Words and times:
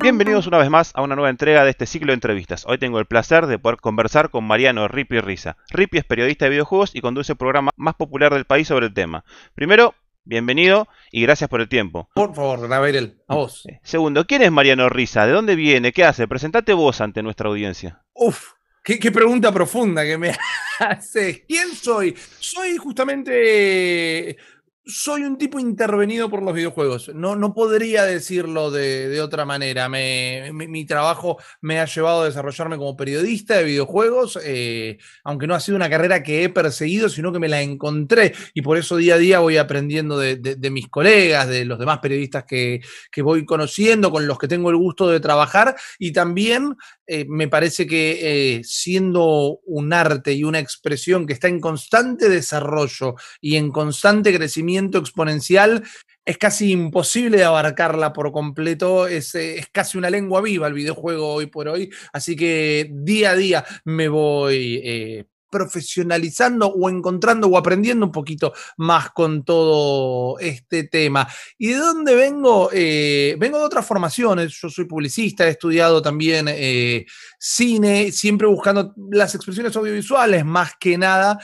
Bienvenidos 0.00 0.46
una 0.46 0.58
vez 0.58 0.70
más 0.70 0.92
a 0.94 1.02
una 1.02 1.16
nueva 1.16 1.30
entrega 1.30 1.64
de 1.64 1.70
este 1.70 1.86
ciclo 1.86 2.12
de 2.12 2.14
entrevistas. 2.14 2.64
Hoy 2.68 2.78
tengo 2.78 3.00
el 3.00 3.06
placer 3.06 3.46
de 3.46 3.58
poder 3.58 3.80
conversar 3.80 4.30
con 4.30 4.44
Mariano 4.44 4.86
Ripi 4.86 5.18
Risa. 5.18 5.56
Ripi 5.70 5.98
es 5.98 6.04
periodista 6.04 6.44
de 6.44 6.52
videojuegos 6.52 6.94
y 6.94 7.00
conduce 7.00 7.32
el 7.32 7.38
programa 7.38 7.72
más 7.76 7.96
popular 7.96 8.32
del 8.32 8.44
país 8.44 8.68
sobre 8.68 8.86
el 8.86 8.94
tema. 8.94 9.24
Primero, 9.56 9.96
bienvenido 10.24 10.86
y 11.10 11.22
gracias 11.22 11.50
por 11.50 11.60
el 11.60 11.68
tiempo. 11.68 12.08
Por 12.14 12.32
favor, 12.36 12.68
Gabriel, 12.68 13.16
a 13.26 13.34
vos. 13.34 13.66
Eh, 13.66 13.80
segundo, 13.82 14.24
¿quién 14.24 14.42
es 14.42 14.52
Mariano 14.52 14.88
Risa? 14.88 15.26
¿De 15.26 15.32
dónde 15.32 15.56
viene? 15.56 15.92
¿Qué 15.92 16.04
hace? 16.04 16.28
Presentate 16.28 16.74
vos 16.74 17.00
ante 17.00 17.24
nuestra 17.24 17.48
audiencia. 17.48 18.04
Uf, 18.12 18.52
qué, 18.84 19.00
qué 19.00 19.10
pregunta 19.10 19.50
profunda 19.50 20.04
que 20.04 20.16
me 20.16 20.32
haces. 20.78 21.42
¿Quién 21.48 21.74
soy? 21.74 22.14
Soy 22.38 22.76
justamente 22.76 24.36
soy 24.84 25.22
un 25.22 25.38
tipo 25.38 25.60
intervenido 25.60 26.28
por 26.28 26.42
los 26.42 26.54
videojuegos. 26.54 27.10
No, 27.14 27.36
no 27.36 27.54
podría 27.54 28.04
decirlo 28.04 28.70
de, 28.70 29.20
otra 29.20 29.44
manera. 29.44 29.88
mi, 29.88 30.84
trabajo 30.84 31.38
me 31.60 31.78
ha 31.78 31.84
llevado 31.84 32.22
a 32.22 32.24
desarrollarme 32.24 32.76
como 32.76 32.96
periodista 32.96 33.56
de 33.56 33.64
videojuegos, 33.64 34.38
eh, 34.42 34.98
aunque 35.22 35.46
no 35.46 35.54
ha 35.54 35.60
sido 35.60 35.76
una 35.76 35.88
carrera 35.88 36.22
que 36.22 36.44
he 36.44 36.48
perseguido, 36.48 37.08
sino 37.08 37.32
que 37.32 37.38
me 37.38 37.48
la 37.48 37.62
encontré. 37.62 38.32
Y 38.54 38.62
por 38.62 38.76
eso 38.76 38.96
día 38.96 39.14
a 39.14 39.18
día 39.18 39.38
voy 39.38 39.56
aprendiendo 39.56 40.18
de, 40.18 40.70
mis 40.70 40.88
colegas, 40.88 41.48
de 41.48 41.64
los 41.64 41.78
demás 41.78 42.00
periodistas 42.00 42.44
que, 42.44 42.80
que, 43.10 43.22
voy 43.22 43.44
conociendo, 43.44 44.10
con 44.10 44.26
los 44.26 44.38
que 44.38 44.48
tengo 44.48 44.70
el 44.70 44.76
gusto 44.76 45.08
de 45.08 45.20
trabajar. 45.20 45.76
Y 45.98 46.12
también 46.12 46.76
eh, 47.06 47.24
me 47.28 47.46
parece 47.46 47.86
que 47.86 48.56
eh, 48.56 48.64
siendo 48.64 49.60
un 49.64 49.92
arte 49.92 50.32
y 50.32 50.44
una 50.44 50.58
expresión 50.58 51.26
que 51.26 51.34
está 51.34 51.46
en 51.46 51.60
constante 51.60 52.28
desarrollo 52.28 53.14
y 53.40 53.56
en 53.56 53.70
constante 53.70 54.34
crecimiento 54.34 54.71
exponencial, 54.78 55.82
es 56.24 56.38
casi 56.38 56.70
imposible 56.70 57.44
abarcarla 57.44 58.12
por 58.12 58.32
completo, 58.32 59.06
es, 59.06 59.34
eh, 59.34 59.58
es, 59.58 59.68
casi 59.70 59.98
una 59.98 60.10
lengua 60.10 60.40
viva 60.40 60.66
el 60.66 60.74
videojuego 60.74 61.34
hoy 61.34 61.46
por 61.46 61.68
hoy, 61.68 61.90
así 62.12 62.36
que 62.36 62.90
día 62.92 63.30
a 63.30 63.36
día 63.36 63.64
me 63.84 64.08
voy 64.08 65.26
profesionalizando 65.52 66.68
o 66.68 66.88
encontrando 66.88 67.46
o 67.46 67.58
aprendiendo 67.58 68.06
un 68.06 68.10
poquito 68.10 68.54
más 68.78 69.10
con 69.10 69.44
todo 69.44 70.38
este 70.38 70.84
tema. 70.84 71.28
¿Y 71.58 71.68
de 71.68 71.76
dónde 71.76 72.14
vengo? 72.14 72.70
Eh, 72.72 73.36
vengo 73.38 73.58
de 73.58 73.64
otras 73.64 73.86
formaciones, 73.86 74.58
yo 74.60 74.70
soy 74.70 74.86
publicista, 74.86 75.46
he 75.46 75.50
estudiado 75.50 76.00
también 76.00 76.46
eh, 76.48 77.04
cine, 77.38 78.10
siempre 78.12 78.48
buscando 78.48 78.94
las 79.10 79.34
expresiones 79.34 79.76
audiovisuales 79.76 80.42
más 80.44 80.72
que 80.80 80.96
nada. 80.96 81.38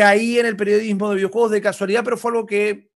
Caí 0.00 0.38
en 0.38 0.46
el 0.46 0.56
periodismo 0.56 1.10
de 1.10 1.16
videojuegos 1.16 1.50
de 1.50 1.60
casualidad, 1.60 2.02
pero 2.02 2.16
fue 2.16 2.30
algo 2.30 2.46
que 2.46 2.88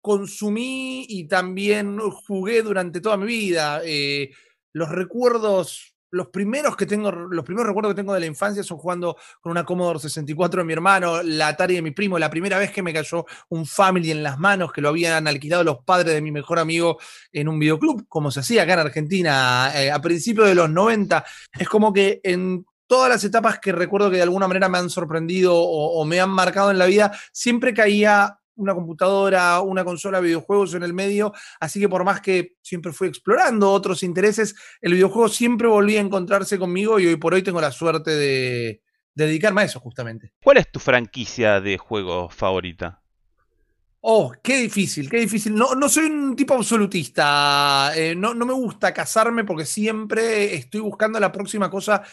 consumí 0.00 1.04
y 1.06 1.28
también 1.28 1.98
jugué 1.98 2.62
durante 2.62 3.02
toda 3.02 3.18
mi 3.18 3.26
vida. 3.26 3.82
Eh, 3.84 4.30
los 4.72 4.88
recuerdos 4.88 5.94
los 6.10 6.28
primeros 6.28 6.74
que 6.78 6.86
tengo, 6.86 7.12
los 7.12 7.44
primeros 7.44 7.66
recuerdos 7.66 7.92
que 7.92 8.00
tengo 8.00 8.14
de 8.14 8.20
la 8.20 8.26
infancia 8.26 8.62
son 8.62 8.78
jugando 8.78 9.18
con 9.42 9.50
una 9.50 9.66
Commodore 9.66 9.98
64 9.98 10.62
de 10.62 10.64
mi 10.64 10.72
hermano, 10.72 11.22
la 11.22 11.48
Atari 11.48 11.74
de 11.74 11.82
mi 11.82 11.90
primo, 11.90 12.18
la 12.18 12.30
primera 12.30 12.58
vez 12.58 12.70
que 12.72 12.82
me 12.82 12.94
cayó 12.94 13.26
un 13.50 13.66
Family 13.66 14.10
en 14.10 14.22
las 14.22 14.38
manos, 14.38 14.72
que 14.72 14.80
lo 14.80 14.88
habían 14.88 15.28
alquilado 15.28 15.62
los 15.62 15.84
padres 15.84 16.14
de 16.14 16.22
mi 16.22 16.30
mejor 16.30 16.58
amigo 16.58 16.98
en 17.32 17.48
un 17.48 17.58
videoclub, 17.58 18.08
como 18.08 18.30
se 18.30 18.40
hacía 18.40 18.62
acá 18.62 18.72
en 18.72 18.78
Argentina 18.78 19.70
eh, 19.74 19.90
a 19.90 20.00
principios 20.00 20.48
de 20.48 20.54
los 20.54 20.70
90. 20.70 21.22
Es 21.52 21.68
como 21.68 21.92
que 21.92 22.20
en 22.22 22.64
todas 22.86 23.08
las 23.08 23.24
etapas 23.24 23.58
que 23.58 23.72
recuerdo 23.72 24.10
que 24.10 24.16
de 24.16 24.22
alguna 24.22 24.48
manera 24.48 24.68
me 24.68 24.78
han 24.78 24.90
sorprendido 24.90 25.54
o, 25.54 26.00
o 26.00 26.04
me 26.04 26.20
han 26.20 26.30
marcado 26.30 26.70
en 26.70 26.78
la 26.78 26.86
vida, 26.86 27.16
siempre 27.32 27.74
caía 27.74 28.38
una 28.56 28.74
computadora, 28.74 29.60
una 29.60 29.84
consola, 29.84 30.20
videojuegos 30.20 30.74
en 30.74 30.82
el 30.82 30.94
medio, 30.94 31.32
así 31.60 31.78
que 31.78 31.88
por 31.88 32.04
más 32.04 32.20
que 32.20 32.56
siempre 32.62 32.92
fui 32.92 33.08
explorando 33.08 33.70
otros 33.70 34.02
intereses, 34.02 34.54
el 34.80 34.94
videojuego 34.94 35.28
siempre 35.28 35.68
volvía 35.68 36.00
a 36.00 36.04
encontrarse 36.04 36.58
conmigo 36.58 36.98
y 36.98 37.06
hoy 37.06 37.16
por 37.16 37.34
hoy 37.34 37.42
tengo 37.42 37.60
la 37.60 37.70
suerte 37.70 38.12
de, 38.12 38.82
dedicarme 39.16 39.62
a 39.62 39.64
eso 39.64 39.80
justamente. 39.80 40.32
¿Cuál 40.42 40.58
es 40.58 40.70
tu 40.70 40.78
franquicia 40.78 41.60
de 41.60 41.78
juego 41.78 42.28
favorita? 42.28 43.02
Oh, 44.00 44.32
qué 44.40 44.58
difícil, 44.58 45.10
qué 45.10 45.16
difícil. 45.18 45.54
No, 45.54 45.74
no 45.74 45.88
soy 45.88 46.04
un 46.04 46.36
tipo 46.36 46.54
absolutista. 46.54 47.90
Eh, 47.96 48.14
no, 48.14 48.34
no, 48.34 48.46
me 48.46 48.52
gusta 48.52 48.94
casarme 48.94 49.42
porque 49.42 49.64
siempre 49.64 50.54
estoy 50.54 50.80
buscando 50.80 51.18
la 51.18 51.32
próxima 51.32 51.68
cosa 51.68 52.04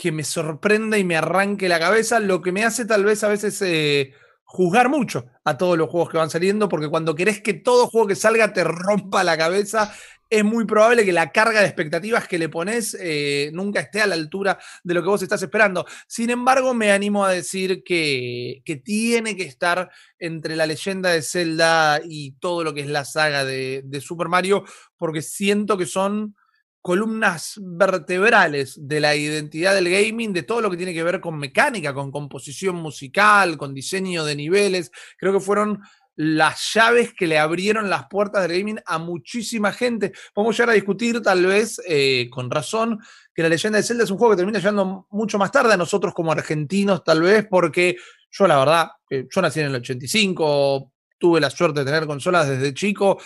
que 0.00 0.12
me 0.12 0.24
sorprenda 0.24 0.96
y 0.96 1.04
me 1.04 1.18
arranque 1.18 1.68
la 1.68 1.78
cabeza. 1.78 2.20
Lo 2.20 2.40
que 2.40 2.52
me 2.52 2.64
hace 2.64 2.86
tal 2.86 3.04
vez 3.04 3.22
a 3.22 3.28
veces 3.28 3.60
eh, 3.60 4.14
juzgar 4.44 4.88
mucho 4.88 5.26
a 5.44 5.58
todos 5.58 5.76
los 5.76 5.90
juegos 5.90 6.08
que 6.08 6.16
van 6.16 6.30
saliendo, 6.30 6.70
porque 6.70 6.88
cuando 6.88 7.14
querés 7.14 7.42
que 7.42 7.52
todo 7.52 7.86
juego 7.86 8.06
que 8.08 8.16
salga 8.16 8.50
te 8.54 8.64
rompa 8.64 9.22
la 9.24 9.36
cabeza, 9.36 9.92
es 10.30 10.42
muy 10.42 10.64
probable 10.64 11.04
que 11.04 11.12
la 11.12 11.32
carga 11.32 11.60
de 11.60 11.66
expectativas 11.66 12.26
que 12.26 12.38
le 12.38 12.48
pones 12.48 12.96
eh, 12.98 13.50
nunca 13.52 13.80
esté 13.80 14.00
a 14.00 14.06
la 14.06 14.14
altura 14.14 14.58
de 14.82 14.94
lo 14.94 15.02
que 15.02 15.08
vos 15.10 15.22
estás 15.22 15.42
esperando. 15.42 15.84
Sin 16.06 16.30
embargo, 16.30 16.72
me 16.72 16.92
animo 16.92 17.22
a 17.26 17.32
decir 17.32 17.82
que, 17.84 18.62
que 18.64 18.76
tiene 18.76 19.36
que 19.36 19.42
estar 19.42 19.90
entre 20.18 20.56
la 20.56 20.64
leyenda 20.64 21.10
de 21.10 21.20
Zelda 21.20 22.00
y 22.02 22.32
todo 22.38 22.64
lo 22.64 22.72
que 22.72 22.80
es 22.80 22.88
la 22.88 23.04
saga 23.04 23.44
de, 23.44 23.82
de 23.84 24.00
Super 24.00 24.28
Mario, 24.28 24.64
porque 24.96 25.20
siento 25.20 25.76
que 25.76 25.84
son 25.84 26.36
columnas 26.82 27.54
vertebrales 27.62 28.78
de 28.80 29.00
la 29.00 29.14
identidad 29.14 29.74
del 29.74 29.90
gaming, 29.90 30.32
de 30.32 30.42
todo 30.42 30.60
lo 30.60 30.70
que 30.70 30.76
tiene 30.76 30.94
que 30.94 31.02
ver 31.02 31.20
con 31.20 31.38
mecánica, 31.38 31.92
con 31.92 32.10
composición 32.10 32.76
musical, 32.76 33.56
con 33.58 33.74
diseño 33.74 34.24
de 34.24 34.36
niveles. 34.36 34.90
Creo 35.18 35.32
que 35.32 35.40
fueron 35.40 35.80
las 36.16 36.74
llaves 36.74 37.14
que 37.14 37.26
le 37.26 37.38
abrieron 37.38 37.88
las 37.88 38.06
puertas 38.08 38.42
del 38.42 38.58
gaming 38.58 38.80
a 38.86 38.98
muchísima 38.98 39.72
gente. 39.72 40.12
Podemos 40.34 40.56
llegar 40.56 40.70
a 40.70 40.74
discutir, 40.74 41.22
tal 41.22 41.46
vez 41.46 41.80
eh, 41.86 42.28
con 42.30 42.50
razón, 42.50 42.98
que 43.34 43.42
la 43.42 43.48
leyenda 43.48 43.78
de 43.78 43.82
Zelda 43.82 44.04
es 44.04 44.10
un 44.10 44.18
juego 44.18 44.32
que 44.32 44.38
termina 44.38 44.58
llegando 44.58 45.06
mucho 45.10 45.38
más 45.38 45.52
tarde 45.52 45.74
a 45.74 45.78
nosotros 45.78 46.12
como 46.14 46.32
argentinos, 46.32 47.04
tal 47.04 47.22
vez, 47.22 47.46
porque 47.48 47.96
yo 48.30 48.46
la 48.46 48.58
verdad, 48.58 48.90
yo 49.10 49.42
nací 49.42 49.60
en 49.60 49.66
el 49.66 49.76
85, 49.76 50.92
tuve 51.18 51.40
la 51.40 51.50
suerte 51.50 51.80
de 51.80 51.86
tener 51.86 52.06
consolas 52.06 52.48
desde 52.48 52.74
chico 52.74 53.18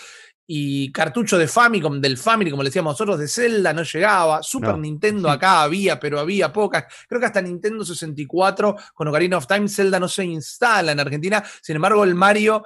y 0.47 0.91
cartucho 0.91 1.37
de 1.37 1.47
Famicom, 1.47 1.99
del 1.99 2.17
Family, 2.17 2.51
como 2.51 2.61
le 2.61 2.69
decíamos 2.69 2.93
nosotros, 2.93 3.19
de 3.19 3.27
Zelda 3.27 3.73
no 3.73 3.83
llegaba. 3.83 4.43
Super 4.43 4.77
Nintendo 4.77 5.29
acá 5.29 5.61
había, 5.63 5.99
pero 5.99 6.19
había 6.19 6.53
pocas. 6.53 6.85
Creo 7.07 7.19
que 7.19 7.27
hasta 7.27 7.41
Nintendo 7.41 7.83
64 7.83 8.75
con 8.93 9.07
Ocarina 9.07 9.37
of 9.37 9.47
Time, 9.47 9.67
Zelda 9.67 9.99
no 9.99 10.07
se 10.07 10.23
instala 10.23 10.91
en 10.91 10.99
Argentina. 10.99 11.43
Sin 11.61 11.77
embargo, 11.77 12.03
el 12.03 12.13
Mario, 12.13 12.63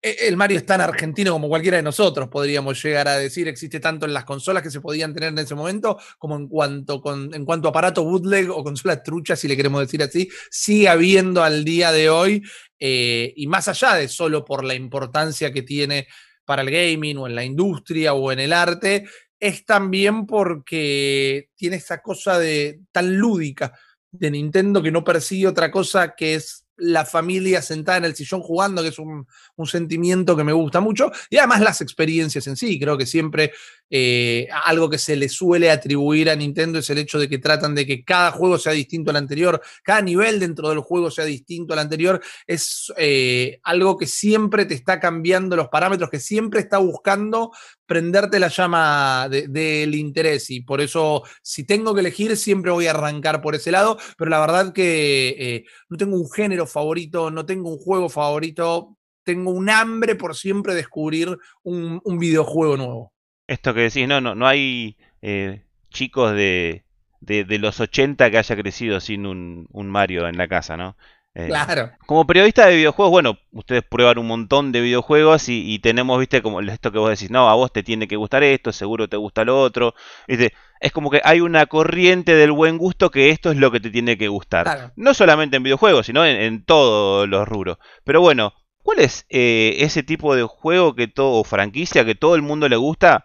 e, 0.00 0.16
el 0.28 0.38
Mario 0.38 0.56
es 0.56 0.64
tan 0.64 0.80
argentino 0.80 1.32
como 1.32 1.48
cualquiera 1.48 1.76
de 1.76 1.82
nosotros, 1.82 2.28
podríamos 2.28 2.82
llegar 2.82 3.06
a 3.06 3.18
decir. 3.18 3.48
Existe 3.48 3.80
tanto 3.80 4.06
en 4.06 4.14
las 4.14 4.24
consolas 4.24 4.62
que 4.62 4.70
se 4.70 4.80
podían 4.80 5.12
tener 5.12 5.28
en 5.28 5.38
ese 5.38 5.54
momento, 5.54 5.98
como 6.18 6.36
en 6.36 6.48
cuanto, 6.48 7.02
con, 7.02 7.34
en 7.34 7.44
cuanto 7.44 7.68
a 7.68 7.70
aparato 7.70 8.02
bootleg 8.02 8.50
o 8.50 8.64
consola 8.64 9.02
trucha, 9.02 9.36
si 9.36 9.46
le 9.46 9.58
queremos 9.58 9.82
decir 9.82 10.02
así, 10.02 10.26
sigue 10.50 10.88
habiendo 10.88 11.42
al 11.42 11.66
día 11.66 11.92
de 11.92 12.08
hoy. 12.08 12.42
Eh, 12.80 13.34
y 13.36 13.46
más 13.46 13.68
allá 13.68 13.94
de 13.94 14.08
solo 14.08 14.42
por 14.42 14.64
la 14.64 14.74
importancia 14.74 15.52
que 15.52 15.62
tiene 15.62 16.06
para 16.44 16.62
el 16.62 16.70
gaming 16.70 17.18
o 17.18 17.26
en 17.26 17.34
la 17.34 17.44
industria 17.44 18.14
o 18.14 18.32
en 18.32 18.40
el 18.40 18.52
arte, 18.52 19.06
es 19.38 19.64
también 19.64 20.26
porque 20.26 21.50
tiene 21.56 21.76
esa 21.76 22.00
cosa 22.00 22.38
de 22.38 22.80
tan 22.92 23.16
lúdica 23.16 23.72
de 24.10 24.30
Nintendo 24.30 24.82
que 24.82 24.92
no 24.92 25.04
persigue 25.04 25.46
otra 25.46 25.70
cosa 25.70 26.14
que 26.14 26.34
es 26.34 26.63
la 26.76 27.04
familia 27.04 27.62
sentada 27.62 27.98
en 27.98 28.04
el 28.04 28.14
sillón 28.14 28.40
jugando, 28.40 28.82
que 28.82 28.88
es 28.88 28.98
un, 28.98 29.26
sentimiento 29.64 30.36
que 30.36 30.44
me 30.44 30.52
gusta 30.52 30.80
mucho, 30.80 31.10
y 31.30 31.38
además 31.38 31.60
las 31.60 31.80
experiencias 31.80 32.46
en 32.46 32.56
sí, 32.56 32.78
creo 32.78 32.98
que 32.98 33.06
siempre 33.06 33.52
eh, 33.88 34.48
algo 34.64 34.90
que 34.90 34.98
se 34.98 35.16
le 35.16 35.28
suele 35.28 35.70
atribuir 35.70 36.28
a 36.28 36.36
Nintendo 36.36 36.78
es 36.78 36.90
el 36.90 36.98
hecho 36.98 37.18
de 37.18 37.28
que 37.28 37.38
tratan 37.38 37.74
de 37.74 37.86
que 37.86 38.04
cada 38.04 38.30
juego 38.32 38.58
sea 38.58 38.72
distinto 38.72 39.10
al 39.10 39.16
anterior, 39.16 39.62
cada 39.82 40.02
nivel 40.02 40.40
dentro 40.40 40.68
del 40.68 40.80
juego 40.80 41.10
sea 41.10 41.24
distinto 41.24 41.72
al 41.72 41.78
anterior, 41.78 42.20
es 42.46 42.92
eh, 42.96 43.60
algo 43.62 43.96
que 43.96 44.06
siempre 44.06 44.66
te 44.66 44.74
está 44.74 45.00
cambiando 45.00 45.56
los 45.56 45.68
parámetros, 45.68 46.10
que 46.10 46.20
siempre 46.20 46.60
está 46.60 46.78
buscando 46.78 47.52
prenderte 47.86 48.38
la 48.38 48.48
llama 48.48 49.28
del 49.28 49.94
interés 49.94 50.50
y 50.50 50.60
por 50.60 50.80
eso 50.80 51.22
si 51.42 51.64
tengo 51.64 51.94
que 51.94 52.00
elegir 52.00 52.36
siempre 52.36 52.70
voy 52.70 52.86
a 52.86 52.90
arrancar 52.90 53.40
por 53.42 53.54
ese 53.54 53.70
lado, 53.70 53.98
pero 54.16 54.30
la 54.30 54.40
verdad 54.40 54.72
que 54.72 55.34
eh, 55.38 55.64
no 55.88 55.96
tengo 55.96 56.16
un 56.16 56.30
género 56.30 56.66
favorito, 56.66 57.30
no 57.30 57.44
tengo 57.44 57.70
un 57.70 57.78
juego 57.78 58.08
favorito, 58.08 58.96
tengo 59.22 59.50
un 59.50 59.70
hambre 59.70 60.14
por 60.14 60.34
siempre 60.34 60.74
descubrir 60.74 61.36
un, 61.62 62.00
videojuego 62.18 62.76
nuevo. 62.76 63.12
Esto 63.46 63.74
que 63.74 63.80
decís, 63.80 64.06
no, 64.06 64.20
no, 64.20 64.34
no 64.34 64.46
hay 64.46 64.96
eh, 65.22 65.64
chicos 65.90 66.34
de, 66.34 66.84
de, 67.20 67.58
los 67.58 67.80
80 67.80 68.30
que 68.30 68.38
haya 68.38 68.56
crecido 68.56 69.00
sin 69.00 69.26
un, 69.26 69.66
un 69.70 69.88
Mario 69.88 70.28
en 70.28 70.36
la 70.36 70.48
casa, 70.48 70.76
¿no? 70.76 70.96
Eh, 71.36 71.48
claro. 71.48 71.90
Como 72.06 72.26
periodista 72.26 72.66
de 72.66 72.76
videojuegos, 72.76 73.10
bueno, 73.10 73.38
ustedes 73.50 73.82
prueban 73.82 74.18
un 74.18 74.28
montón 74.28 74.70
de 74.70 74.80
videojuegos 74.80 75.48
y, 75.48 75.78
tenemos, 75.80 76.18
viste, 76.20 76.42
como 76.42 76.60
esto 76.60 76.92
que 76.92 76.98
vos 76.98 77.10
decís, 77.10 77.30
no, 77.30 77.48
a 77.50 77.54
vos 77.54 77.72
te 77.72 77.82
tiene 77.82 78.06
que 78.06 78.16
gustar 78.16 78.44
esto, 78.44 78.72
seguro 78.72 79.08
te 79.08 79.16
gusta 79.16 79.44
lo 79.44 79.60
otro. 79.60 79.94
Viste, 80.28 80.52
es 80.80 80.92
como 80.92 81.10
que 81.10 81.20
hay 81.24 81.40
una 81.40 81.66
corriente 81.66 82.36
del 82.36 82.52
buen 82.52 82.78
gusto 82.78 83.10
que 83.10 83.30
esto 83.30 83.50
es 83.50 83.56
lo 83.56 83.72
que 83.72 83.80
te 83.80 83.90
tiene 83.90 84.16
que 84.16 84.28
gustar. 84.28 84.92
No 84.94 85.12
solamente 85.12 85.56
en 85.56 85.64
videojuegos, 85.64 86.06
sino 86.06 86.24
en, 86.24 86.64
todos 86.64 87.28
los 87.28 87.48
rubros. 87.48 87.78
Pero 88.04 88.20
bueno, 88.20 88.52
¿Cuál 88.84 88.98
es 89.00 89.24
eh, 89.30 89.76
ese 89.78 90.02
tipo 90.02 90.36
de 90.36 90.42
juego 90.42 90.94
que 90.94 91.08
todo, 91.08 91.40
o 91.40 91.44
franquicia 91.44 92.04
que 92.04 92.14
todo 92.14 92.34
el 92.34 92.42
mundo 92.42 92.68
le 92.68 92.76
gusta, 92.76 93.24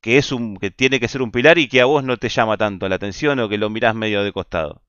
que 0.00 0.18
es 0.18 0.32
un, 0.32 0.56
que 0.56 0.72
tiene 0.72 0.98
que 0.98 1.06
ser 1.06 1.22
un 1.22 1.30
pilar 1.30 1.58
y 1.58 1.68
que 1.68 1.80
a 1.80 1.84
vos 1.84 2.02
no 2.02 2.16
te 2.16 2.28
llama 2.28 2.56
tanto 2.56 2.88
la 2.88 2.96
atención 2.96 3.38
o 3.38 3.48
que 3.48 3.56
lo 3.56 3.70
mirás 3.70 3.94
medio 3.94 4.24
de 4.24 4.32
costado? 4.32 4.82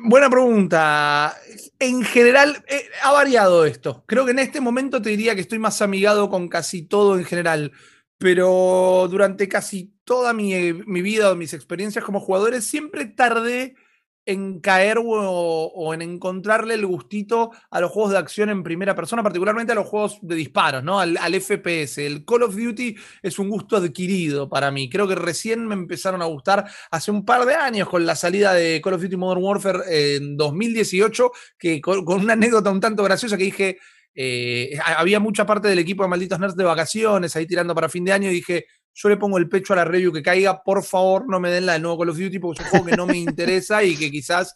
Buena 0.00 0.30
pregunta. 0.30 1.36
En 1.78 2.02
general, 2.02 2.62
eh, 2.68 2.88
ha 3.02 3.12
variado 3.12 3.64
esto. 3.64 4.04
Creo 4.06 4.24
que 4.24 4.32
en 4.32 4.38
este 4.38 4.60
momento 4.60 5.00
te 5.00 5.10
diría 5.10 5.34
que 5.34 5.40
estoy 5.40 5.58
más 5.58 5.80
amigado 5.82 6.28
con 6.30 6.48
casi 6.48 6.82
todo 6.82 7.18
en 7.18 7.24
general. 7.24 7.72
Pero 8.18 9.08
durante 9.10 9.48
casi 9.48 9.92
toda 10.04 10.32
mi, 10.32 10.72
mi 10.72 11.02
vida 11.02 11.30
o 11.30 11.36
mis 11.36 11.52
experiencias 11.52 12.04
como 12.04 12.20
jugadores, 12.20 12.64
siempre 12.64 13.04
tardé 13.04 13.76
en 14.26 14.58
caer 14.60 14.98
o, 15.00 15.94
en 15.94 16.02
encontrarle 16.02 16.74
el 16.74 16.84
gustito 16.84 17.52
a 17.70 17.80
los 17.80 17.92
juegos 17.92 18.10
de 18.12 18.18
acción 18.18 18.50
en 18.50 18.64
primera 18.64 18.94
persona, 18.96 19.22
particularmente 19.22 19.72
a 19.72 19.76
los 19.76 19.86
juegos 19.86 20.18
de 20.20 20.34
disparos, 20.34 20.82
¿no? 20.82 20.98
Al, 20.98 21.16
FPS. 21.40 21.98
El 22.04 22.24
Call 22.24 22.42
of 22.42 22.56
Duty 22.56 22.96
es 23.22 23.38
un 23.38 23.48
gusto 23.48 23.76
adquirido 23.76 24.48
para 24.48 24.72
mí. 24.72 24.90
Creo 24.90 25.06
que 25.06 25.14
recién 25.14 25.66
me 25.66 25.74
empezaron 25.74 26.22
a 26.22 26.26
gustar 26.26 26.68
hace 26.90 27.10
un 27.12 27.24
par 27.24 27.46
de 27.46 27.54
años 27.54 27.88
con 27.88 28.04
la 28.04 28.16
salida 28.16 28.52
de 28.52 28.80
Call 28.82 28.94
of 28.94 29.02
Duty 29.02 29.16
Modern 29.16 29.42
Warfare 29.42 30.16
en 30.16 30.36
2018, 30.36 31.30
que 31.56 31.80
con, 31.80 32.04
una 32.06 32.32
anécdota 32.32 32.70
un 32.70 32.80
tanto 32.80 33.02
graciosa 33.04 33.36
que 33.36 33.44
dije. 33.44 33.78
Eh, 34.18 34.78
había 34.96 35.20
mucha 35.20 35.44
parte 35.44 35.68
del 35.68 35.78
equipo 35.78 36.02
de 36.02 36.08
Malditos 36.08 36.40
Nerds 36.40 36.56
de 36.56 36.64
vacaciones 36.64 37.36
ahí 37.36 37.46
tirando 37.46 37.74
para 37.74 37.90
fin 37.90 38.02
de 38.02 38.12
año 38.12 38.30
y 38.30 38.36
dije, 38.36 38.64
yo 38.96 39.10
le 39.10 39.18
pongo 39.18 39.36
el 39.36 39.48
pecho 39.48 39.74
a 39.74 39.76
la 39.76 39.84
review 39.84 40.10
que 40.10 40.22
caiga, 40.22 40.62
por 40.62 40.82
favor 40.82 41.28
no 41.28 41.38
me 41.38 41.50
den 41.50 41.66
la 41.66 41.74
de 41.74 41.80
nuevo 41.80 41.98
Call 41.98 42.08
of 42.08 42.18
Duty 42.18 42.38
porque 42.38 42.62
es 42.62 42.64
un 42.64 42.70
juego 42.70 42.86
que 42.86 42.96
no 42.96 43.06
me 43.06 43.16
interesa 43.18 43.84
y 43.84 43.94
que 43.94 44.10
quizás, 44.10 44.54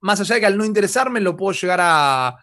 más 0.00 0.20
allá 0.20 0.34
de 0.34 0.40
que 0.40 0.46
al 0.46 0.58
no 0.58 0.64
interesarme, 0.64 1.20
lo 1.20 1.36
puedo 1.36 1.52
llegar 1.52 1.78
a, 1.80 2.36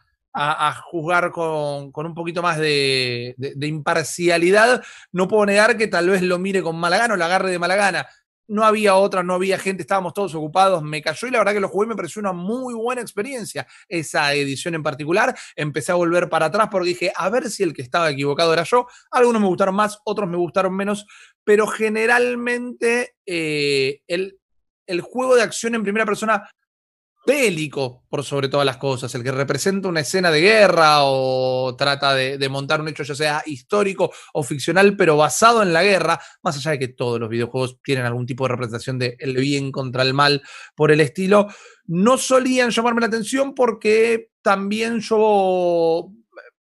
juzgar 0.85 1.31
con, 1.31 1.91
un 1.93 2.13
poquito 2.15 2.41
más 2.41 2.57
de, 2.57 3.35
imparcialidad. 3.61 4.81
No 5.11 5.27
puedo 5.27 5.45
negar 5.45 5.77
que 5.77 5.87
tal 5.87 6.09
vez 6.09 6.21
lo 6.21 6.39
mire 6.39 6.63
con 6.63 6.77
mala 6.77 6.97
gana 6.97 7.13
o 7.13 7.17
la 7.17 7.25
agarre 7.25 7.51
de 7.51 7.59
mala 7.59 7.75
gana 7.75 8.07
no 8.47 8.63
había 8.63 8.95
otra, 8.95 9.23
no 9.23 9.33
había 9.33 9.57
gente, 9.57 9.83
estábamos 9.83 10.13
todos 10.13 10.35
ocupados, 10.35 10.83
me 10.83 11.01
cayó 11.01 11.27
y 11.27 11.31
la 11.31 11.39
verdad 11.39 11.53
que 11.53 11.59
lo 11.59 11.69
jugué 11.69 11.87
me 11.87 11.95
pareció 11.95 12.19
una 12.19 12.33
muy 12.33 12.73
buena 12.73 13.01
experiencia. 13.01 13.65
Esa 13.87 14.33
edición 14.33 14.75
en 14.75 14.83
particular, 14.83 15.35
empecé 15.55 15.91
a 15.91 15.95
volver 15.95 16.29
para 16.29 16.47
atrás 16.47 16.67
porque 16.71 16.89
dije, 16.89 17.11
a 17.15 17.29
ver 17.29 17.49
si 17.49 17.63
el 17.63 17.73
que 17.73 17.81
estaba 17.81 18.09
equivocado 18.09 18.53
era 18.53 18.63
yo. 18.63 18.87
Algunos 19.11 19.41
me 19.41 19.47
gustaron 19.47 19.75
más, 19.75 19.99
otros 20.03 20.29
me 20.29 20.37
gustaron 20.37 20.75
menos, 20.75 21.07
pero 21.43 21.67
generalmente 21.67 23.15
eh, 23.25 24.01
el, 24.07 24.39
el 24.87 25.01
juego 25.01 25.35
de 25.35 25.43
acción 25.43 25.75
en 25.75 25.83
primera 25.83 26.05
persona 26.05 26.49
bélico, 27.25 28.03
por 28.09 28.23
sobre 28.23 28.49
todas 28.49 28.65
las 28.65 28.77
cosas, 28.77 29.13
el 29.15 29.23
que 29.23 29.31
representa 29.31 29.87
una 29.87 30.01
escena 30.01 30.29
de 30.29 30.41
guerra 30.41 31.03
o 31.03 31.75
trata 31.77 32.13
de, 32.13 32.49
montar 32.49 32.81
un 32.81 32.89
hecho 32.89 33.03
ya 33.03 33.15
sea 33.15 33.43
histórico 33.45 34.11
o 34.33 34.43
ficcional, 34.43 34.97
pero 34.97 35.15
basado 35.15 35.63
en 35.63 35.73
la 35.73 35.83
guerra, 35.83 36.19
más 36.43 36.57
allá 36.57 36.71
de 36.71 36.79
que 36.79 36.89
todos 36.89 37.19
los 37.19 37.29
videojuegos 37.29 37.79
tienen 37.81 38.05
algún 38.05 38.25
tipo 38.25 38.43
de 38.43 38.49
representación 38.49 38.99
del 38.99 39.15
el 39.19 39.37
bien 39.37 39.71
contra 39.71 40.03
el 40.03 40.13
mal 40.13 40.41
por 40.75 40.91
el 40.91 40.99
estilo, 40.99 41.47
no 41.85 42.17
solían 42.17 42.71
llamarme 42.71 43.01
la 43.01 43.07
atención 43.07 43.53
porque 43.53 44.29
también 44.41 44.99
yo 44.99 46.11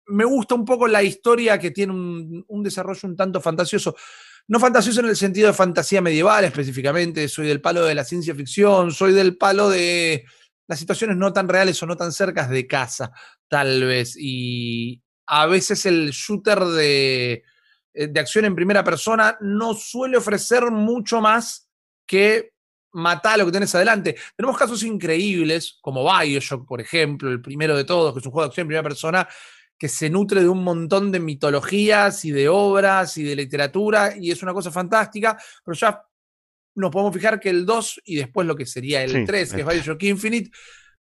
me 0.07 0.25
gusta 0.25 0.53
un 0.53 0.65
poco 0.65 0.87
la 0.87 1.01
historia 1.01 1.57
que 1.57 1.71
tiene 1.71 1.93
un, 1.93 2.45
un 2.47 2.63
desarrollo 2.63 3.09
un 3.09 3.15
tanto 3.15 3.41
fantasioso. 3.41 3.95
No 4.47 4.59
fantasioso 4.59 4.99
en 4.99 5.07
el 5.07 5.15
sentido 5.15 5.47
de 5.47 5.53
fantasía 5.53 6.01
medieval 6.01 6.43
específicamente, 6.45 7.27
soy 7.27 7.47
del 7.47 7.61
palo 7.61 7.83
de 7.83 7.95
la 7.95 8.03
ciencia 8.03 8.35
ficción, 8.35 8.91
soy 8.91 9.11
del 9.13 9.37
palo 9.37 9.69
de 9.69 10.25
las 10.67 10.79
situaciones 10.79 11.17
no 11.17 11.33
tan 11.33 11.47
reales 11.47 11.81
o 11.81 11.85
no 11.85 11.97
tan 11.97 12.11
cercas 12.11 12.49
de 12.49 12.67
casa, 12.67 13.11
tal 13.47 13.83
vez. 13.85 14.15
Y 14.17 15.01
a 15.25 15.47
veces 15.47 15.85
el 15.85 16.11
shooter 16.11 16.63
de, 16.63 17.43
eh, 17.93 18.07
de 18.07 18.19
acción 18.19 18.45
en 18.45 18.55
primera 18.55 18.83
persona 18.83 19.37
no 19.41 19.73
suele 19.73 20.17
ofrecer 20.17 20.69
mucho 20.69 21.21
más 21.21 21.67
que 22.05 22.51
matar 22.91 23.37
lo 23.39 23.45
que 23.45 23.51
tienes 23.51 23.73
adelante. 23.75 24.15
Tenemos 24.35 24.57
casos 24.57 24.83
increíbles, 24.83 25.77
como 25.81 26.03
Bioshock, 26.03 26.67
por 26.67 26.79
ejemplo, 26.79 27.29
el 27.29 27.41
primero 27.41 27.75
de 27.75 27.83
todos, 27.83 28.13
que 28.13 28.19
es 28.19 28.25
un 28.25 28.31
juego 28.31 28.43
de 28.43 28.49
acción 28.49 28.65
en 28.65 28.67
primera 28.69 28.83
persona, 28.83 29.27
que 29.85 29.89
se 29.89 30.09
nutre 30.09 30.41
de 30.41 30.49
un 30.49 30.63
montón 30.63 31.11
de 31.11 31.19
mitologías 31.19 32.25
y 32.25 32.31
de 32.31 32.49
obras 32.49 33.19
y 33.19 33.23
de 33.23 33.35
literatura, 33.35 34.15
y 34.19 34.31
es 34.31 34.41
una 34.41 34.51
cosa 34.51 34.71
fantástica, 34.71 35.37
pero 35.63 35.77
ya 35.77 36.01
nos 36.73 36.89
podemos 36.89 37.13
fijar 37.13 37.39
que 37.39 37.51
el 37.51 37.67
2 37.67 38.01
y 38.05 38.15
después 38.15 38.47
lo 38.47 38.55
que 38.55 38.65
sería 38.65 39.03
el 39.03 39.27
3, 39.27 39.53
que 39.53 39.61
es 39.61 39.67
Bioshock 39.67 40.01
Infinite, 40.01 40.49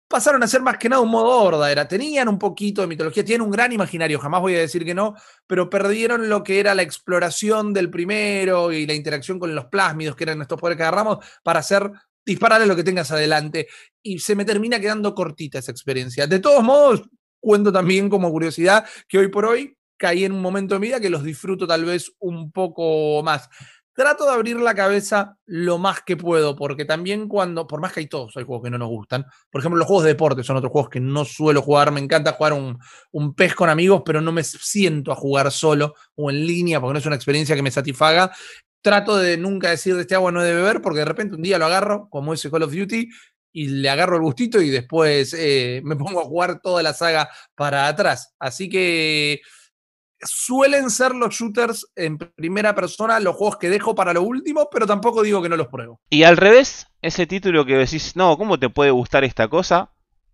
pasaron 0.06 0.40
a 0.44 0.46
ser 0.46 0.62
más 0.62 0.78
que 0.78 0.88
nada 0.88 1.02
un 1.02 1.10
modo 1.10 1.42
horda, 1.42 1.72
era, 1.72 1.88
tenían 1.88 2.28
un 2.28 2.38
poquito 2.38 2.80
de 2.82 2.86
mitología, 2.86 3.24
tienen 3.24 3.44
un 3.44 3.50
gran 3.50 3.72
imaginario, 3.72 4.20
jamás 4.20 4.40
voy 4.40 4.54
a 4.54 4.60
decir 4.60 4.84
que 4.84 4.94
no, 4.94 5.16
pero 5.48 5.68
perdieron 5.68 6.28
lo 6.28 6.44
que 6.44 6.60
era 6.60 6.72
la 6.76 6.82
exploración 6.82 7.72
del 7.72 7.90
primero 7.90 8.70
y 8.70 8.86
la 8.86 8.94
interacción 8.94 9.40
con 9.40 9.52
los 9.52 9.64
plásmidos, 9.64 10.14
que 10.14 10.22
eran 10.22 10.40
estos 10.42 10.60
poderes 10.60 10.76
que 10.76 10.84
agarramos, 10.84 11.18
para 11.42 11.58
hacer 11.58 11.90
dispararle 12.24 12.68
lo 12.68 12.76
que 12.76 12.84
tengas 12.84 13.10
adelante. 13.10 13.66
Y 14.00 14.20
se 14.20 14.36
me 14.36 14.44
termina 14.44 14.78
quedando 14.78 15.12
cortita 15.12 15.58
esa 15.58 15.72
experiencia. 15.72 16.28
De 16.28 16.38
todos 16.38 16.62
modos, 16.62 17.02
cuento 17.40 17.72
también 17.72 18.08
como 18.08 18.30
curiosidad 18.30 18.84
que 19.08 19.18
hoy 19.18 19.28
por 19.28 19.46
hoy 19.46 19.76
caí 19.96 20.24
en 20.24 20.32
un 20.32 20.42
momento 20.42 20.74
de 20.74 20.80
mi 20.80 20.86
vida 20.88 21.00
que 21.00 21.10
los 21.10 21.22
disfruto 21.22 21.66
tal 21.66 21.84
vez 21.84 22.12
un 22.20 22.50
poco 22.52 23.22
más. 23.22 23.48
Trato 23.92 24.24
de 24.24 24.32
abrir 24.32 24.56
la 24.56 24.74
cabeza 24.74 25.36
lo 25.44 25.76
más 25.76 26.00
que 26.00 26.16
puedo, 26.16 26.56
porque 26.56 26.86
también 26.86 27.28
cuando, 27.28 27.66
por 27.66 27.80
más 27.80 27.92
que 27.92 28.00
hay 28.00 28.06
todos, 28.06 28.34
hay 28.36 28.44
juegos 28.44 28.64
que 28.64 28.70
no 28.70 28.78
nos 28.78 28.88
gustan. 28.88 29.26
Por 29.50 29.60
ejemplo, 29.60 29.78
los 29.78 29.86
juegos 29.86 30.04
de 30.04 30.10
deporte 30.10 30.42
son 30.42 30.56
otros 30.56 30.72
juegos 30.72 30.88
que 30.88 31.00
no 31.00 31.26
suelo 31.26 31.60
jugar. 31.60 31.92
Me 31.92 32.00
encanta 32.00 32.32
jugar 32.32 32.54
un, 32.54 32.78
un 33.10 33.34
pez 33.34 33.54
con 33.54 33.68
amigos, 33.68 34.02
pero 34.06 34.22
no 34.22 34.32
me 34.32 34.42
siento 34.42 35.12
a 35.12 35.16
jugar 35.16 35.50
solo 35.50 35.94
o 36.14 36.30
en 36.30 36.46
línea, 36.46 36.80
porque 36.80 36.94
no 36.94 36.98
es 36.98 37.06
una 37.06 37.16
experiencia 37.16 37.54
que 37.54 37.62
me 37.62 37.70
satisfaga. 37.70 38.32
Trato 38.80 39.18
de 39.18 39.36
nunca 39.36 39.68
decir 39.68 39.94
de 39.96 40.02
este 40.02 40.14
agua 40.14 40.32
no 40.32 40.42
de 40.42 40.54
beber, 40.54 40.80
porque 40.80 41.00
de 41.00 41.04
repente 41.04 41.34
un 41.34 41.42
día 41.42 41.58
lo 41.58 41.66
agarro, 41.66 42.08
como 42.08 42.32
ese 42.32 42.50
Call 42.50 42.62
of 42.62 42.72
Duty, 42.72 43.06
y 43.52 43.68
le 43.68 43.90
agarro 43.90 44.16
el 44.16 44.22
gustito 44.22 44.60
y 44.60 44.70
después 44.70 45.34
eh, 45.36 45.80
me 45.84 45.96
pongo 45.96 46.20
a 46.20 46.24
jugar 46.24 46.60
toda 46.60 46.82
la 46.82 46.94
saga 46.94 47.28
para 47.54 47.86
atrás. 47.88 48.34
Así 48.38 48.68
que 48.68 49.40
suelen 50.22 50.90
ser 50.90 51.14
los 51.14 51.34
shooters 51.34 51.86
en 51.96 52.18
primera 52.18 52.74
persona 52.74 53.20
los 53.20 53.36
juegos 53.36 53.56
que 53.56 53.70
dejo 53.70 53.94
para 53.94 54.12
lo 54.12 54.22
último, 54.22 54.68
pero 54.70 54.86
tampoco 54.86 55.22
digo 55.22 55.42
que 55.42 55.48
no 55.48 55.56
los 55.56 55.68
pruebo. 55.68 56.00
Y 56.10 56.24
al 56.24 56.36
revés, 56.36 56.86
ese 57.02 57.26
título 57.26 57.64
que 57.64 57.76
decís, 57.76 58.16
no, 58.16 58.36
¿cómo 58.36 58.58
te 58.58 58.68
puede 58.68 58.90
gustar 58.90 59.24
esta 59.24 59.48
cosa? 59.48 59.92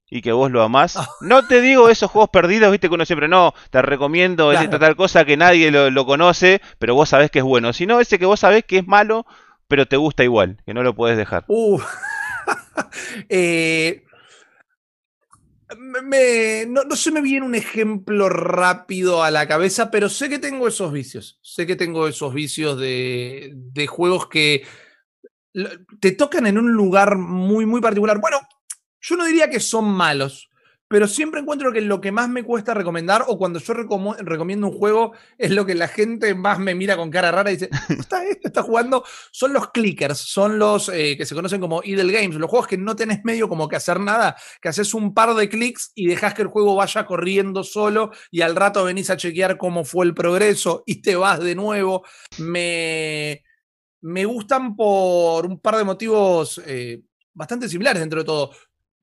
Y 0.08 0.22
que 0.22 0.32
vos 0.32 0.50
lo 0.52 0.62
amás. 0.62 0.96
No 1.20 1.46
te 1.48 1.60
digo 1.60 1.88
esos 1.88 2.10
juegos 2.10 2.30
perdidos, 2.30 2.70
viste 2.70 2.88
que 2.88 2.94
uno 2.94 3.04
siempre 3.04 3.26
no, 3.26 3.54
te 3.70 3.82
recomiendo 3.82 4.52
esta 4.52 4.78
tal 4.78 4.94
cosa 4.94 5.24
que 5.24 5.36
nadie 5.36 5.70
lo, 5.72 6.06
conoce, 6.06 6.60
pero 6.78 6.94
vos 6.94 7.08
sabés 7.08 7.30
que 7.30 7.40
es 7.40 7.44
bueno. 7.44 7.72
Sino 7.72 7.98
ese 7.98 8.18
que 8.18 8.26
vos 8.26 8.38
sabés 8.38 8.64
que 8.64 8.78
es 8.78 8.86
malo, 8.86 9.26
pero 9.66 9.86
te 9.86 9.96
gusta 9.96 10.22
igual, 10.22 10.62
que 10.64 10.74
no 10.74 10.84
lo 10.84 10.94
puedes 10.94 11.16
dejar. 11.16 11.44
Uh. 11.48 11.80
Eh, 13.28 14.06
no, 16.68 16.96
se 16.96 17.10
me 17.10 17.20
viene 17.20 17.44
un 17.44 17.54
ejemplo 17.54 18.28
rápido 18.28 19.22
a 19.22 19.30
la 19.30 19.48
cabeza, 19.48 19.90
pero 19.90 20.08
sé 20.08 20.28
que 20.28 20.38
tengo 20.38 20.68
esos 20.68 20.92
vicios. 20.92 21.38
Sé 21.42 21.66
que 21.66 21.76
tengo 21.76 22.06
esos 22.06 22.32
vicios 22.32 22.78
de, 22.78 23.52
de 23.54 23.86
juegos 23.86 24.28
que 24.28 24.64
te 26.00 26.12
tocan 26.12 26.46
en 26.46 26.58
un 26.58 26.72
lugar 26.72 27.16
muy, 27.16 27.66
muy 27.66 27.80
particular. 27.80 28.20
Bueno, 28.20 28.38
yo 29.00 29.16
no 29.16 29.24
diría 29.24 29.50
que 29.50 29.60
son 29.60 29.86
malos, 29.86 30.50
pero 30.88 31.08
siempre 31.08 31.40
encuentro 31.40 31.72
que 31.72 31.80
lo 31.80 32.00
que 32.00 32.12
más 32.12 32.28
me 32.28 32.44
cuesta 32.44 32.74
recomendar, 32.74 33.24
o 33.26 33.36
cuando 33.38 33.58
yo 33.58 33.74
recomiendo 33.74 34.68
un 34.68 34.72
juego, 34.72 35.12
es 35.36 35.50
lo 35.50 35.66
que 35.66 35.74
la 35.74 35.88
gente 35.88 36.34
más 36.34 36.58
me 36.58 36.74
mira 36.74 36.96
con 36.96 37.10
cara 37.10 37.32
rara 37.32 37.50
y 37.50 37.54
dice, 37.54 37.70
¿está 37.88 38.24
esto? 38.24 38.48
¿Está 38.48 38.62
jugando? 38.62 39.04
Son 39.32 39.52
los 39.52 39.70
clickers, 39.70 40.18
son 40.18 40.58
los 40.58 40.88
eh, 40.88 41.16
que 41.16 41.26
se 41.26 41.34
conocen 41.34 41.60
como 41.60 41.82
idle 41.82 42.12
games, 42.12 42.36
los 42.36 42.48
juegos 42.48 42.68
que 42.68 42.78
no 42.78 42.94
tenés 42.94 43.24
medio 43.24 43.48
como 43.48 43.68
que 43.68 43.76
hacer 43.76 43.98
nada, 43.98 44.36
que 44.60 44.68
haces 44.68 44.94
un 44.94 45.12
par 45.12 45.34
de 45.34 45.48
clics 45.48 45.92
y 45.94 46.06
dejas 46.06 46.34
que 46.34 46.42
el 46.42 46.48
juego 46.48 46.76
vaya 46.76 47.04
corriendo 47.04 47.64
solo 47.64 48.12
y 48.30 48.42
al 48.42 48.54
rato 48.54 48.84
venís 48.84 49.10
a 49.10 49.16
chequear 49.16 49.56
cómo 49.58 49.84
fue 49.84 50.06
el 50.06 50.14
progreso 50.14 50.84
y 50.86 51.02
te 51.02 51.16
vas 51.16 51.40
de 51.40 51.54
nuevo. 51.54 52.04
Me, 52.38 53.42
me 54.02 54.24
gustan 54.24 54.76
por 54.76 55.46
un 55.46 55.58
par 55.58 55.76
de 55.76 55.84
motivos 55.84 56.60
eh, 56.64 57.02
bastante 57.34 57.68
similares 57.68 58.00
dentro 58.00 58.20
de 58.20 58.24
todo 58.24 58.50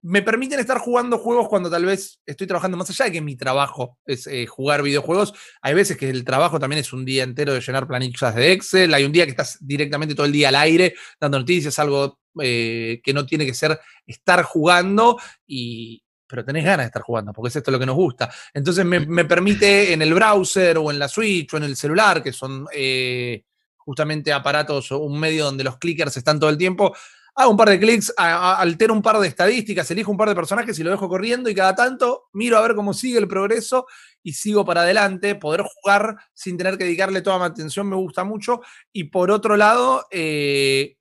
me 0.04 0.22
permiten 0.22 0.60
estar 0.60 0.80
jugando 0.80 1.18
juegos 1.18 1.48
cuando 1.48 1.70
tal 1.70 1.86
vez 1.86 2.20
estoy 2.26 2.46
trabajando 2.46 2.76
más 2.76 2.90
allá 2.90 3.06
de 3.06 3.14
que 3.14 3.22
mi 3.22 3.38
trabajo 3.38 3.98
es 4.06 4.28
eh, 4.28 4.46
jugar 4.46 4.84
videojuegos. 4.84 5.34
Hay 5.62 5.74
veces 5.74 5.96
que 5.96 6.10
el 6.10 6.26
trabajo 6.26 6.60
también 6.60 6.82
es 6.82 6.92
un 6.92 7.06
día 7.06 7.24
entero 7.24 7.54
de 7.54 7.62
llenar 7.62 7.88
planillas 7.88 8.36
de 8.36 8.52
Excel. 8.52 8.94
Hay 8.94 9.06
un 9.06 9.14
día 9.14 9.24
que 9.24 9.32
estás 9.32 9.58
directamente 9.62 10.14
todo 10.14 10.26
el 10.26 10.34
día 10.34 10.50
al 10.50 10.56
aire 10.56 10.94
dando 11.20 11.40
noticias, 11.40 11.80
algo 11.80 12.20
eh, 12.42 13.00
que 13.02 13.14
no 13.14 13.26
tiene 13.26 13.46
que 13.46 13.54
ser 13.54 13.80
estar 14.06 14.44
jugando 14.44 15.18
y, 15.48 16.04
pero 16.28 16.44
tenés 16.44 16.66
ganas 16.66 16.86
de 16.86 16.88
estar 16.88 17.02
jugando, 17.02 17.32
porque 17.32 17.48
es 17.48 17.56
esto 17.56 17.72
lo 17.72 17.80
que 17.80 17.86
nos 17.86 17.96
gusta. 17.96 18.30
Entonces 18.54 18.84
me, 18.84 19.24
permite 19.24 19.94
en 19.94 20.02
el 20.02 20.14
browser 20.14 20.80
o 20.80 20.92
en 20.92 21.00
la 21.00 21.08
Switch 21.08 21.54
o 21.54 21.58
en 21.58 21.64
el 21.64 21.78
celular, 21.78 22.22
que 22.22 22.34
son 22.34 22.66
eh, 22.74 23.44
justamente 23.78 24.34
aparatos 24.34 24.92
o 24.92 25.00
un 25.00 25.18
medio 25.18 25.46
donde 25.46 25.64
los 25.64 25.78
clickers 25.78 26.18
están 26.18 26.42
todo 26.42 26.50
el 26.50 26.58
tiempo, 26.58 26.94
hago 27.36 27.52
un 27.52 27.58
par 27.58 27.70
de 27.70 27.80
clics, 27.80 28.14
altero 28.18 28.94
un 28.94 29.02
par 29.02 29.20
de 29.20 29.28
estadísticas, 29.28 29.90
elijo 29.92 30.12
un 30.12 30.18
par 30.18 30.30
de 30.30 30.36
personajes 30.36 30.78
y 30.78 30.84
lo 30.84 30.92
dejo 30.92 31.10
corriendo 31.10 31.50
y 31.50 31.56
cada 31.56 31.76
tanto 31.76 32.30
miro 32.34 32.58
a 32.58 32.62
ver 32.62 32.76
cómo 32.76 32.94
sigue 32.94 33.18
el 33.18 33.28
progreso 33.28 33.88
y 34.22 34.34
sigo 34.34 34.64
para 34.66 34.82
adelante. 34.82 35.36
Poder 35.36 35.64
jugar 35.64 36.16
sin 36.34 36.58
tener 36.58 36.78
que 36.78 36.84
dedicarle 36.84 37.22
toda 37.22 37.40
mi 37.40 37.46
atención 37.46 37.88
me 37.88 37.96
gusta 37.96 38.24
mucho. 38.24 38.62
Y 38.92 39.06
por 39.06 39.32
otro 39.32 39.58
lado, 39.58 40.06
eh, 40.12 40.98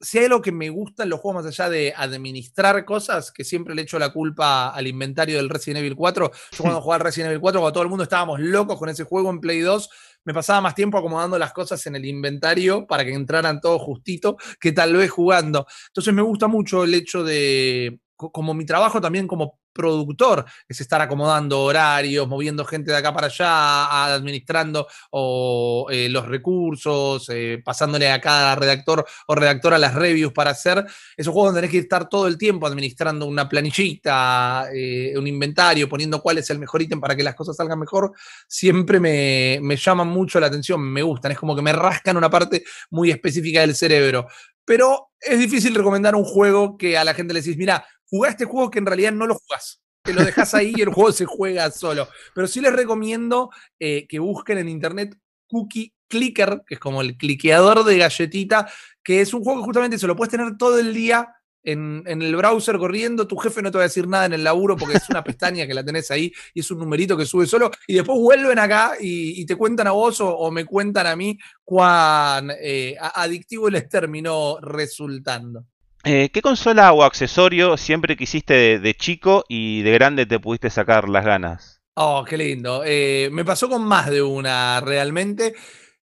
si 0.00 0.18
hay 0.18 0.24
algo 0.24 0.40
que 0.40 0.52
me 0.52 0.70
gusta 0.70 1.02
en 1.02 1.10
los 1.10 1.20
juegos 1.20 1.44
más 1.44 1.52
allá 1.52 1.68
de 1.68 1.92
administrar 1.94 2.84
cosas, 2.84 3.30
que 3.30 3.44
siempre 3.44 3.74
le 3.74 3.82
echo 3.82 3.98
la 3.98 4.12
culpa 4.12 4.70
al 4.70 4.86
inventario 4.86 5.36
del 5.36 5.50
Resident 5.50 5.80
Evil 5.80 5.94
4. 5.94 6.30
Yo 6.52 6.58
cuando 6.58 6.80
jugaba 6.80 6.96
al 6.96 7.06
Resident 7.06 7.30
Evil 7.30 7.40
4, 7.40 7.60
cuando 7.60 7.72
todo 7.72 7.82
el 7.82 7.90
mundo 7.90 8.04
estábamos 8.04 8.40
locos 8.40 8.78
con 8.78 8.88
ese 8.88 9.04
juego 9.04 9.30
en 9.30 9.40
Play 9.40 9.60
2, 9.60 9.90
me 10.24 10.34
pasaba 10.34 10.60
más 10.60 10.74
tiempo 10.74 10.98
acomodando 10.98 11.38
las 11.38 11.52
cosas 11.52 11.84
en 11.86 11.96
el 11.96 12.04
inventario 12.04 12.86
para 12.86 13.04
que 13.04 13.12
entraran 13.12 13.60
todo 13.60 13.78
justito 13.78 14.36
que 14.60 14.72
tal 14.72 14.94
vez 14.94 15.10
jugando. 15.10 15.66
Entonces 15.88 16.12
me 16.14 16.22
gusta 16.22 16.46
mucho 16.48 16.84
el 16.84 16.94
hecho 16.94 17.24
de, 17.24 18.00
como 18.16 18.54
mi 18.54 18.66
trabajo 18.66 19.00
también 19.00 19.26
como 19.26 19.58
productor, 19.72 20.44
es 20.68 20.80
estar 20.80 21.00
acomodando 21.00 21.60
horarios, 21.62 22.26
moviendo 22.28 22.64
gente 22.64 22.90
de 22.90 22.96
acá 22.96 23.12
para 23.12 23.26
allá, 23.26 24.14
administrando 24.14 24.86
o, 25.10 25.86
eh, 25.90 26.08
los 26.08 26.26
recursos, 26.26 27.28
eh, 27.30 27.60
pasándole 27.64 28.10
a 28.10 28.20
cada 28.20 28.54
redactor 28.56 29.04
o 29.26 29.34
redactora 29.34 29.78
las 29.78 29.94
reviews 29.94 30.32
para 30.32 30.50
hacer. 30.50 30.84
Esos 31.16 31.32
juegos 31.32 31.48
donde 31.48 31.60
tenés 31.62 31.72
que 31.72 31.78
estar 31.78 32.08
todo 32.08 32.26
el 32.26 32.36
tiempo 32.38 32.66
administrando 32.66 33.26
una 33.26 33.48
planillita, 33.48 34.68
eh, 34.74 35.14
un 35.16 35.26
inventario, 35.26 35.88
poniendo 35.88 36.20
cuál 36.20 36.38
es 36.38 36.50
el 36.50 36.58
mejor 36.58 36.82
ítem 36.82 37.00
para 37.00 37.16
que 37.16 37.22
las 37.22 37.34
cosas 37.34 37.56
salgan 37.56 37.78
mejor, 37.78 38.12
siempre 38.46 39.00
me, 39.00 39.58
me 39.62 39.76
llaman 39.76 40.08
mucho 40.08 40.40
la 40.40 40.46
atención, 40.46 40.80
me 40.80 41.02
gustan, 41.02 41.32
es 41.32 41.38
como 41.38 41.54
que 41.56 41.62
me 41.62 41.72
rascan 41.72 42.16
una 42.16 42.30
parte 42.30 42.64
muy 42.90 43.10
específica 43.10 43.60
del 43.60 43.74
cerebro. 43.74 44.26
Pero 44.64 45.10
es 45.20 45.38
difícil 45.38 45.74
recomendar 45.74 46.14
un 46.14 46.24
juego 46.24 46.76
que 46.76 46.96
a 46.96 47.04
la 47.04 47.14
gente 47.14 47.34
le 47.34 47.40
decís, 47.40 47.56
mira, 47.56 47.84
jugá 48.04 48.30
este 48.30 48.44
juego 48.44 48.70
que 48.70 48.78
en 48.78 48.86
realidad 48.86 49.12
no 49.12 49.26
lo 49.26 49.34
jugás. 49.34 49.59
Te 50.02 50.14
lo 50.14 50.24
dejas 50.24 50.54
ahí 50.54 50.72
y 50.76 50.82
el 50.82 50.88
juego 50.88 51.12
se 51.12 51.26
juega 51.26 51.70
solo. 51.70 52.08
Pero 52.34 52.46
sí 52.46 52.60
les 52.60 52.72
recomiendo 52.72 53.50
eh, 53.78 54.06
que 54.08 54.18
busquen 54.18 54.58
en 54.58 54.68
internet 54.68 55.16
Cookie 55.46 55.92
Clicker, 56.08 56.62
que 56.66 56.74
es 56.74 56.80
como 56.80 57.02
el 57.02 57.16
cliqueador 57.16 57.84
de 57.84 57.98
galletita, 57.98 58.68
que 59.02 59.20
es 59.20 59.34
un 59.34 59.42
juego 59.44 59.60
que 59.60 59.66
justamente 59.66 59.98
se 59.98 60.06
lo 60.06 60.16
puedes 60.16 60.30
tener 60.30 60.56
todo 60.56 60.78
el 60.78 60.94
día 60.94 61.28
en, 61.62 62.04
el 62.06 62.36
browser 62.36 62.78
corriendo, 62.78 63.26
tu 63.26 63.36
jefe 63.36 63.62
no 63.62 63.70
te 63.70 63.78
va 63.78 63.84
a 63.84 63.88
decir 63.88 64.08
nada 64.08 64.26
en 64.26 64.32
el 64.32 64.44
laburo 64.44 64.76
porque 64.76 64.96
es 64.96 65.08
una 65.10 65.22
pestaña 65.22 65.66
que 65.66 65.74
la 65.74 65.84
tenés 65.84 66.10
ahí 66.10 66.32
y 66.54 66.60
es 66.60 66.70
un 66.70 66.78
numerito 66.78 67.16
que 67.16 67.26
sube 67.26 67.46
solo 67.46 67.70
y 67.86 67.94
después 67.94 68.18
vuelven 68.18 68.58
acá 68.58 68.92
y, 68.98 69.44
te 69.44 69.56
cuentan 69.56 69.86
a 69.86 69.90
vos 69.92 70.20
o, 70.20 70.50
me 70.50 70.64
cuentan 70.64 71.06
a 71.06 71.16
mí 71.16 71.38
cuán 71.64 72.50
eh, 72.60 72.96
adictivo 73.14 73.68
les 73.68 73.88
terminó 73.88 74.58
resultando. 74.60 75.66
Eh, 76.04 76.30
¿Qué 76.32 76.40
consola 76.40 76.92
o 76.92 77.02
accesorio 77.02 77.76
siempre 77.76 78.16
quisiste 78.16 78.78
de, 78.78 78.94
chico 78.94 79.44
y 79.48 79.82
de 79.82 79.92
grande 79.92 80.24
te 80.24 80.40
pudiste 80.40 80.70
sacar 80.70 81.08
las 81.08 81.24
ganas? 81.24 81.82
Oh, 81.94 82.24
qué 82.26 82.38
lindo. 82.38 82.82
Eh, 82.86 83.28
me 83.30 83.44
pasó 83.44 83.68
con 83.68 83.84
más 83.84 84.10
de 84.10 84.22
una 84.22 84.80
realmente. 84.80 85.54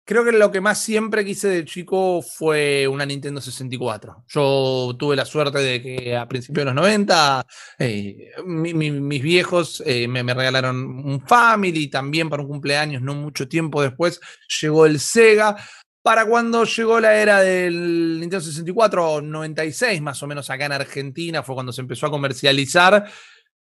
Creo 0.06 0.24
que 0.24 0.32
lo 0.32 0.50
que 0.50 0.62
más 0.62 0.82
siempre 0.82 1.26
quise 1.26 1.50
de 1.50 1.66
chico 1.66 2.22
fue 2.22 2.88
una 2.88 3.06
Nintendo 3.06 3.42
64. 3.42 4.24
Yo 4.28 4.96
tuve 4.98 5.16
la 5.16 5.26
suerte 5.26 5.60
de 5.60 5.82
que 5.82 6.16
a 6.16 6.28
principios 6.28 6.62
de 6.62 6.66
los 6.66 6.76
90 6.76 7.46
eh, 7.80 8.32
mis 8.46 9.22
viejos 9.22 9.84
me, 9.86 10.24
me, 10.24 10.34
regalaron 10.34 10.78
un 10.78 11.22
Family 11.28 11.90
también 11.90 12.30
para 12.30 12.44
un 12.44 12.50
cumpleaños, 12.50 13.02
no 13.02 13.14
mucho 13.14 13.48
tiempo 13.48 13.82
después 13.82 14.20
llegó 14.62 14.86
el 14.86 15.00
Sega 15.00 15.56
para 16.02 16.26
cuando 16.26 16.64
llegó 16.64 17.00
la 17.00 17.16
era 17.16 17.42
del 17.42 18.20
Nintendo 18.20 18.42
64, 18.42 19.22
96 19.22 20.02
más 20.02 20.22
o 20.24 20.28
menos 20.28 20.50
acá 20.50 20.66
en 20.66 20.72
Argentina, 20.72 21.44
fue 21.44 21.56
cuando 21.56 21.72
se 21.72 21.82
empezó 21.82 22.08
a 22.08 22.12
comercializar. 22.12 23.06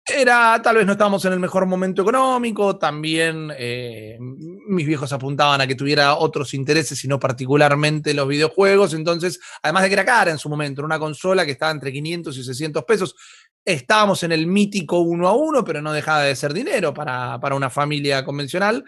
Era, 0.06 0.60
tal 0.64 0.78
vez 0.78 0.86
no 0.88 0.94
estábamos 0.94 1.24
en 1.26 1.34
el 1.34 1.40
mejor 1.40 1.68
momento 1.68 2.02
económico, 2.02 2.78
también 2.78 3.52
eh, 3.56 4.18
mis 4.20 4.88
viejos 4.88 5.14
apuntaban 5.14 5.62
a 5.62 5.68
que 5.68 5.76
tuviera 5.76 6.16
otros 6.16 6.56
intereses 6.56 7.04
y 7.04 7.08
no 7.08 7.20
particularmente 7.20 8.16
los 8.16 8.28
videojuegos, 8.28 8.96
entonces, 8.96 9.40
además 9.62 9.84
de 9.84 9.90
que 9.90 9.94
era 9.94 10.06
cara 10.06 10.32
en 10.32 10.40
su 10.40 10.50
momento, 10.50 10.84
una 10.84 10.98
consola 10.98 11.46
que 11.46 11.52
estaba 11.52 11.72
entre 11.72 11.92
500 11.92 12.36
y 12.38 12.44
600 12.44 12.84
pesos, 12.86 13.16
estábamos 13.64 14.24
en 14.24 14.32
el 14.32 14.48
mítico 14.48 15.00
uno 15.00 15.28
a 15.28 15.34
uno, 15.34 15.64
pero 15.64 15.82
no 15.82 15.94
dejaba 15.94 16.24
de 16.24 16.36
ser 16.36 16.54
dinero 16.54 16.92
para, 16.92 17.40
para 17.40 17.56
una 17.56 17.70
familia 17.70 18.24
convencional. 18.24 18.84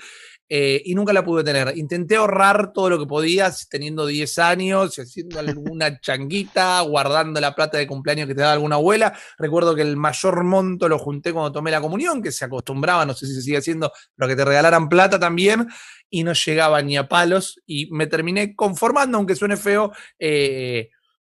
Eh, 0.53 0.81
y 0.83 0.95
nunca 0.95 1.13
la 1.13 1.23
pude 1.23 1.45
tener. 1.45 1.77
Intenté 1.77 2.17
ahorrar 2.17 2.73
todo 2.73 2.89
lo 2.89 2.99
que 2.99 3.05
podía, 3.05 3.49
teniendo 3.69 4.05
10 4.05 4.37
años, 4.37 4.99
haciendo 4.99 5.39
alguna 5.39 5.97
changuita, 6.01 6.81
guardando 6.81 7.39
la 7.39 7.55
plata 7.55 7.77
de 7.77 7.87
cumpleaños 7.87 8.27
que 8.27 8.35
te 8.35 8.41
daba 8.41 8.51
alguna 8.51 8.75
abuela. 8.75 9.17
Recuerdo 9.37 9.73
que 9.75 9.81
el 9.81 9.95
mayor 9.95 10.43
monto 10.43 10.89
lo 10.89 10.99
junté 10.99 11.31
cuando 11.31 11.53
tomé 11.53 11.71
la 11.71 11.79
comunión, 11.79 12.21
que 12.21 12.33
se 12.33 12.43
acostumbraba, 12.43 13.05
no 13.05 13.13
sé 13.13 13.27
si 13.27 13.35
se 13.35 13.43
sigue 13.43 13.59
haciendo, 13.59 13.93
pero 14.13 14.27
que 14.27 14.35
te 14.35 14.43
regalaran 14.43 14.89
plata 14.89 15.17
también, 15.17 15.69
y 16.09 16.25
no 16.25 16.33
llegaba 16.33 16.81
ni 16.81 16.97
a 16.97 17.07
palos, 17.07 17.61
y 17.65 17.89
me 17.89 18.07
terminé 18.07 18.53
conformando, 18.53 19.19
aunque 19.19 19.37
suene 19.37 19.55
feo. 19.55 19.93
Eh, 20.19 20.89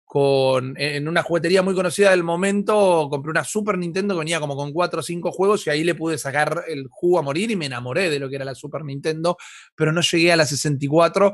con, 0.10 0.74
en 0.80 1.08
una 1.08 1.22
juguetería 1.22 1.62
muy 1.62 1.76
conocida 1.76 2.10
del 2.10 2.24
momento, 2.24 3.10
compré 3.12 3.30
una 3.30 3.44
Super 3.44 3.78
Nintendo 3.78 4.16
que 4.16 4.20
venía 4.22 4.40
como 4.40 4.56
con 4.56 4.74
4 4.74 5.02
o 5.02 5.04
5 5.04 5.32
juegos 5.32 5.68
y 5.68 5.70
ahí 5.70 5.84
le 5.84 5.94
pude 5.94 6.18
sacar 6.18 6.64
el 6.68 6.88
jugo 6.90 7.20
a 7.20 7.22
morir 7.22 7.52
y 7.52 7.56
me 7.56 7.68
enamoré 7.68 8.10
de 8.10 8.18
lo 8.18 8.28
que 8.28 8.38
era 8.38 8.44
la 8.44 8.56
Super 8.56 8.84
Nintendo, 8.84 9.38
pero 9.76 9.92
no 9.92 10.02
llegué 10.02 10.32
a 10.32 10.36
la 10.36 10.48
64 10.48 11.32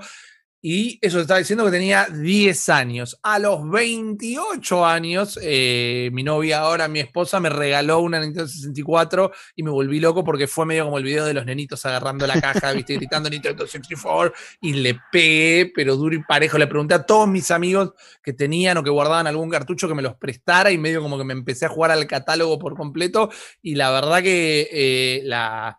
y 0.67 0.97
eso 0.99 1.19
estaba 1.19 1.37
diciendo 1.37 1.63
que 1.63 1.69
tenía 1.69 2.07
10 2.07 2.69
años. 2.69 3.19
A 3.21 3.37
los 3.37 3.69
28 3.69 4.83
años, 4.83 5.37
eh, 5.39 6.09
mi 6.11 6.23
novia, 6.23 6.61
ahora 6.61 6.87
mi 6.87 7.01
esposa, 7.01 7.39
me 7.39 7.51
regaló 7.51 7.99
una 7.99 8.19
Nintendo 8.19 8.47
64 8.47 9.31
y 9.55 9.61
me 9.61 9.69
volví 9.69 9.99
loco 9.99 10.23
porque 10.23 10.47
fue 10.47 10.65
medio 10.65 10.85
como 10.85 10.97
el 10.97 11.03
video 11.03 11.23
de 11.23 11.35
los 11.35 11.45
nenitos 11.45 11.85
agarrando 11.85 12.25
la 12.25 12.41
caja, 12.41 12.71
¿viste? 12.71 12.95
gritando 12.95 13.29
Nintendo 13.29 13.67
64 13.67 14.33
y 14.61 14.73
le 14.73 14.99
pegué, 15.11 15.71
pero 15.71 15.97
duro 15.97 16.15
y 16.15 16.23
parejo. 16.23 16.57
Le 16.57 16.65
pregunté 16.65 16.95
a 16.95 17.03
todos 17.03 17.27
mis 17.27 17.51
amigos 17.51 17.93
que 18.23 18.33
tenían 18.33 18.75
o 18.77 18.83
que 18.83 18.89
guardaban 18.89 19.27
algún 19.27 19.51
cartucho 19.51 19.87
que 19.87 19.93
me 19.93 20.01
los 20.01 20.15
prestara 20.15 20.71
y 20.71 20.79
medio 20.79 20.99
como 20.99 21.19
que 21.19 21.25
me 21.25 21.33
empecé 21.33 21.67
a 21.67 21.69
jugar 21.69 21.91
al 21.91 22.07
catálogo 22.07 22.57
por 22.57 22.75
completo. 22.75 23.29
Y 23.61 23.75
la 23.75 23.91
verdad 23.91 24.23
que 24.23 24.67
eh, 24.71 25.21
la, 25.25 25.77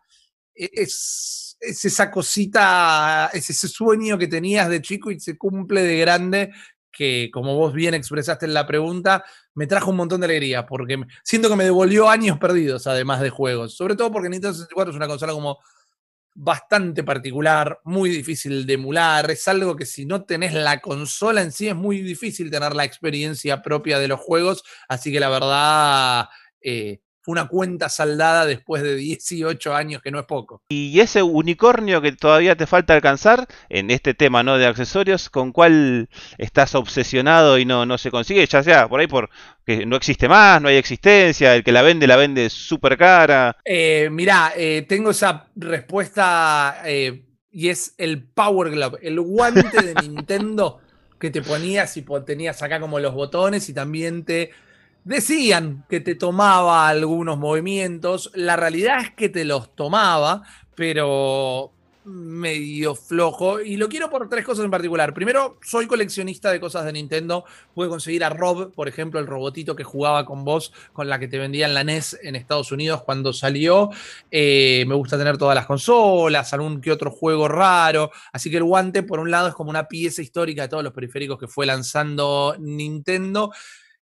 e, 0.54 0.70
es 0.74 1.45
es 1.66 1.84
esa 1.84 2.10
cosita, 2.10 3.30
es 3.32 3.50
ese 3.50 3.68
sueño 3.68 4.16
que 4.18 4.28
tenías 4.28 4.68
de 4.68 4.80
chico 4.80 5.10
y 5.10 5.20
se 5.20 5.36
cumple 5.36 5.82
de 5.82 5.98
grande, 5.98 6.52
que 6.90 7.30
como 7.32 7.54
vos 7.56 7.74
bien 7.74 7.94
expresaste 7.94 8.46
en 8.46 8.54
la 8.54 8.66
pregunta, 8.66 9.24
me 9.54 9.66
trajo 9.66 9.90
un 9.90 9.98
montón 9.98 10.20
de 10.20 10.26
alegría, 10.26 10.64
porque 10.64 10.98
siento 11.22 11.48
que 11.48 11.56
me 11.56 11.64
devolvió 11.64 12.08
años 12.08 12.38
perdidos, 12.38 12.86
además 12.86 13.20
de 13.20 13.30
juegos. 13.30 13.76
Sobre 13.76 13.96
todo 13.96 14.10
porque 14.10 14.28
Nintendo 14.28 14.54
64 14.54 14.92
es 14.92 14.96
una 14.96 15.08
consola 15.08 15.32
como 15.32 15.58
bastante 16.34 17.02
particular, 17.02 17.80
muy 17.84 18.10
difícil 18.10 18.66
de 18.66 18.74
emular, 18.74 19.30
es 19.30 19.48
algo 19.48 19.74
que 19.74 19.86
si 19.86 20.04
no 20.04 20.24
tenés 20.24 20.52
la 20.52 20.80
consola 20.80 21.40
en 21.40 21.50
sí 21.50 21.68
es 21.68 21.74
muy 21.74 22.02
difícil 22.02 22.50
tener 22.50 22.74
la 22.74 22.84
experiencia 22.84 23.62
propia 23.62 23.98
de 23.98 24.08
los 24.08 24.20
juegos, 24.20 24.62
así 24.88 25.12
que 25.12 25.20
la 25.20 25.28
verdad... 25.28 26.28
Eh, 26.60 27.00
una 27.26 27.48
cuenta 27.48 27.88
saldada 27.88 28.46
después 28.46 28.82
de 28.82 28.94
18 28.94 29.74
años, 29.74 30.02
que 30.02 30.10
no 30.10 30.20
es 30.20 30.26
poco. 30.26 30.62
Y 30.68 30.98
ese 31.00 31.22
unicornio 31.22 32.00
que 32.00 32.12
todavía 32.12 32.56
te 32.56 32.66
falta 32.66 32.94
alcanzar, 32.94 33.46
en 33.68 33.90
este 33.90 34.14
tema 34.14 34.42
no 34.42 34.58
de 34.58 34.66
accesorios, 34.66 35.30
¿con 35.30 35.52
cuál 35.52 36.08
estás 36.38 36.74
obsesionado 36.74 37.58
y 37.58 37.64
no, 37.64 37.86
no 37.86 37.98
se 37.98 38.10
consigue? 38.10 38.46
Ya 38.46 38.62
sea 38.62 38.88
por 38.88 39.00
ahí 39.00 39.06
por 39.06 39.30
que 39.64 39.84
no 39.84 39.96
existe 39.96 40.28
más, 40.28 40.62
no 40.62 40.68
hay 40.68 40.76
existencia, 40.76 41.54
el 41.54 41.64
que 41.64 41.72
la 41.72 41.82
vende 41.82 42.06
la 42.06 42.16
vende 42.16 42.48
súper 42.48 42.96
cara. 42.96 43.56
Eh, 43.64 44.08
mirá, 44.10 44.52
eh, 44.56 44.86
tengo 44.88 45.10
esa 45.10 45.48
respuesta 45.56 46.82
eh, 46.84 47.24
y 47.50 47.68
es 47.68 47.94
el 47.98 48.22
Power 48.22 48.70
Glove, 48.70 48.98
el 49.02 49.20
guante 49.20 49.82
de 49.82 49.94
Nintendo 50.02 50.80
que 51.18 51.30
te 51.30 51.42
ponías 51.42 51.96
y 51.96 52.04
tenías 52.24 52.62
acá 52.62 52.78
como 52.78 53.00
los 53.00 53.14
botones 53.14 53.68
y 53.68 53.72
también 53.74 54.24
te 54.24 54.50
Decían 55.06 55.84
que 55.88 56.00
te 56.00 56.16
tomaba 56.16 56.88
algunos 56.88 57.38
movimientos, 57.38 58.32
la 58.34 58.56
realidad 58.56 58.98
es 59.02 59.10
que 59.12 59.28
te 59.28 59.44
los 59.44 59.72
tomaba, 59.76 60.42
pero 60.74 61.70
medio 62.06 62.96
flojo. 62.96 63.60
Y 63.60 63.76
lo 63.76 63.88
quiero 63.88 64.10
por 64.10 64.28
tres 64.28 64.44
cosas 64.44 64.64
en 64.64 64.70
particular. 64.72 65.14
Primero, 65.14 65.60
soy 65.62 65.86
coleccionista 65.86 66.50
de 66.50 66.58
cosas 66.58 66.84
de 66.84 66.92
Nintendo. 66.92 67.44
Pude 67.72 67.88
conseguir 67.88 68.24
a 68.24 68.30
Rob, 68.30 68.72
por 68.72 68.88
ejemplo, 68.88 69.20
el 69.20 69.28
robotito 69.28 69.76
que 69.76 69.84
jugaba 69.84 70.26
con 70.26 70.44
vos, 70.44 70.72
con 70.92 71.08
la 71.08 71.20
que 71.20 71.28
te 71.28 71.38
vendían 71.38 71.72
la 71.72 71.84
NES 71.84 72.18
en 72.24 72.34
Estados 72.34 72.72
Unidos 72.72 73.04
cuando 73.04 73.32
salió. 73.32 73.90
Eh, 74.32 74.84
me 74.88 74.96
gusta 74.96 75.16
tener 75.16 75.38
todas 75.38 75.54
las 75.54 75.66
consolas, 75.66 76.52
algún 76.52 76.80
que 76.80 76.90
otro 76.90 77.12
juego 77.12 77.46
raro. 77.46 78.10
Así 78.32 78.50
que 78.50 78.56
el 78.56 78.64
guante, 78.64 79.04
por 79.04 79.20
un 79.20 79.30
lado, 79.30 79.46
es 79.46 79.54
como 79.54 79.70
una 79.70 79.86
pieza 79.86 80.20
histórica 80.20 80.62
de 80.62 80.68
todos 80.68 80.82
los 80.82 80.92
periféricos 80.92 81.38
que 81.38 81.46
fue 81.46 81.64
lanzando 81.64 82.56
Nintendo. 82.58 83.52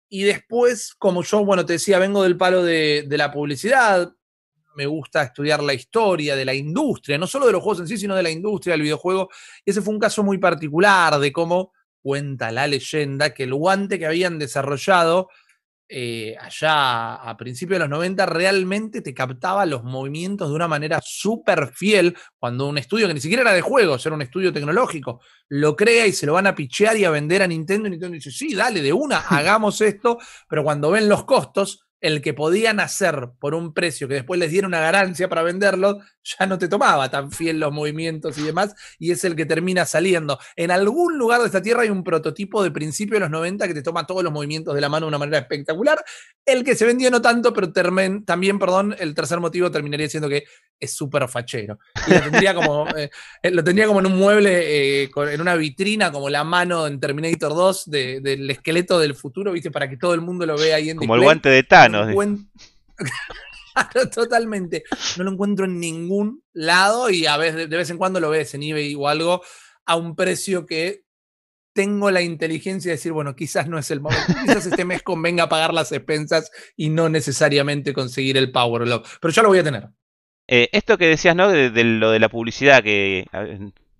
Y 0.09 0.23
después, 0.23 0.93
como 0.95 1.23
yo, 1.23 1.43
bueno, 1.43 1.65
te 1.65 1.73
decía, 1.73 1.99
vengo 1.99 2.23
del 2.23 2.37
palo 2.37 2.63
de, 2.63 3.05
la 3.09 3.31
publicidad, 3.31 4.13
me 4.75 4.85
gusta 4.85 5.23
estudiar 5.23 5.61
la 5.61 5.73
historia 5.73 6.35
de 6.35 6.45
la 6.45 6.53
industria, 6.53 7.17
no 7.17 7.27
solo 7.27 7.47
de 7.47 7.51
los 7.51 7.61
juegos 7.61 7.81
en 7.81 7.87
sí, 7.87 7.97
sino 7.97 8.15
de 8.15 8.23
la 8.23 8.29
industria 8.29 8.73
del 8.73 8.83
videojuego. 8.83 9.29
Y 9.65 9.71
ese 9.71 9.81
fue 9.81 9.93
un 9.93 9.99
caso 9.99 10.23
muy 10.23 10.37
particular 10.37 11.19
de 11.19 11.31
cómo 11.31 11.73
cuenta 12.01 12.51
la 12.51 12.67
leyenda 12.67 13.33
que 13.33 13.43
el 13.43 13.53
guante 13.53 13.99
que 13.99 14.05
habían 14.05 14.39
desarrollado 14.39 15.29
eh, 15.89 16.35
allá 16.39 17.15
a 17.15 17.37
principios 17.37 17.75
de 17.75 17.87
los 17.87 17.89
90 17.89 18.25
realmente 18.25 19.01
te 19.01 19.13
captaba 19.13 19.65
los 19.65 19.83
movimientos 19.83 20.49
de 20.49 20.55
una 20.55 20.67
manera 20.67 20.99
súper 21.03 21.71
fiel 21.73 22.17
cuando 22.37 22.67
un 22.67 22.77
estudio 22.77 23.07
que 23.07 23.13
ni 23.13 23.21
siquiera 23.21 23.43
era 23.43 23.53
de 23.53 23.61
juegos, 23.61 24.05
era 24.05 24.15
un 24.15 24.21
estudio 24.21 24.51
tecnológico, 24.51 25.21
lo 25.49 25.75
crea 25.75 26.05
y 26.05 26.11
se 26.11 26.25
lo 26.25 26.33
van 26.33 26.47
a 26.47 26.55
pichear 26.55 26.97
y 26.97 27.05
a 27.05 27.09
vender 27.09 27.41
a 27.41 27.47
Nintendo 27.47 27.87
y 27.87 27.91
Nintendo 27.91 28.15
dice, 28.15 28.31
sí, 28.31 28.53
dale, 28.53 28.81
de 28.81 28.91
una, 28.91 29.19
hagamos 29.29 29.79
esto, 29.81 30.17
pero 30.49 30.63
cuando 30.63 30.91
ven 30.91 31.07
los 31.07 31.23
costos, 31.23 31.86
el 32.01 32.21
que 32.21 32.33
podían 32.33 32.79
hacer 32.79 33.29
por 33.39 33.55
un 33.55 33.73
precio 33.73 34.07
que 34.07 34.15
después 34.15 34.39
les 34.39 34.51
diera 34.51 34.67
una 34.67 34.79
ganancia 34.79 35.27
para 35.29 35.43
venderlo, 35.43 35.99
ya 36.23 36.45
no 36.45 36.57
te 36.57 36.67
tomaba 36.67 37.09
tan 37.09 37.31
fiel 37.31 37.59
los 37.59 37.71
movimientos 37.71 38.37
y 38.37 38.43
demás, 38.43 38.75
y 38.99 39.11
es 39.11 39.23
el 39.23 39.35
que 39.35 39.45
termina 39.45 39.85
saliendo. 39.85 40.39
En 40.55 40.71
algún 40.71 41.17
lugar 41.17 41.39
de 41.41 41.47
esta 41.47 41.61
tierra 41.61 41.83
hay 41.83 41.89
un 41.89 42.03
prototipo 42.03 42.63
de 42.63 42.71
principio 42.71 43.15
de 43.15 43.21
los 43.21 43.29
90 43.29 43.67
que 43.67 43.73
te 43.73 43.81
toma 43.81 44.05
todos 44.05 44.23
los 44.23 44.33
movimientos 44.33 44.75
de 44.75 44.81
la 44.81 44.89
mano 44.89 45.05
de 45.05 45.09
una 45.09 45.17
manera 45.17 45.39
espectacular. 45.39 46.03
El 46.45 46.63
que 46.63 46.75
se 46.75 46.85
vendió 46.85 47.09
no 47.11 47.21
tanto, 47.21 47.53
pero 47.53 47.71
también, 47.71 48.59
perdón, 48.59 48.95
el 48.99 49.13
tercer 49.13 49.39
motivo 49.39 49.71
terminaría 49.71 50.09
siendo 50.09 50.29
que 50.29 50.45
es 50.79 50.93
súper 50.93 51.27
fachero. 51.27 51.79
lo 52.07 52.21
tendría 52.21 52.53
como, 52.53 52.87
eh, 52.97 53.09
eh, 53.41 53.51
lo 53.51 53.63
tendría 53.63 53.87
como 53.87 53.99
en 53.99 54.05
un 54.05 54.17
mueble, 54.17 55.03
eh, 55.03 55.09
en 55.15 55.41
una 55.41 55.55
vitrina, 55.55 56.11
como 56.11 56.29
la 56.29 56.43
mano 56.43 56.87
en 56.87 56.99
Terminator 56.99 57.53
2 57.53 57.89
del 57.89 58.49
esqueleto 58.49 58.99
del 58.99 59.15
futuro, 59.15 59.51
¿viste? 59.51 59.71
Para 59.71 59.89
que 59.89 59.97
todo 59.97 60.13
el 60.13 60.21
mundo 60.21 60.45
lo 60.45 60.57
vea 60.57 60.77
ahí 60.77 60.89
en 60.89 60.97
Como 60.97 61.15
el 61.15 61.21
guante 61.21 61.49
de 61.49 61.63
Thanos. 61.91 62.15
Totalmente. 64.13 64.83
No 65.17 65.23
lo 65.23 65.31
encuentro 65.31 65.65
en 65.65 65.79
ningún 65.79 66.43
lado 66.53 67.09
y 67.09 67.25
a 67.25 67.37
veces, 67.37 67.69
de 67.69 67.77
vez 67.77 67.89
en 67.89 67.97
cuando 67.97 68.19
lo 68.19 68.29
ves 68.29 68.53
en 68.53 68.63
eBay 68.63 68.95
o 68.95 69.07
algo 69.07 69.41
a 69.85 69.95
un 69.95 70.15
precio 70.15 70.65
que 70.65 71.03
tengo 71.73 72.09
la 72.09 72.23
inteligencia 72.23 72.89
de 72.89 72.97
decir, 72.97 73.11
bueno, 73.11 73.35
quizás 73.35 73.67
no 73.67 73.77
es 73.77 73.91
el 73.91 74.01
momento, 74.01 74.33
quizás 74.41 74.65
este 74.65 74.83
mes 74.83 75.03
convenga 75.03 75.47
pagar 75.47 75.75
las 75.75 75.91
expensas 75.91 76.49
y 76.75 76.89
no 76.89 77.07
necesariamente 77.07 77.93
conseguir 77.93 78.35
el 78.37 78.51
Power 78.51 78.87
Lock, 78.87 79.07
pero 79.21 79.31
ya 79.31 79.43
lo 79.43 79.49
voy 79.49 79.59
a 79.59 79.63
tener. 79.63 79.89
Eh, 80.47 80.69
esto 80.71 80.97
que 80.97 81.05
decías, 81.05 81.35
¿no? 81.35 81.49
De, 81.49 81.69
de, 81.69 81.83
lo 81.83 82.09
de 82.09 82.19
la 82.19 82.29
publicidad 82.29 82.81
que 82.81 83.27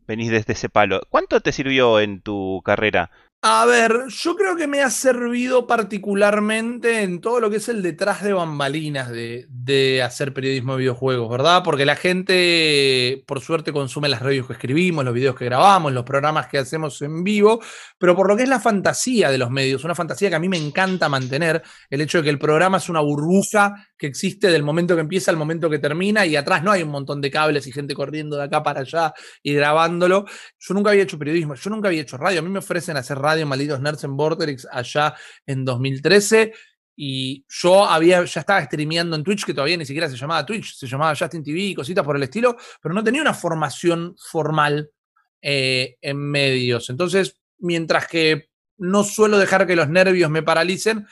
venís 0.07 0.31
desde 0.31 0.53
ese 0.53 0.69
palo, 0.69 1.01
¿cuánto 1.09 1.39
te 1.41 1.51
sirvió 1.51 1.99
en 1.99 2.21
tu 2.21 2.63
carrera 2.65 3.11
a 3.43 3.65
ver, 3.65 4.05
yo 4.09 4.35
creo 4.35 4.55
que 4.55 4.65
me 4.65 4.81
ha 4.81 4.89
servido 4.89 5.67
particularmente 5.67 7.03
en 7.03 7.21
todo 7.21 7.39
lo 7.39 7.51
que 7.51 7.57
es 7.57 7.69
el 7.69 7.83
detrás 7.83 8.23
de 8.23 8.33
bambalinas 8.33 9.09
de, 9.11 10.01
hacer 10.03 10.33
periodismo 10.33 10.73
de 10.73 10.79
videojuegos, 10.79 11.29
¿verdad? 11.29 11.61
Porque 11.63 11.85
la 11.85 11.95
gente, 11.95 13.23
por 13.27 13.41
suerte, 13.41 13.71
consume 13.71 14.09
las 14.09 14.21
radios 14.21 14.47
que 14.47 14.53
escribimos, 14.53 15.05
los 15.05 15.13
videos 15.13 15.35
que 15.35 15.45
grabamos, 15.45 15.93
los 15.93 16.03
programas 16.03 16.47
que 16.47 16.57
hacemos 16.57 17.01
en 17.03 17.23
vivo, 17.23 17.61
pero 17.99 18.15
por 18.15 18.27
lo 18.27 18.35
que 18.35 18.43
es 18.43 18.49
la 18.49 18.59
fantasía 18.59 19.29
de 19.29 19.37
los 19.37 19.51
medios, 19.51 19.83
una 19.83 19.95
fantasía 19.95 20.29
que 20.29 20.35
a 20.35 20.39
mí 20.39 20.49
me 20.49 20.57
encanta 20.57 21.07
mantener, 21.07 21.61
el 21.91 22.01
hecho 22.01 22.17
de 22.19 22.25
que 22.25 22.29
el 22.31 22.39
programa 22.39 22.77
es 22.77 22.89
una 22.89 23.01
burbuja 23.01 23.87
que 23.97 24.07
existe 24.07 24.49
del 24.49 24.63
momento 24.63 24.95
que 24.95 25.01
empieza 25.01 25.31
al 25.31 25.37
momento 25.37 25.69
que 25.69 25.79
termina 25.79 26.25
y 26.25 26.35
atrás 26.35 26.63
no 26.63 26.71
hay 26.71 26.83
un 26.83 26.89
montón 26.89 27.21
de 27.21 27.31
cables 27.31 27.65
y 27.67 27.71
gente 27.71 27.93
corriendo 27.93 28.37
de 28.37 28.43
acá 28.43 28.63
para 28.63 28.81
allá 28.81 29.13
y 29.41 29.53
grabándolo. 29.53 30.25
Yo 30.59 30.73
nunca 30.73 30.91
había 30.91 31.03
hecho 31.03 31.17
periodismo, 31.17 31.55
yo 31.55 31.69
nunca 31.69 31.87
había 31.87 32.01
hecho 32.01 32.17
radio, 32.17 32.39
a 32.39 32.43
mí 32.43 32.49
me 32.49 32.59
ofrecen 32.59 32.97
hacer 32.97 33.17
radio 33.17 33.47
Malditos 33.47 33.81
Nerds 33.81 34.03
en 34.03 34.17
allá 34.71 35.15
en 35.45 35.65
2013. 35.65 36.53
Y 36.99 37.45
yo 37.47 37.85
había, 37.85 38.25
ya 38.25 38.39
estaba 38.39 38.63
streameando 38.65 39.15
en 39.15 39.23
Twitch, 39.23 39.45
que 39.45 39.53
todavía 39.53 39.77
ni 39.77 39.85
siquiera 39.85 40.09
se 40.09 40.17
llamaba 40.17 40.43
Twitch, 40.43 40.75
se 40.75 40.87
llamaba 40.87 41.15
Justin 41.15 41.43
TV 41.43 41.59
y 41.59 41.75
cositas 41.75 42.03
por 42.03 42.15
el 42.15 42.23
estilo, 42.23 42.57
pero 42.81 42.95
no 42.95 43.03
tenía 43.03 43.21
una 43.21 43.35
formación 43.35 44.15
formal 44.17 44.89
eh, 45.39 45.97
en 46.01 46.17
medios. 46.17 46.89
Entonces, 46.89 47.39
mientras 47.59 48.07
que 48.07 48.49
no 48.77 49.03
suelo 49.03 49.37
dejar 49.37 49.67
que 49.67 49.75
los 49.75 49.89
nervios 49.89 50.31
me 50.31 50.41
paralicen, 50.41 51.05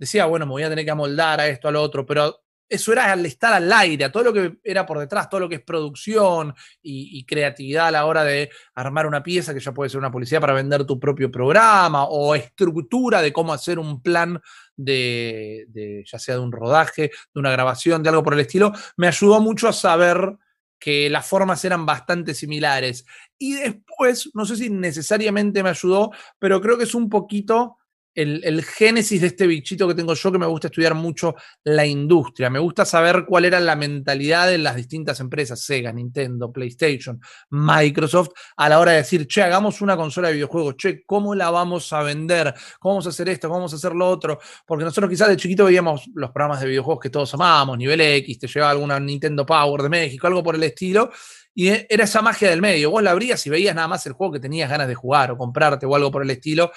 decía, 0.00 0.24
bueno, 0.24 0.46
me 0.46 0.52
voy 0.52 0.62
a 0.62 0.70
tener 0.70 0.84
que 0.84 0.90
amoldar 0.90 1.40
a 1.40 1.46
esto, 1.46 1.68
a 1.68 1.70
lo 1.70 1.82
otro, 1.82 2.06
pero 2.06 2.42
eso 2.66 2.92
era 2.92 3.12
al 3.12 3.26
estar 3.26 3.52
al 3.52 3.70
aire, 3.70 4.04
a 4.04 4.12
todo 4.12 4.22
lo 4.22 4.32
que 4.32 4.58
era 4.64 4.86
por 4.86 4.98
detrás, 4.98 5.28
todo 5.28 5.40
lo 5.40 5.48
que 5.48 5.56
es 5.56 5.62
producción 5.62 6.54
y, 6.80 7.22
creatividad 7.26 7.88
a 7.88 7.90
la 7.90 8.06
hora 8.06 8.24
de 8.24 8.48
armar 8.74 9.06
una 9.06 9.22
pieza, 9.22 9.52
que 9.52 9.60
ya 9.60 9.74
puede 9.74 9.90
ser 9.90 9.98
una 9.98 10.10
publicidad 10.10 10.40
para 10.40 10.54
vender 10.54 10.86
tu 10.86 10.98
propio 10.98 11.30
programa, 11.30 12.04
o 12.04 12.34
estructura 12.34 13.20
de 13.20 13.32
cómo 13.32 13.52
hacer 13.52 13.78
un 13.78 14.00
plan 14.00 14.40
de, 14.74 16.02
ya 16.10 16.18
sea 16.18 16.36
de 16.36 16.40
un 16.40 16.52
rodaje, 16.52 17.10
de 17.34 17.40
una 17.40 17.50
grabación, 17.50 18.02
de 18.02 18.08
algo 18.08 18.22
por 18.22 18.34
el 18.34 18.40
estilo, 18.40 18.72
me 18.96 19.08
ayudó 19.08 19.40
mucho 19.40 19.68
a 19.68 19.72
saber 19.74 20.36
que 20.78 21.10
las 21.10 21.26
formas 21.26 21.62
eran 21.66 21.84
bastante 21.84 22.32
similares. 22.32 23.04
Y 23.36 23.52
después, 23.52 24.30
no 24.32 24.46
sé 24.46 24.56
si 24.56 24.70
necesariamente 24.70 25.62
me 25.62 25.70
ayudó, 25.70 26.10
pero 26.38 26.60
creo 26.62 26.78
que 26.78 26.84
es 26.84 26.94
un 26.94 27.10
poquito 27.10 27.76
el, 28.14 28.64
génesis 28.64 29.20
de 29.20 29.28
este 29.28 29.46
bichito 29.46 29.86
que 29.86 29.94
tengo 29.94 30.14
yo, 30.14 30.32
que 30.32 30.38
me 30.38 30.46
gusta 30.46 30.68
estudiar 30.68 30.94
mucho 30.94 31.34
la 31.64 31.86
industria. 31.86 32.50
Me 32.50 32.58
gusta 32.58 32.84
saber 32.84 33.24
cuál 33.26 33.44
era 33.44 33.60
la 33.60 33.76
mentalidad 33.76 34.48
de 34.48 34.58
las 34.58 34.76
distintas 34.76 35.20
empresas, 35.20 35.60
Sega, 35.60 35.92
Nintendo, 35.92 36.52
PlayStation, 36.52 37.20
Microsoft, 37.50 38.30
a 38.56 38.68
la 38.68 38.78
hora 38.78 38.92
de 38.92 38.98
decir, 38.98 39.26
che, 39.26 39.42
hagamos 39.42 39.80
una 39.80 39.96
consola 39.96 40.28
de 40.28 40.34
videojuegos, 40.34 40.76
che, 40.76 41.04
¿cómo 41.04 41.34
la 41.34 41.50
vamos 41.50 41.92
a 41.92 42.02
vender? 42.02 42.54
¿Cómo 42.78 42.94
vamos 42.94 43.06
a 43.06 43.10
hacer 43.10 43.28
esto? 43.28 43.48
¿Cómo 43.48 43.60
vamos 43.60 43.72
a 43.72 43.76
hacer 43.76 43.94
lo 43.94 44.08
otro? 44.08 44.38
Porque 44.66 44.84
nosotros 44.84 45.08
quizás 45.10 45.28
de 45.28 45.36
chiquito 45.36 45.64
veíamos 45.64 46.08
los 46.14 46.30
programas 46.30 46.60
de 46.60 46.68
videojuegos 46.68 47.02
que 47.02 47.10
todos 47.10 47.32
amábamos, 47.34 47.78
nivel 47.78 48.00
X, 48.00 48.38
te 48.38 48.46
llevaba 48.48 48.72
alguna 48.72 48.98
Nintendo 48.98 49.46
Power 49.46 49.82
de 49.82 49.88
México, 49.88 50.26
algo 50.26 50.42
por 50.42 50.54
el 50.54 50.62
estilo. 50.62 51.10
Y 51.52 51.68
era 51.68 52.04
esa 52.04 52.22
magia 52.22 52.48
del 52.48 52.62
medio. 52.62 52.92
Vos 52.92 53.02
la 53.02 53.10
abrías 53.10 53.44
y 53.44 53.50
veías 53.50 53.74
nada 53.74 53.88
más 53.88 54.06
el 54.06 54.12
juego 54.12 54.34
que 54.34 54.40
tenías 54.40 54.70
ganas 54.70 54.86
de 54.86 54.94
jugar 54.94 55.32
o 55.32 55.36
comprarte 55.36 55.84
o 55.84 55.94
algo 55.96 56.10
por 56.10 56.22
el 56.22 56.30
estilo 56.30 56.70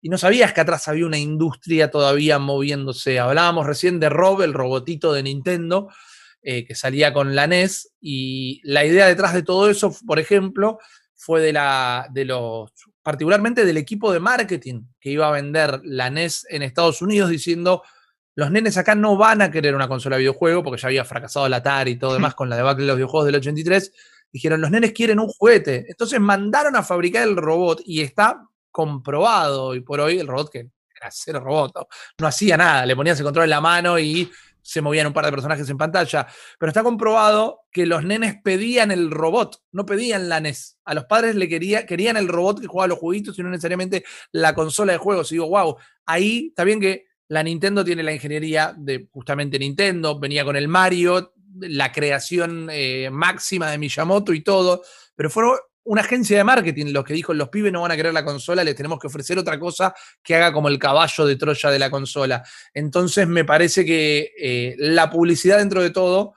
y 0.00 0.08
no 0.08 0.18
sabías 0.18 0.52
que 0.52 0.60
atrás 0.60 0.88
había 0.88 1.06
una 1.06 1.18
industria 1.18 1.90
todavía 1.90 2.38
moviéndose. 2.38 3.18
Hablábamos 3.18 3.66
recién 3.66 3.98
de 3.98 4.08
Rob, 4.08 4.42
el 4.42 4.52
robotito 4.52 5.12
de 5.12 5.22
Nintendo, 5.22 5.88
eh, 6.42 6.64
que 6.64 6.74
salía 6.74 7.12
con 7.12 7.34
la 7.34 7.46
NES, 7.46 7.92
y 8.00 8.60
la 8.64 8.84
idea 8.84 9.06
detrás 9.06 9.34
de 9.34 9.42
todo 9.42 9.68
eso, 9.68 9.94
por 10.06 10.18
ejemplo, 10.18 10.78
fue 11.14 11.40
de, 11.40 11.52
la, 11.52 12.06
de 12.12 12.24
los, 12.24 12.72
particularmente 13.02 13.64
del 13.64 13.78
equipo 13.78 14.12
de 14.12 14.20
marketing 14.20 14.82
que 15.00 15.10
iba 15.10 15.26
a 15.26 15.32
vender 15.32 15.80
la 15.82 16.10
NES 16.10 16.46
en 16.50 16.62
Estados 16.62 17.02
Unidos, 17.02 17.30
diciendo, 17.30 17.82
los 18.36 18.50
nenes 18.50 18.76
acá 18.76 18.94
no 18.94 19.16
van 19.16 19.40
a 19.40 19.50
querer 19.50 19.74
una 19.74 19.88
consola 19.88 20.16
de 20.16 20.20
videojuego, 20.20 20.62
porque 20.62 20.80
ya 20.80 20.88
había 20.88 21.04
fracasado 21.04 21.48
la 21.48 21.56
Atari 21.56 21.92
y 21.92 21.98
todo 21.98 22.12
demás 22.12 22.34
con 22.34 22.50
la 22.50 22.56
debacle 22.56 22.84
de 22.84 22.88
los 22.88 22.96
videojuegos 22.96 23.26
del 23.26 23.36
83, 23.36 23.92
dijeron, 24.30 24.60
los 24.60 24.70
nenes 24.70 24.92
quieren 24.92 25.18
un 25.18 25.28
juguete. 25.28 25.86
Entonces 25.88 26.20
mandaron 26.20 26.76
a 26.76 26.82
fabricar 26.82 27.26
el 27.26 27.36
robot 27.36 27.80
y 27.86 28.02
está 28.02 28.46
comprobado 28.76 29.74
y 29.74 29.80
por 29.80 30.00
hoy 30.00 30.18
el 30.18 30.26
robot 30.26 30.50
que 30.50 30.58
era 30.94 31.08
cero 31.10 31.40
robot, 31.40 31.88
no, 32.18 32.26
hacía 32.26 32.58
nada, 32.58 32.84
le 32.84 32.94
ponías 32.94 33.18
el 33.18 33.24
control 33.24 33.44
en 33.44 33.50
la 33.50 33.60
mano 33.62 33.98
y 33.98 34.30
se 34.60 34.82
movían 34.82 35.06
un 35.06 35.14
par 35.14 35.24
de 35.24 35.30
personajes 35.30 35.66
en 35.70 35.78
pantalla, 35.78 36.26
pero 36.58 36.68
está 36.68 36.82
comprobado 36.82 37.60
que 37.72 37.86
los 37.86 38.04
nenes 38.04 38.34
pedían 38.44 38.90
el 38.90 39.10
robot, 39.10 39.62
no 39.72 39.86
pedían 39.86 40.28
la 40.28 40.40
NES. 40.40 40.78
A 40.84 40.92
los 40.92 41.04
padres 41.06 41.36
le 41.36 41.48
quería, 41.48 41.86
querían 41.86 42.18
el 42.18 42.28
robot 42.28 42.60
que 42.60 42.66
jugaba 42.66 42.88
los 42.88 42.98
jueguitos 42.98 43.38
y 43.38 43.42
no 43.42 43.48
necesariamente 43.48 44.04
la 44.32 44.54
consola 44.54 44.92
de 44.92 44.98
juegos. 44.98 45.32
Y 45.32 45.36
digo, 45.36 45.48
wow, 45.48 45.76
ahí 46.04 46.48
está 46.48 46.64
bien 46.64 46.80
que 46.80 47.06
la 47.28 47.42
Nintendo 47.42 47.82
tiene 47.82 48.02
la 48.02 48.12
ingeniería 48.12 48.74
de 48.76 49.08
justamente 49.10 49.58
Nintendo, 49.58 50.18
venía 50.18 50.44
con 50.44 50.56
el 50.56 50.68
Mario, 50.68 51.32
la 51.60 51.92
creación 51.92 52.68
eh, 52.70 53.08
máxima 53.10 53.70
de 53.70 53.78
Miyamoto 53.78 54.34
y 54.34 54.42
todo, 54.42 54.82
pero 55.14 55.30
fueron 55.30 55.56
una 55.86 56.02
agencia 56.02 56.36
de 56.36 56.44
marketing 56.44 56.86
los 56.92 57.04
que 57.04 57.14
dijo, 57.14 57.32
los 57.32 57.48
pibes 57.48 57.72
no 57.72 57.82
van 57.82 57.92
a 57.92 57.96
querer 57.96 58.12
la 58.12 58.24
consola, 58.24 58.64
les 58.64 58.74
tenemos 58.74 58.98
que 58.98 59.06
ofrecer 59.06 59.38
otra 59.38 59.58
cosa 59.58 59.94
que 60.22 60.34
haga 60.34 60.52
como 60.52 60.68
el 60.68 60.78
caballo 60.78 61.26
de 61.26 61.36
Troya 61.36 61.70
de 61.70 61.78
la 61.78 61.90
consola. 61.90 62.42
Entonces 62.74 63.26
me 63.26 63.44
parece 63.44 63.84
que 63.84 64.32
eh, 64.38 64.74
la 64.78 65.10
publicidad 65.10 65.58
dentro 65.58 65.82
de 65.82 65.90
todo 65.90 66.34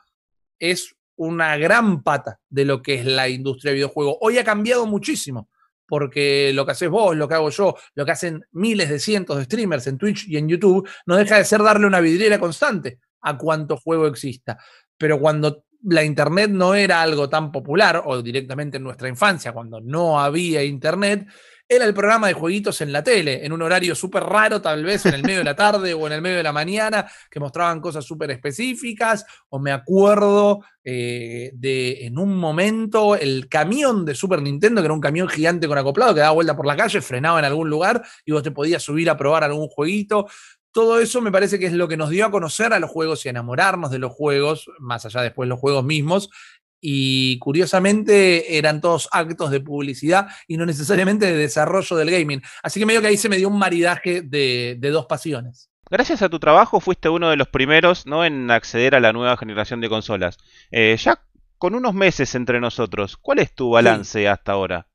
es 0.60 0.96
una 1.16 1.58
gran 1.58 2.04
pata 2.04 2.40
de 2.48 2.66
lo 2.66 2.82
que 2.82 2.96
es 2.96 3.06
la 3.06 3.28
industria 3.28 3.72
de 3.72 3.76
videojuegos. 3.76 4.18
Hoy 4.22 4.38
ha 4.38 4.44
cambiado 4.44 4.86
muchísimo, 4.86 5.50
porque 5.88 6.52
lo 6.54 6.66
que 6.66 6.72
haces 6.72 6.90
vos, 6.90 7.18
lo 7.18 7.28
que 7.28 7.36
hago 7.36 7.50
yo, 7.50 7.76
lo 7.96 8.06
que 8.06 8.12
hacen 8.12 8.46
miles 8.52 8.90
de 8.90 9.00
cientos 9.00 9.38
de 9.38 9.46
streamers 9.46 9.88
en 9.88 9.98
Twitch 9.98 10.28
y 10.28 10.38
en 10.38 10.48
YouTube, 10.48 10.88
no 11.08 11.16
deja 11.18 11.38
de 11.38 11.44
ser 11.44 11.64
darle 11.64 11.88
una 11.88 12.00
vidriera 12.00 12.40
constante 12.40 13.00
a 13.22 13.38
cuánto 13.38 13.78
juego 13.78 14.06
exista. 14.06 14.60
Pero 14.98 15.20
cuando 15.20 15.66
la 15.84 16.04
Internet 16.04 16.50
no 16.50 16.76
era 16.76 17.02
algo 17.02 17.30
tan 17.30 17.52
popular, 17.52 18.04
o 18.06 18.22
directamente 18.22 18.78
en 18.78 18.84
nuestra 18.84 19.08
infancia, 19.08 19.52
cuando 19.52 19.80
no 19.80 20.20
había 20.20 20.64
Internet, 20.64 21.28
era 21.72 21.86
el 21.86 21.94
programa 21.94 22.28
de 22.28 22.34
jueguitos 22.34 22.82
en 22.82 22.92
la 22.92 23.04
tele, 23.04 23.46
en 23.46 23.54
un 23.54 23.62
horario 23.62 23.94
súper 23.94 24.24
raro, 24.24 24.60
tal 24.60 24.84
vez 24.84 25.06
en 25.06 25.14
el 25.14 25.22
medio 25.22 25.38
de 25.38 25.44
la 25.44 25.56
tarde 25.56 25.94
o 25.94 26.08
en 26.08 26.14
el 26.14 26.22
medio 26.22 26.38
de 26.38 26.44
la 26.44 26.52
mañana, 26.52 27.06
que 27.30 27.40
mostraban 27.40 27.80
cosas 27.80 28.04
súper 28.04 28.32
específicas, 28.32 29.24
o 29.50 29.60
me 29.60 29.72
acuerdo 29.72 30.62
eh, 30.84 31.52
de 31.54 32.08
en 32.08 32.18
un 32.18 32.36
momento 32.36 33.16
el 33.16 33.48
camión 33.48 34.04
de 34.04 34.16
Super 34.16 34.42
Nintendo, 34.42 34.82
que 34.82 34.86
era 34.86 34.94
un 34.96 35.00
camión 35.00 35.30
gigante 35.30 35.68
con 35.68 35.78
acoplado, 35.78 36.16
que 36.16 36.22
daba 36.22 36.34
vuelta 36.34 36.56
por 36.56 36.66
la 36.66 36.76
calle, 36.76 37.02
frenaba 37.02 37.38
en 37.38 37.46
algún 37.46 37.70
lugar 37.70 38.04
y 38.26 38.32
vos 38.32 38.42
te 38.42 38.50
podías 38.50 38.82
subir 38.82 39.08
a 39.08 39.16
probar 39.16 39.44
algún 39.44 39.68
jueguito 39.68 40.26
todo 40.72 41.00
eso 41.00 41.22
me 41.22 41.32
parece 41.32 41.60
que 41.60 41.66
es 41.66 41.74
lo 41.74 41.88
que 41.88 41.98
nos 41.98 42.10
dio 42.10 42.26
a 42.26 42.32
conocer 42.32 42.74
a 42.74 42.80
los 42.80 42.90
juegos 42.90 43.26
y 43.26 43.30
a 43.30 43.32
enamorarnos 43.32 43.92
de 43.92 44.00
los 44.00 44.12
juegos, 44.12 44.70
más 44.80 45.06
allá 45.06 45.22
después 45.22 45.48
de 45.48 45.50
los 45.50 45.60
juegos 45.60 45.84
mismos, 45.84 46.30
y 46.82 47.38
curiosamente 47.40 48.58
eran 48.58 48.82
todos 48.82 49.10
actos 49.12 49.52
de 49.52 49.60
publicidad 49.60 50.28
y 50.48 50.58
no 50.58 50.66
necesariamente 50.66 51.26
de 51.26 51.38
desarrollo 51.38 51.96
del 51.98 52.12
gaming. 52.12 52.42
Así 52.64 52.80
que 52.80 52.86
medio 52.86 53.02
que 53.02 53.08
ahí 53.08 53.18
se 53.18 53.30
me 53.30 53.38
dio 53.38 53.50
un 53.50 53.60
maridaje 53.60 54.22
de, 54.22 54.78
dos 54.80 55.06
pasiones. 55.06 55.70
Gracias 55.90 56.22
a 56.22 56.30
tu 56.30 56.40
trabajo 56.40 56.80
fuiste 56.80 57.10
uno 57.10 57.30
de 57.30 57.36
los 57.36 57.48
primeros 57.48 58.06
¿no? 58.06 58.24
en 58.24 58.52
acceder 58.52 58.96
a 58.96 59.00
la 59.00 59.12
nueva 59.12 59.38
generación 59.38 59.82
de 59.82 59.90
consolas. 59.90 60.38
Eh, 60.72 60.96
ya 60.98 61.22
con 61.58 61.76
unos 61.76 61.94
meses 61.94 62.36
entre 62.36 62.62
nosotros, 62.62 63.18
¿cuál 63.18 63.40
es 63.40 63.54
tu 63.54 63.72
balance 63.72 64.28
hasta 64.28 64.54
ahora? 64.54 64.89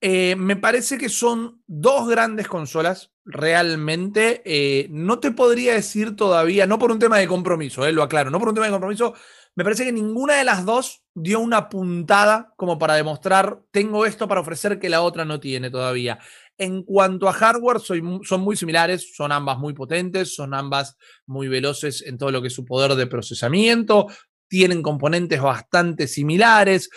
Eh, 0.00 0.36
me 0.36 0.54
parece 0.54 0.96
que 0.96 1.08
son 1.08 1.60
dos 1.66 2.08
grandes 2.08 2.46
consolas, 2.46 3.12
realmente. 3.24 4.42
Eh, 4.44 4.86
no 4.90 5.18
te 5.18 5.32
podría 5.32 5.74
decir 5.74 6.14
todavía, 6.14 6.66
no 6.66 6.78
por 6.78 6.92
un 6.92 7.00
tema 7.00 7.18
de 7.18 7.26
compromiso, 7.26 7.90
lo 7.90 8.02
aclaro, 8.04 8.30
no 8.30 8.38
por 8.38 8.48
un 8.48 8.54
tema 8.54 8.66
de 8.66 8.72
compromiso, 8.72 9.14
me 9.56 9.64
parece 9.64 9.84
que 9.84 9.92
ninguna 9.92 10.34
de 10.34 10.44
las 10.44 10.64
dos 10.64 11.02
dio 11.14 11.40
una 11.40 11.68
puntada 11.68 12.54
como 12.56 12.78
para 12.78 12.94
demostrar, 12.94 13.60
tengo 13.72 14.06
esto 14.06 14.28
para 14.28 14.40
ofrecer 14.40 14.78
que 14.78 14.88
la 14.88 15.02
otra 15.02 15.24
no 15.24 15.40
tiene 15.40 15.68
todavía. 15.68 16.20
En 16.58 16.84
cuanto 16.84 17.28
a 17.28 17.32
hardware, 17.32 17.80
son 17.80 18.40
muy 18.40 18.54
similares, 18.54 19.16
son 19.16 19.32
ambas 19.32 19.58
muy 19.58 19.74
potentes, 19.74 20.32
son 20.32 20.54
ambas 20.54 20.96
muy 21.26 21.48
veloces 21.48 22.02
en 22.06 22.18
todo 22.18 22.30
lo 22.30 22.40
que 22.40 22.48
es 22.48 22.54
su 22.54 22.64
poder 22.64 22.94
de 22.94 23.08
procesamiento, 23.08 24.06
tienen 24.46 24.80
componentes 24.80 25.40
bastante 25.42 26.06
similares. 26.06 26.88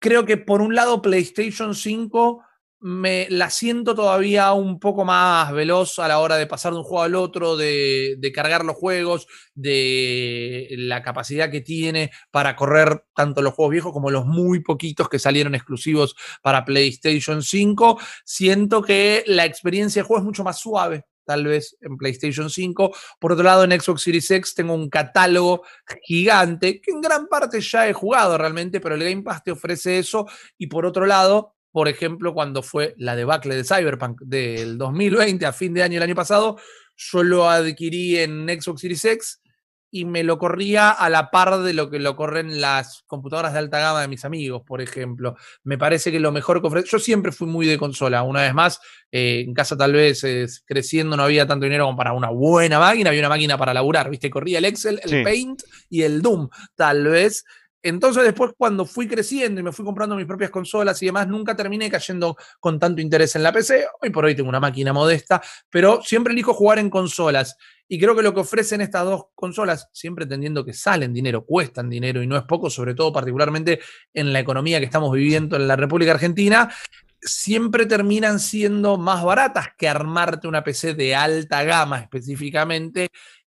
Creo 0.00 0.24
que 0.24 0.38
por 0.38 0.62
un 0.62 0.74
lado 0.74 1.02
PlayStation 1.02 1.74
5 1.74 2.42
me 2.80 3.26
la 3.28 3.50
siento 3.50 3.94
todavía 3.94 4.52
un 4.52 4.80
poco 4.80 5.04
más 5.04 5.52
veloz 5.52 5.98
a 5.98 6.08
la 6.08 6.18
hora 6.20 6.36
de 6.36 6.46
pasar 6.46 6.72
de 6.72 6.78
un 6.78 6.84
juego 6.84 7.02
al 7.02 7.14
otro, 7.14 7.58
de, 7.58 8.18
cargar 8.34 8.64
los 8.64 8.76
juegos, 8.76 9.26
de 9.54 10.68
la 10.78 11.02
capacidad 11.02 11.50
que 11.50 11.60
tiene 11.60 12.10
para 12.30 12.56
correr 12.56 13.04
tanto 13.14 13.42
los 13.42 13.52
juegos 13.52 13.72
viejos 13.72 13.92
como 13.92 14.10
los 14.10 14.24
muy 14.24 14.60
poquitos 14.62 15.10
que 15.10 15.18
salieron 15.18 15.54
exclusivos 15.54 16.16
para 16.40 16.64
PlayStation 16.64 17.42
5. 17.42 17.98
Siento 18.24 18.80
que 18.80 19.22
la 19.26 19.44
experiencia 19.44 20.00
de 20.00 20.06
juego 20.08 20.20
es 20.20 20.24
mucho 20.24 20.44
más 20.44 20.58
suave 20.58 21.04
tal 21.30 21.44
vez 21.46 21.76
en 21.80 21.96
PlayStation 21.96 22.50
5. 22.50 22.92
Por 23.20 23.30
otro 23.30 23.44
lado, 23.44 23.62
en 23.62 23.80
Xbox 23.80 24.02
Series 24.02 24.28
X 24.32 24.52
tengo 24.52 24.74
un 24.74 24.90
catálogo 24.90 25.62
gigante 26.02 26.80
que 26.80 26.90
en 26.90 27.00
gran 27.00 27.28
parte 27.28 27.60
ya 27.60 27.88
he 27.88 27.92
jugado 27.92 28.36
realmente, 28.36 28.80
pero 28.80 28.96
el 28.96 29.04
Game 29.04 29.22
Pass 29.22 29.44
te 29.44 29.52
ofrece 29.52 30.00
eso. 30.00 30.26
Y 30.58 30.66
por 30.66 30.84
otro 30.84 31.06
lado, 31.06 31.54
por 31.70 31.86
ejemplo, 31.86 32.34
cuando 32.34 32.64
fue 32.64 32.94
la 32.98 33.14
debacle 33.14 33.54
de 33.54 33.62
Cyberpunk 33.62 34.22
del 34.22 34.76
2020 34.76 35.46
a 35.46 35.52
fin 35.52 35.72
de 35.72 35.84
año 35.84 35.98
el 35.98 36.02
año 36.02 36.16
pasado, 36.16 36.58
yo 36.96 37.22
lo 37.22 37.48
adquirí 37.48 38.18
en 38.18 38.48
Xbox 38.48 38.80
Series 38.80 39.04
X 39.04 39.40
y 39.90 40.04
me 40.04 40.22
lo 40.22 40.38
corría 40.38 40.90
a 40.90 41.08
la 41.10 41.30
par 41.30 41.58
de 41.58 41.72
lo 41.72 41.90
que 41.90 41.98
lo 41.98 42.16
corren 42.16 42.60
las 42.60 43.02
computadoras 43.06 43.52
de 43.52 43.58
alta 43.58 43.78
gama 43.80 44.00
de 44.02 44.08
mis 44.08 44.24
amigos, 44.24 44.62
por 44.64 44.80
ejemplo. 44.80 45.36
Me 45.64 45.78
parece 45.78 46.12
que 46.12 46.20
lo 46.20 46.32
mejor 46.32 46.60
que 46.60 46.68
ofrece. 46.68 46.88
Yo 46.90 46.98
siempre 46.98 47.32
fui 47.32 47.48
muy 47.48 47.66
de 47.66 47.78
consola, 47.78 48.22
una 48.22 48.42
vez 48.42 48.54
más. 48.54 48.80
Eh, 49.10 49.44
en 49.46 49.54
casa, 49.54 49.76
tal 49.76 49.92
vez 49.92 50.24
creciendo, 50.64 51.16
no 51.16 51.24
había 51.24 51.46
tanto 51.46 51.64
dinero 51.64 51.86
como 51.86 51.96
para 51.96 52.12
una 52.12 52.30
buena 52.30 52.78
máquina, 52.78 53.10
había 53.10 53.22
una 53.22 53.28
máquina 53.28 53.58
para 53.58 53.74
laburar, 53.74 54.08
¿viste? 54.08 54.30
Corría 54.30 54.58
el 54.58 54.64
Excel, 54.64 55.00
el 55.02 55.24
Paint 55.24 55.62
y 55.88 56.02
el 56.02 56.22
Doom, 56.22 56.48
tal 56.76 57.04
vez. 57.04 57.44
Entonces 57.82 58.24
después 58.24 58.52
cuando 58.56 58.84
fui 58.84 59.08
creciendo 59.08 59.60
y 59.60 59.64
me 59.64 59.72
fui 59.72 59.84
comprando 59.84 60.16
mis 60.16 60.26
propias 60.26 60.50
consolas 60.50 61.00
y 61.02 61.06
demás, 61.06 61.26
nunca 61.28 61.56
terminé 61.56 61.90
cayendo 61.90 62.36
con 62.58 62.78
tanto 62.78 63.00
interés 63.00 63.34
en 63.36 63.42
la 63.42 63.52
PC. 63.52 63.86
Hoy 64.00 64.10
por 64.10 64.24
hoy 64.24 64.34
tengo 64.34 64.48
una 64.48 64.60
máquina 64.60 64.92
modesta, 64.92 65.40
pero 65.70 66.02
siempre 66.02 66.32
elijo 66.32 66.52
jugar 66.52 66.78
en 66.78 66.90
consolas. 66.90 67.56
Y 67.88 67.98
creo 67.98 68.14
que 68.14 68.22
lo 68.22 68.32
que 68.32 68.40
ofrecen 68.40 68.80
estas 68.82 69.04
dos 69.04 69.24
consolas, 69.34 69.88
siempre 69.92 70.22
entendiendo 70.22 70.64
que 70.64 70.72
salen 70.72 71.12
dinero, 71.12 71.44
cuestan 71.44 71.90
dinero 71.90 72.22
y 72.22 72.26
no 72.26 72.36
es 72.36 72.44
poco, 72.44 72.70
sobre 72.70 72.94
todo 72.94 73.12
particularmente 73.12 73.80
en 74.14 74.32
la 74.32 74.38
economía 74.38 74.78
que 74.78 74.84
estamos 74.84 75.12
viviendo 75.12 75.56
en 75.56 75.66
la 75.66 75.74
República 75.74 76.12
Argentina, 76.12 76.72
siempre 77.20 77.86
terminan 77.86 78.40
siendo 78.40 78.96
más 78.96 79.24
baratas 79.24 79.68
que 79.76 79.88
armarte 79.88 80.48
una 80.48 80.62
PC 80.62 80.94
de 80.94 81.14
alta 81.14 81.62
gama 81.64 81.98
específicamente 81.98 83.10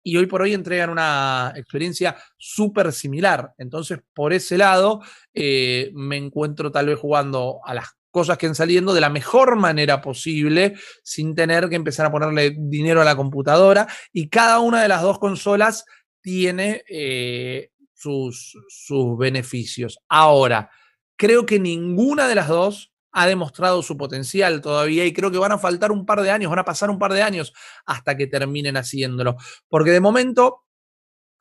y 0.04 0.18
hoy 0.18 0.26
por 0.26 0.42
hoy 0.42 0.54
entregan 0.54 0.90
una 0.90 1.54
experiencia 1.56 2.16
súper 2.38 2.92
similar. 2.92 3.54
Entonces, 3.58 4.00
por 4.14 4.34
ese 4.34 4.58
lado, 4.58 5.02
eh, 5.34 5.92
me 5.94 6.18
encuentro 6.18 6.72
tal 6.72 6.88
vez 6.88 7.00
jugando 7.00 7.62
a 7.64 7.74
las 7.74 7.88
cosas 8.12 8.38
que 8.38 8.46
han 8.46 8.54
saliendo 8.54 8.94
de 8.94 9.02
la 9.02 9.10
mejor 9.10 9.56
manera 9.56 10.02
posible, 10.02 10.76
sin 11.04 11.34
tener 11.34 11.68
que 11.68 11.76
empezar 11.76 12.06
a 12.06 12.12
ponerle 12.12 12.56
dinero 12.56 13.02
a 13.02 13.06
la 13.06 13.16
computadora. 13.16 13.88
Y 14.12 14.30
cada 14.30 14.60
una 14.60 14.82
de 14.82 14.88
las 14.88 15.02
dos 15.02 15.18
consolas 15.18 15.86
tiene 16.22 16.84
eh, 16.88 17.72
sus, 17.94 18.56
sus 18.68 19.18
beneficios. 19.18 19.98
Ahora, 20.10 20.70
creo 21.16 21.46
que 21.46 21.60
ninguna 21.60 22.28
de 22.28 22.36
las 22.36 22.50
dos 22.50 22.93
ha 23.14 23.28
demostrado 23.28 23.82
su 23.82 23.96
potencial 23.96 24.60
todavía 24.60 25.06
y 25.06 25.14
creo 25.14 25.32
que 25.32 25.38
van 25.38 25.52
a 25.52 25.58
faltar 25.58 25.92
un 25.92 26.06
par 26.06 26.22
de 26.22 26.32
años, 26.32 26.50
van 26.50 26.60
a 26.60 26.66
pasar 26.66 26.90
un 26.90 27.00
par 27.00 27.14
de 27.14 27.22
años 27.22 27.54
hasta 27.86 28.18
que 28.18 28.28
terminen 28.28 28.76
haciéndolo. 28.76 29.38
Porque 29.70 29.92
de 29.92 30.02
momento 30.02 30.64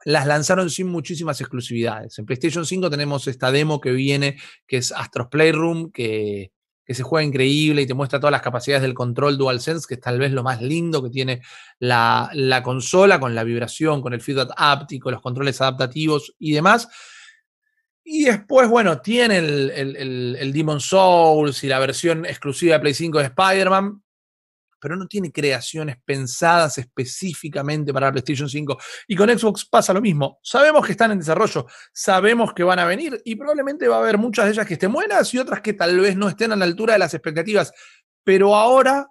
las 0.04 0.26
lanzaron 0.26 0.68
sin 0.70 0.88
muchísimas 0.88 1.40
exclusividades. 1.40 2.18
En 2.18 2.26
PlayStation 2.26 2.66
5 2.66 2.90
tenemos 2.90 3.26
esta 3.26 3.50
demo 3.50 3.80
que 3.80 3.92
viene, 3.92 4.36
que 4.66 4.78
es 4.78 4.92
Astros 4.92 5.28
Playroom, 5.28 5.90
que, 5.92 6.52
que 6.84 6.94
se 6.94 7.02
juega 7.02 7.26
increíble 7.26 7.82
y 7.82 7.86
te 7.86 7.94
muestra 7.94 8.18
todas 8.18 8.32
las 8.32 8.42
capacidades 8.42 8.82
del 8.82 8.94
control 8.94 9.38
DualSense, 9.38 9.86
que 9.88 9.94
es 9.94 10.00
tal 10.00 10.18
vez 10.18 10.32
lo 10.32 10.42
más 10.42 10.60
lindo 10.60 11.02
que 11.02 11.10
tiene 11.10 11.40
la, 11.78 12.30
la 12.34 12.62
consola, 12.62 13.20
con 13.20 13.34
la 13.34 13.44
vibración, 13.44 14.02
con 14.02 14.12
el 14.12 14.20
feedback 14.20 14.52
áptico, 14.56 15.10
los 15.10 15.22
controles 15.22 15.60
adaptativos 15.60 16.34
y 16.38 16.52
demás. 16.52 16.88
Y 18.04 18.24
después, 18.24 18.68
bueno, 18.68 19.00
tiene 19.00 19.38
el, 19.38 19.70
el, 19.70 20.36
el, 20.36 20.52
Demon 20.52 20.80
Souls 20.80 21.62
y 21.62 21.68
la 21.68 21.78
versión 21.78 22.26
exclusiva 22.26 22.74
de 22.74 22.80
Play 22.80 22.94
5 22.94 23.18
de 23.18 23.24
Spider-Man, 23.26 24.02
pero 24.80 24.96
no 24.96 25.06
tiene 25.06 25.30
creaciones 25.30 25.96
pensadas 26.04 26.78
específicamente 26.78 27.92
para 27.92 28.06
la 28.06 28.12
PlayStation 28.12 28.48
5. 28.48 28.76
Y 29.06 29.14
con 29.14 29.30
Xbox 29.30 29.64
pasa 29.64 29.92
lo 29.92 30.00
mismo. 30.00 30.40
Sabemos 30.42 30.84
que 30.84 30.92
están 30.92 31.12
en 31.12 31.20
desarrollo, 31.20 31.66
sabemos 31.92 32.52
que 32.52 32.64
van 32.64 32.80
a 32.80 32.84
venir 32.84 33.22
y 33.24 33.36
probablemente 33.36 33.86
va 33.86 33.96
a 33.96 34.00
haber 34.00 34.18
muchas 34.18 34.46
de 34.46 34.50
ellas 34.50 34.66
que 34.66 34.74
estén 34.74 34.92
buenas 34.92 35.32
y 35.32 35.38
otras 35.38 35.60
que 35.60 35.74
tal 35.74 36.00
vez 36.00 36.16
no 36.16 36.28
estén 36.28 36.50
a 36.50 36.56
la 36.56 36.64
altura 36.64 36.94
de 36.94 36.98
las 36.98 37.14
expectativas. 37.14 37.72
Pero 38.24 38.56
ahora 38.56 39.06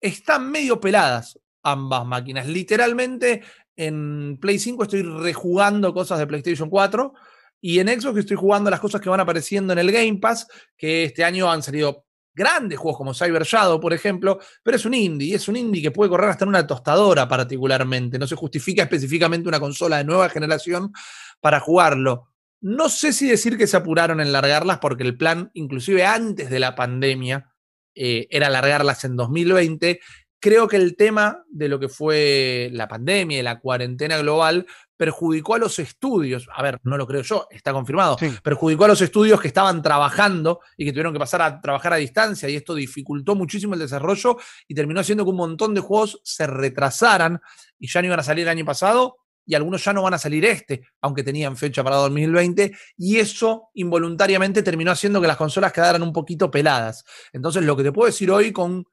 están 0.00 0.50
medio 0.50 0.80
peladas 0.80 1.38
ambas 1.62 2.06
máquinas. 2.06 2.46
Literalmente 2.46 3.42
en 3.76 4.38
Play 4.40 4.58
5 4.58 4.84
estoy 4.84 5.02
rejugando 5.02 5.92
cosas 5.92 6.18
de 6.18 6.26
PlayStation 6.26 6.70
4 6.70 7.12
y 7.60 7.78
en 7.78 7.88
Xbox 7.88 8.18
estoy 8.18 8.36
jugando 8.36 8.70
las 8.70 8.80
cosas 8.80 9.00
que 9.00 9.08
van 9.08 9.20
apareciendo 9.20 9.72
en 9.72 9.78
el 9.78 9.90
Game 9.90 10.18
Pass, 10.18 10.46
que 10.76 11.04
este 11.04 11.24
año 11.24 11.50
han 11.50 11.62
salido 11.62 12.06
grandes 12.34 12.78
juegos 12.78 12.98
como 12.98 13.14
Cyber 13.14 13.44
Shadow, 13.44 13.80
por 13.80 13.94
ejemplo, 13.94 14.38
pero 14.62 14.76
es 14.76 14.84
un 14.84 14.94
indie, 14.94 15.34
es 15.34 15.48
un 15.48 15.56
indie 15.56 15.80
que 15.80 15.90
puede 15.90 16.10
correr 16.10 16.28
hasta 16.28 16.44
en 16.44 16.50
una 16.50 16.66
tostadora 16.66 17.26
particularmente, 17.26 18.18
no 18.18 18.26
se 18.26 18.36
justifica 18.36 18.82
específicamente 18.82 19.48
una 19.48 19.58
consola 19.58 19.96
de 19.96 20.04
nueva 20.04 20.28
generación 20.28 20.92
para 21.40 21.60
jugarlo. 21.60 22.28
No 22.60 22.88
sé 22.88 23.12
si 23.12 23.28
decir 23.28 23.56
que 23.56 23.66
se 23.66 23.76
apuraron 23.76 24.20
en 24.20 24.32
largarlas 24.32 24.78
porque 24.78 25.02
el 25.02 25.16
plan, 25.16 25.50
inclusive 25.54 26.04
antes 26.04 26.50
de 26.50 26.60
la 26.60 26.74
pandemia, 26.74 27.52
eh, 27.94 28.26
era 28.30 28.50
largarlas 28.50 29.04
en 29.04 29.16
2020 29.16 30.00
creo 30.46 30.68
que 30.68 30.76
el 30.76 30.94
tema 30.94 31.44
de 31.48 31.68
lo 31.68 31.80
que 31.80 31.88
fue 31.88 32.70
la 32.72 32.86
pandemia 32.86 33.40
y 33.40 33.42
la 33.42 33.58
cuarentena 33.58 34.16
global 34.18 34.64
perjudicó 34.96 35.56
a 35.56 35.58
los 35.58 35.76
estudios, 35.80 36.48
a 36.54 36.62
ver, 36.62 36.78
no 36.84 36.96
lo 36.96 37.04
creo 37.04 37.22
yo, 37.22 37.48
está 37.50 37.72
confirmado, 37.72 38.16
perjudicó 38.44 38.84
a 38.84 38.88
los 38.88 39.00
estudios 39.00 39.40
que 39.40 39.48
estaban 39.48 39.82
trabajando 39.82 40.60
y 40.76 40.84
que 40.84 40.92
tuvieron 40.92 41.12
que 41.12 41.18
pasar 41.18 41.42
a 41.42 41.60
trabajar 41.60 41.94
a 41.94 41.96
distancia 41.96 42.48
y 42.48 42.54
esto 42.54 42.76
dificultó 42.76 43.34
muchísimo 43.34 43.74
el 43.74 43.80
desarrollo 43.80 44.36
y 44.68 44.74
terminó 44.76 45.00
haciendo 45.00 45.24
que 45.24 45.30
un 45.30 45.36
montón 45.36 45.74
de 45.74 45.80
juegos 45.80 46.20
se 46.22 46.46
retrasaran 46.46 47.40
y 47.80 47.88
ya 47.88 48.00
no 48.00 48.06
iban 48.06 48.20
a 48.20 48.22
salir 48.22 48.44
el 48.44 48.50
año 48.50 48.64
pasado 48.64 49.16
y 49.44 49.56
algunos 49.56 49.84
ya 49.84 49.92
no 49.92 50.02
van 50.02 50.14
a 50.14 50.18
salir 50.18 50.44
este, 50.44 50.82
aunque 51.00 51.24
tenían 51.24 51.56
fecha 51.56 51.82
para 51.82 51.96
2020, 51.96 52.72
y 52.98 53.18
eso 53.18 53.70
involuntariamente 53.74 54.62
terminó 54.62 54.90
haciendo 54.90 55.20
que 55.20 55.28
las 55.28 55.36
consolas 55.36 55.72
quedaran 55.72 56.02
un 56.02 56.12
poquito 56.12 56.50
peladas. 56.50 57.04
Entonces, 57.32 57.62
lo 57.62 57.76
que 57.76 57.84
te 57.84 57.92
puedo 57.92 58.06
decir 58.06 58.28
hoy 58.30 58.52
con 58.52 58.84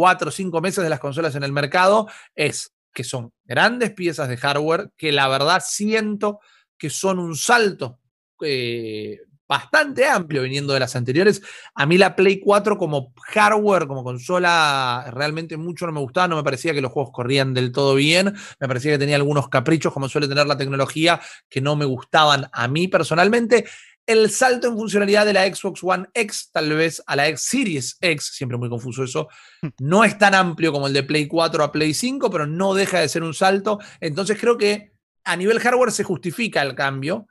cuatro 0.00 0.30
o 0.30 0.32
cinco 0.32 0.62
meses 0.62 0.82
de 0.82 0.88
las 0.88 0.98
consolas 0.98 1.34
en 1.34 1.42
el 1.42 1.52
mercado 1.52 2.08
es 2.34 2.72
que 2.94 3.04
son 3.04 3.34
grandes 3.44 3.90
piezas 3.90 4.30
de 4.30 4.38
hardware 4.38 4.90
que 4.96 5.12
la 5.12 5.28
verdad 5.28 5.62
siento 5.62 6.40
que 6.78 6.88
son 6.88 7.18
un 7.18 7.36
salto 7.36 8.00
eh, 8.40 9.18
bastante 9.46 10.06
amplio 10.06 10.40
viniendo 10.40 10.72
de 10.72 10.80
las 10.80 10.96
anteriores. 10.96 11.42
A 11.74 11.84
mí 11.84 11.98
la 11.98 12.16
Play 12.16 12.40
4 12.40 12.78
como 12.78 13.12
hardware, 13.26 13.86
como 13.86 14.02
consola, 14.02 15.10
realmente 15.12 15.58
mucho 15.58 15.84
no 15.84 15.92
me 15.92 16.00
gustaba, 16.00 16.28
no 16.28 16.36
me 16.36 16.44
parecía 16.44 16.72
que 16.72 16.80
los 16.80 16.92
juegos 16.92 17.12
corrían 17.12 17.52
del 17.52 17.70
todo 17.70 17.94
bien, 17.94 18.32
me 18.58 18.68
parecía 18.68 18.92
que 18.92 18.98
tenía 18.98 19.16
algunos 19.16 19.50
caprichos 19.50 19.92
como 19.92 20.08
suele 20.08 20.28
tener 20.28 20.46
la 20.46 20.56
tecnología 20.56 21.20
que 21.50 21.60
no 21.60 21.76
me 21.76 21.84
gustaban 21.84 22.48
a 22.54 22.68
mí 22.68 22.88
personalmente 22.88 23.66
el 24.06 24.30
salto 24.30 24.68
en 24.68 24.76
funcionalidad 24.76 25.24
de 25.24 25.32
la 25.32 25.46
Xbox 25.46 25.82
One 25.82 26.06
X, 26.14 26.50
tal 26.52 26.70
vez 26.70 27.02
a 27.06 27.16
la 27.16 27.28
X 27.28 27.42
Series 27.42 27.98
X, 28.00 28.30
siempre 28.34 28.58
muy 28.58 28.68
confuso 28.68 29.04
eso, 29.04 29.28
hmm. 29.62 29.68
no 29.78 30.04
es 30.04 30.18
tan 30.18 30.34
amplio 30.34 30.72
como 30.72 30.86
el 30.86 30.92
de 30.92 31.02
Play 31.02 31.26
4 31.28 31.62
a 31.62 31.72
Play 31.72 31.94
5, 31.94 32.30
pero 32.30 32.46
no 32.46 32.74
deja 32.74 33.00
de 33.00 33.08
ser 33.08 33.22
un 33.22 33.34
salto. 33.34 33.78
Entonces 34.00 34.38
creo 34.38 34.58
que 34.58 34.92
a 35.24 35.36
nivel 35.36 35.60
hardware 35.60 35.92
se 35.92 36.04
justifica 36.04 36.62
el 36.62 36.74
cambio. 36.74 37.26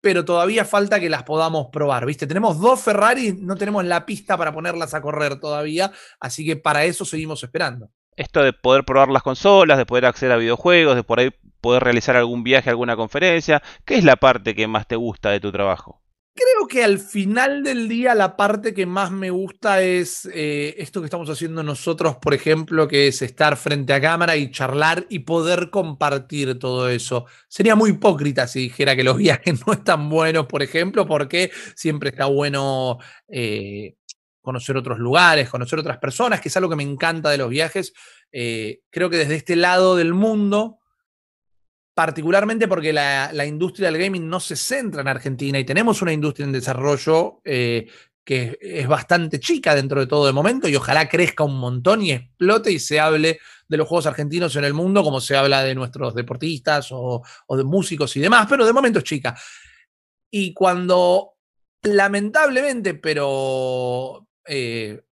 pero 0.00 0.24
todavía 0.24 0.64
falta 0.64 1.00
que 1.00 1.10
las 1.10 1.24
podamos 1.24 1.68
probar, 1.72 2.06
¿viste? 2.06 2.26
Tenemos 2.28 2.60
dos 2.60 2.80
Ferrari, 2.80 3.36
no 3.36 3.56
tenemos 3.56 3.84
la 3.84 4.06
pista 4.06 4.36
para 4.36 4.52
ponerlas 4.52 4.94
a 4.94 5.00
correr 5.00 5.40
todavía, 5.40 5.90
así 6.20 6.46
que 6.46 6.56
para 6.56 6.84
eso 6.84 7.04
seguimos 7.04 7.42
esperando. 7.42 7.90
Esto 8.16 8.42
de 8.42 8.52
poder 8.52 8.84
probar 8.84 9.08
las 9.08 9.24
consolas, 9.24 9.76
de 9.76 9.86
poder 9.86 10.06
acceder 10.06 10.32
a 10.32 10.36
videojuegos, 10.36 10.94
de 10.94 11.02
por 11.02 11.18
ahí 11.18 11.30
poder 11.60 11.82
realizar 11.82 12.16
algún 12.16 12.44
viaje, 12.44 12.70
alguna 12.70 12.96
conferencia, 12.96 13.62
¿qué 13.84 13.96
es 13.96 14.04
la 14.04 14.16
parte 14.16 14.54
que 14.54 14.68
más 14.68 14.86
te 14.86 14.96
gusta 14.96 15.30
de 15.30 15.40
tu 15.40 15.50
trabajo? 15.50 16.00
Creo 16.38 16.68
que 16.68 16.84
al 16.84 17.00
final 17.00 17.64
del 17.64 17.88
día 17.88 18.14
la 18.14 18.36
parte 18.36 18.72
que 18.72 18.86
más 18.86 19.10
me 19.10 19.28
gusta 19.28 19.82
es 19.82 20.24
eh, 20.32 20.76
esto 20.78 21.00
que 21.00 21.06
estamos 21.06 21.28
haciendo 21.28 21.64
nosotros, 21.64 22.14
por 22.22 22.32
ejemplo, 22.32 22.86
que 22.86 23.08
es 23.08 23.22
estar 23.22 23.56
frente 23.56 23.92
a 23.92 24.00
cámara 24.00 24.36
y 24.36 24.52
charlar 24.52 25.04
y 25.08 25.20
poder 25.20 25.68
compartir 25.68 26.56
todo 26.60 26.88
eso. 26.88 27.26
Sería 27.48 27.74
muy 27.74 27.90
hipócrita 27.90 28.46
si 28.46 28.60
dijera 28.60 28.94
que 28.94 29.02
los 29.02 29.16
viajes 29.18 29.66
no 29.66 29.72
están 29.72 30.08
buenos, 30.08 30.46
por 30.46 30.62
ejemplo, 30.62 31.08
porque 31.08 31.50
siempre 31.74 32.10
está 32.10 32.26
bueno 32.26 32.98
eh, 33.26 33.96
conocer 34.40 34.76
otros 34.76 35.00
lugares, 35.00 35.50
conocer 35.50 35.80
otras 35.80 35.98
personas, 35.98 36.40
que 36.40 36.50
es 36.50 36.56
algo 36.56 36.70
que 36.70 36.76
me 36.76 36.84
encanta 36.84 37.30
de 37.30 37.38
los 37.38 37.50
viajes. 37.50 37.92
Eh, 38.30 38.82
creo 38.90 39.10
que 39.10 39.16
desde 39.16 39.34
este 39.34 39.56
lado 39.56 39.96
del 39.96 40.14
mundo 40.14 40.77
particularmente 41.98 42.68
porque 42.68 42.92
la, 42.92 43.44
industria 43.44 43.90
del 43.90 44.00
gaming 44.00 44.28
no 44.28 44.38
se 44.38 44.54
centra 44.54 45.00
en 45.00 45.08
Argentina 45.08 45.58
y 45.58 45.64
tenemos 45.64 46.00
una 46.00 46.12
industria 46.12 46.44
en 46.44 46.52
desarrollo 46.52 47.40
eh, 47.44 47.90
que 48.24 48.56
es 48.60 48.86
bastante 48.86 49.40
chica 49.40 49.74
dentro 49.74 49.98
de 49.98 50.06
todo 50.06 50.24
de 50.24 50.32
momento 50.32 50.68
y 50.68 50.76
ojalá 50.76 51.08
crezca 51.08 51.42
un 51.42 51.58
montón 51.58 52.02
y 52.02 52.12
explote 52.12 52.70
y 52.70 52.78
se 52.78 53.00
hable 53.00 53.40
de 53.66 53.76
los 53.76 53.88
juegos 53.88 54.06
argentinos 54.06 54.54
en 54.54 54.62
el 54.62 54.74
mundo 54.74 55.02
como 55.02 55.20
se 55.20 55.36
habla 55.36 55.64
de 55.64 55.74
nuestros 55.74 56.14
deportistas 56.14 56.90
o, 56.92 57.20
de 57.48 57.64
músicos 57.64 58.16
y 58.16 58.20
demás, 58.20 58.46
pero 58.48 58.64
de 58.64 58.72
momento 58.72 59.00
es 59.00 59.04
chica. 59.04 59.36
Y 60.30 60.54
cuando 60.54 61.32
lamentablemente, 61.82 62.94
pero 62.94 64.28
eh, 64.46 65.02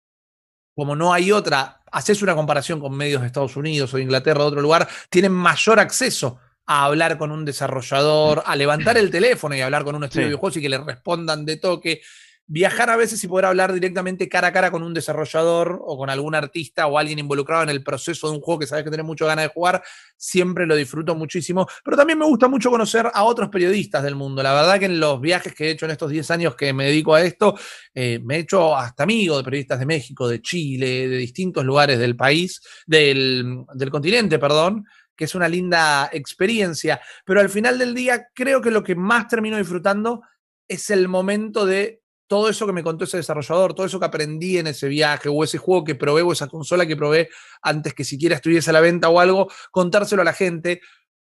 como 0.72 0.94
no 0.94 1.12
hay 1.12 1.32
otra, 1.32 1.82
haces 1.90 2.22
una 2.22 2.36
comparación 2.36 2.78
con 2.78 2.96
medios 2.96 3.22
de 3.22 3.26
Estados 3.26 3.56
Unidos 3.56 3.92
o 3.92 3.96
de 3.96 4.04
Inglaterra 4.04 4.38
o 4.38 4.44
de 4.44 4.48
otro 4.50 4.62
lugar, 4.62 4.88
tienen 5.10 5.32
mayor 5.32 5.80
acceso 5.80 6.38
a 6.66 6.84
hablar 6.84 7.16
con 7.16 7.30
un 7.30 7.44
desarrollador, 7.44 8.42
a 8.44 8.56
levantar 8.56 8.98
el 8.98 9.10
teléfono 9.10 9.54
y 9.54 9.60
hablar 9.60 9.84
con 9.84 9.94
un 9.94 10.04
estudio 10.04 10.22
de 10.22 10.28
videojuegos 10.30 10.56
y 10.56 10.60
que 10.62 10.68
le 10.68 10.78
respondan 10.78 11.44
de 11.44 11.56
toque. 11.56 12.00
Viajar 12.48 12.90
a 12.90 12.96
veces 12.96 13.22
y 13.24 13.26
poder 13.26 13.46
hablar 13.46 13.72
directamente 13.72 14.28
cara 14.28 14.48
a 14.48 14.52
cara 14.52 14.70
con 14.70 14.84
un 14.84 14.94
desarrollador 14.94 15.80
o 15.84 15.98
con 15.98 16.10
algún 16.10 16.32
artista 16.36 16.86
o 16.86 16.96
alguien 16.96 17.18
involucrado 17.18 17.64
en 17.64 17.70
el 17.70 17.82
proceso 17.82 18.28
de 18.28 18.36
un 18.36 18.40
juego 18.40 18.60
que 18.60 18.68
sabes 18.68 18.84
que 18.84 18.90
tenés 18.90 19.04
mucho 19.04 19.26
ganas 19.26 19.46
de 19.46 19.48
jugar, 19.48 19.82
siempre 20.16 20.64
lo 20.64 20.76
disfruto 20.76 21.16
muchísimo. 21.16 21.66
Pero 21.84 21.96
también 21.96 22.20
me 22.20 22.24
gusta 22.24 22.46
mucho 22.46 22.70
conocer 22.70 23.10
a 23.12 23.24
otros 23.24 23.48
periodistas 23.48 24.04
del 24.04 24.14
mundo. 24.14 24.44
La 24.44 24.54
verdad 24.54 24.78
que 24.78 24.84
en 24.84 25.00
los 25.00 25.20
viajes 25.20 25.54
que 25.54 25.66
he 25.66 25.70
hecho 25.70 25.86
en 25.86 25.92
estos 25.92 26.08
10 26.08 26.30
años 26.30 26.54
que 26.54 26.72
me 26.72 26.84
dedico 26.84 27.14
a 27.14 27.22
esto, 27.22 27.56
eh, 27.92 28.20
me 28.22 28.36
he 28.36 28.38
hecho 28.40 28.76
hasta 28.76 29.02
amigo 29.02 29.36
de 29.36 29.42
periodistas 29.42 29.80
de 29.80 29.86
México, 29.86 30.28
de 30.28 30.40
Chile, 30.40 31.08
de 31.08 31.16
distintos 31.16 31.64
lugares 31.64 31.98
del 31.98 32.14
país, 32.14 32.60
del, 32.86 33.64
del 33.74 33.90
continente, 33.90 34.38
perdón 34.38 34.84
que 35.16 35.24
es 35.24 35.34
una 35.34 35.48
linda 35.48 36.08
experiencia, 36.12 37.00
pero 37.24 37.40
al 37.40 37.48
final 37.48 37.78
del 37.78 37.94
día 37.94 38.28
creo 38.34 38.60
que 38.60 38.70
lo 38.70 38.82
que 38.82 38.94
más 38.94 39.28
termino 39.28 39.56
disfrutando 39.56 40.22
es 40.68 40.90
el 40.90 41.08
momento 41.08 41.64
de 41.64 42.02
todo 42.26 42.48
eso 42.48 42.66
que 42.66 42.72
me 42.72 42.82
contó 42.82 43.04
ese 43.04 43.18
desarrollador, 43.18 43.74
todo 43.74 43.86
eso 43.86 44.00
que 44.00 44.06
aprendí 44.06 44.58
en 44.58 44.66
ese 44.66 44.88
viaje 44.88 45.28
o 45.28 45.44
ese 45.44 45.58
juego 45.58 45.84
que 45.84 45.94
probé 45.94 46.22
o 46.22 46.32
esa 46.32 46.48
consola 46.48 46.86
que 46.86 46.96
probé 46.96 47.28
antes 47.62 47.94
que 47.94 48.04
siquiera 48.04 48.36
estuviese 48.36 48.70
a 48.70 48.72
la 48.72 48.80
venta 48.80 49.08
o 49.08 49.20
algo, 49.20 49.48
contárselo 49.70 50.22
a 50.22 50.24
la 50.24 50.32
gente, 50.32 50.80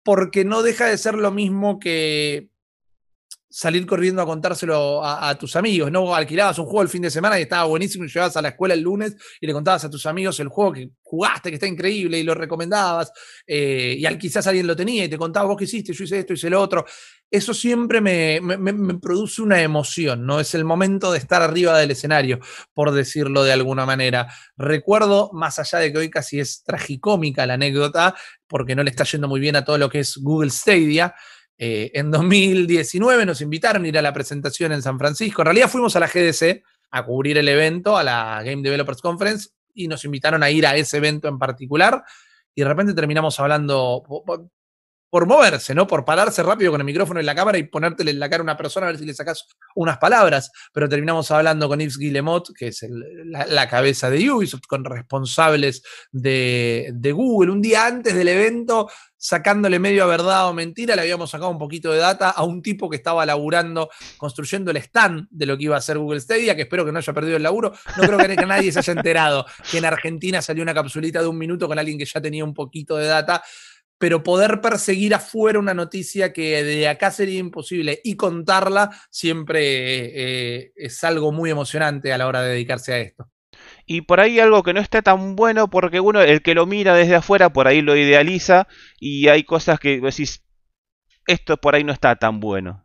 porque 0.03 0.45
no 0.45 0.63
deja 0.63 0.85
de 0.85 0.97
ser 0.97 1.15
lo 1.15 1.31
mismo 1.31 1.79
que 1.79 2.49
salir 3.55 3.85
corriendo 3.85 4.21
a 4.21 4.25
contárselo 4.25 5.01
a, 5.01 5.33
tus 5.35 5.55
amigos, 5.55 5.89
¿no? 5.89 6.13
Alquilabas 6.13 6.59
un 6.59 6.65
juego 6.65 6.81
el 6.81 6.89
fin 6.89 7.03
de 7.03 7.09
semana 7.09 7.39
y 7.39 7.43
estaba 7.43 7.63
buenísimo 7.63 8.03
y 8.03 8.09
llegabas 8.09 8.35
a 8.35 8.41
la 8.41 8.49
escuela 8.49 8.73
el 8.73 8.81
lunes 8.81 9.15
y 9.39 9.47
le 9.47 9.53
contabas 9.53 9.85
a 9.85 9.89
tus 9.89 10.05
amigos 10.07 10.37
el 10.41 10.49
juego 10.49 10.73
que 10.73 10.89
jugaste, 11.01 11.51
que 11.51 11.55
está 11.55 11.65
increíble 11.65 12.19
y 12.19 12.23
lo 12.23 12.35
recomendabas, 12.35 13.13
eh, 13.47 13.95
y 13.97 14.05
al, 14.05 14.17
quizás 14.17 14.45
alguien 14.47 14.67
lo 14.67 14.75
tenía 14.75 15.05
y 15.05 15.07
te 15.07 15.17
contaba 15.17 15.47
vos 15.47 15.55
qué 15.55 15.63
hiciste, 15.63 15.93
yo 15.93 16.03
hice 16.03 16.19
esto, 16.19 16.33
hice 16.33 16.49
lo 16.49 16.61
otro. 16.61 16.83
Eso 17.31 17.53
siempre 17.53 18.01
me, 18.01 18.41
me, 18.41 18.99
produce 18.99 19.41
una 19.41 19.61
emoción, 19.61 20.25
¿no? 20.25 20.41
Es 20.41 20.53
el 20.53 20.65
momento 20.65 21.13
de 21.13 21.19
estar 21.19 21.41
arriba 21.41 21.77
del 21.79 21.91
escenario, 21.91 22.39
por 22.73 22.91
decirlo 22.91 23.43
de 23.45 23.53
alguna 23.53 23.85
manera. 23.85 24.27
Recuerdo, 24.57 25.31
más 25.31 25.59
allá 25.59 25.79
de 25.79 25.93
que 25.93 25.99
hoy 25.99 26.09
casi 26.09 26.41
es 26.41 26.61
tragicómica 26.63 27.45
la 27.45 27.53
anécdota, 27.53 28.15
porque 28.47 28.75
no 28.75 28.83
le 28.83 28.89
está 28.89 29.05
yendo 29.05 29.29
muy 29.29 29.39
bien 29.39 29.55
a 29.55 29.63
todo 29.63 29.77
lo 29.77 29.89
que 29.89 29.99
es 29.99 30.17
Google 30.17 30.51
Stadia, 30.51 31.15
eh, 31.57 31.91
en 31.93 32.11
2019 32.11 33.25
nos 33.25 33.41
invitaron 33.41 33.85
a 33.85 33.87
ir 33.87 33.97
a 33.97 34.01
la 34.01 34.13
presentación 34.13 34.71
en 34.71 34.81
San 34.81 34.99
Francisco. 34.99 35.41
En 35.41 35.45
realidad 35.45 35.69
fuimos 35.69 35.95
a 35.95 35.99
la 35.99 36.07
GDC 36.07 36.63
a 36.91 37.05
cubrir 37.05 37.37
el 37.37 37.47
evento, 37.47 37.97
a 37.97 38.03
la 38.03 38.41
Game 38.43 38.61
Developers 38.61 39.01
Conference, 39.01 39.49
y 39.73 39.87
nos 39.87 40.03
invitaron 40.05 40.43
a 40.43 40.49
ir 40.49 40.65
a 40.65 40.75
ese 40.75 40.97
evento 40.97 41.27
en 41.27 41.37
particular. 41.37 42.03
Y 42.53 42.61
de 42.61 42.67
repente 42.67 42.93
terminamos 42.93 43.39
hablando 43.39 44.03
por 45.09 45.27
moverse, 45.27 45.73
¿no? 45.73 45.87
Por 45.87 46.03
pararse 46.03 46.43
rápido 46.43 46.71
con 46.71 46.81
el 46.81 46.85
micrófono 46.85 47.19
en 47.19 47.25
la 47.25 47.35
cámara 47.35 47.57
y 47.57 47.63
ponértele 47.63 48.11
en 48.11 48.19
la 48.19 48.29
cara 48.29 48.41
a 48.41 48.43
una 48.43 48.57
persona 48.57 48.87
a 48.87 48.89
ver 48.89 48.99
si 48.99 49.05
le 49.05 49.13
sacas 49.13 49.47
unas 49.75 49.97
palabras. 49.97 50.51
Pero 50.73 50.89
terminamos 50.89 51.31
hablando 51.31 51.67
con 51.67 51.79
Yves 51.79 51.97
Guillemot, 51.97 52.53
que 52.53 52.67
es 52.67 52.85
la, 52.89 53.69
cabeza 53.69 54.09
de 54.09 54.29
Ubisoft, 54.29 54.65
con 54.67 54.83
responsables 54.83 55.83
de, 56.11 56.93
Google. 57.13 57.51
Un 57.51 57.61
día 57.61 57.85
antes 57.85 58.13
del 58.13 58.27
evento, 58.27 58.89
sacándole 59.15 59.79
medio 59.79 60.03
a 60.03 60.07
verdad 60.07 60.49
o 60.49 60.53
mentira, 60.53 60.95
le 60.95 61.03
habíamos 61.03 61.29
sacado 61.29 61.49
un 61.49 61.57
poquito 61.57 61.91
de 61.91 61.99
data 61.99 62.31
a 62.31 62.43
un 62.43 62.61
tipo 62.61 62.89
que 62.89 62.97
estaba 62.97 63.25
laburando, 63.25 63.89
construyendo 64.17 64.71
el 64.71 64.77
stand 64.77 65.27
de 65.29 65.45
lo 65.45 65.57
que 65.57 65.63
iba 65.63 65.77
a 65.77 65.81
ser 65.81 65.97
Google 65.97 66.19
Stadia, 66.19 66.55
que 66.55 66.63
espero 66.63 66.83
que 66.83 66.91
no 66.91 66.99
haya 66.99 67.13
perdido 67.13 67.37
el 67.37 67.43
laburo. 67.43 67.73
No 67.97 68.03
creo 68.03 68.17
que 68.17 68.45
nadie 68.45 68.71
se 68.71 68.79
haya 68.79 68.93
enterado 68.93 69.45
que 69.71 69.77
en 69.77 69.85
Argentina 69.85 70.41
salió 70.41 70.63
una 70.63 70.73
capsulita 70.73 71.21
de 71.21 71.27
un 71.27 71.37
minuto 71.37 71.67
con 71.67 71.79
alguien 71.79 71.97
que 71.97 72.05
ya 72.05 72.21
tenía 72.21 72.43
un 72.43 72.53
poquito 72.53 72.97
de 72.97 73.05
data 73.05 73.41
pero 73.97 74.23
poder 74.23 74.61
perseguir 74.61 75.13
afuera 75.13 75.59
una 75.59 75.73
noticia 75.73 76.33
que 76.33 76.63
de 76.63 76.87
acá 76.87 77.11
sería 77.11 77.39
imposible 77.39 78.01
y 78.03 78.15
contarla 78.15 78.91
siempre 79.09 79.61
eh, 80.59 80.71
es 80.75 81.03
algo 81.03 81.31
muy 81.31 81.49
emocionante 81.49 82.11
a 82.11 82.17
la 82.17 82.27
hora 82.27 82.41
de 82.41 82.49
dedicarse 82.49 82.93
a 82.93 82.99
esto. 82.99 83.29
Y 83.85 84.01
por 84.01 84.19
ahí 84.19 84.39
algo 84.39 84.63
que 84.63 84.73
no 84.73 84.81
está 84.81 85.01
tan 85.01 85.35
bueno 85.35 85.69
porque 85.69 85.99
uno, 85.99 86.21
el 86.21 86.41
que 86.41 86.55
lo 86.55 86.65
mira 86.65 86.95
desde 86.95 87.15
afuera, 87.15 87.51
por 87.51 87.67
ahí 87.67 87.81
lo 87.81 87.95
idealiza 87.95 88.67
y 88.99 89.27
hay 89.27 89.43
cosas 89.43 89.79
que 89.79 90.01
decís, 90.01 90.43
esto 91.27 91.57
por 91.57 91.75
ahí 91.75 91.83
no 91.83 91.93
está 91.93 92.15
tan 92.15 92.39
bueno. 92.39 92.83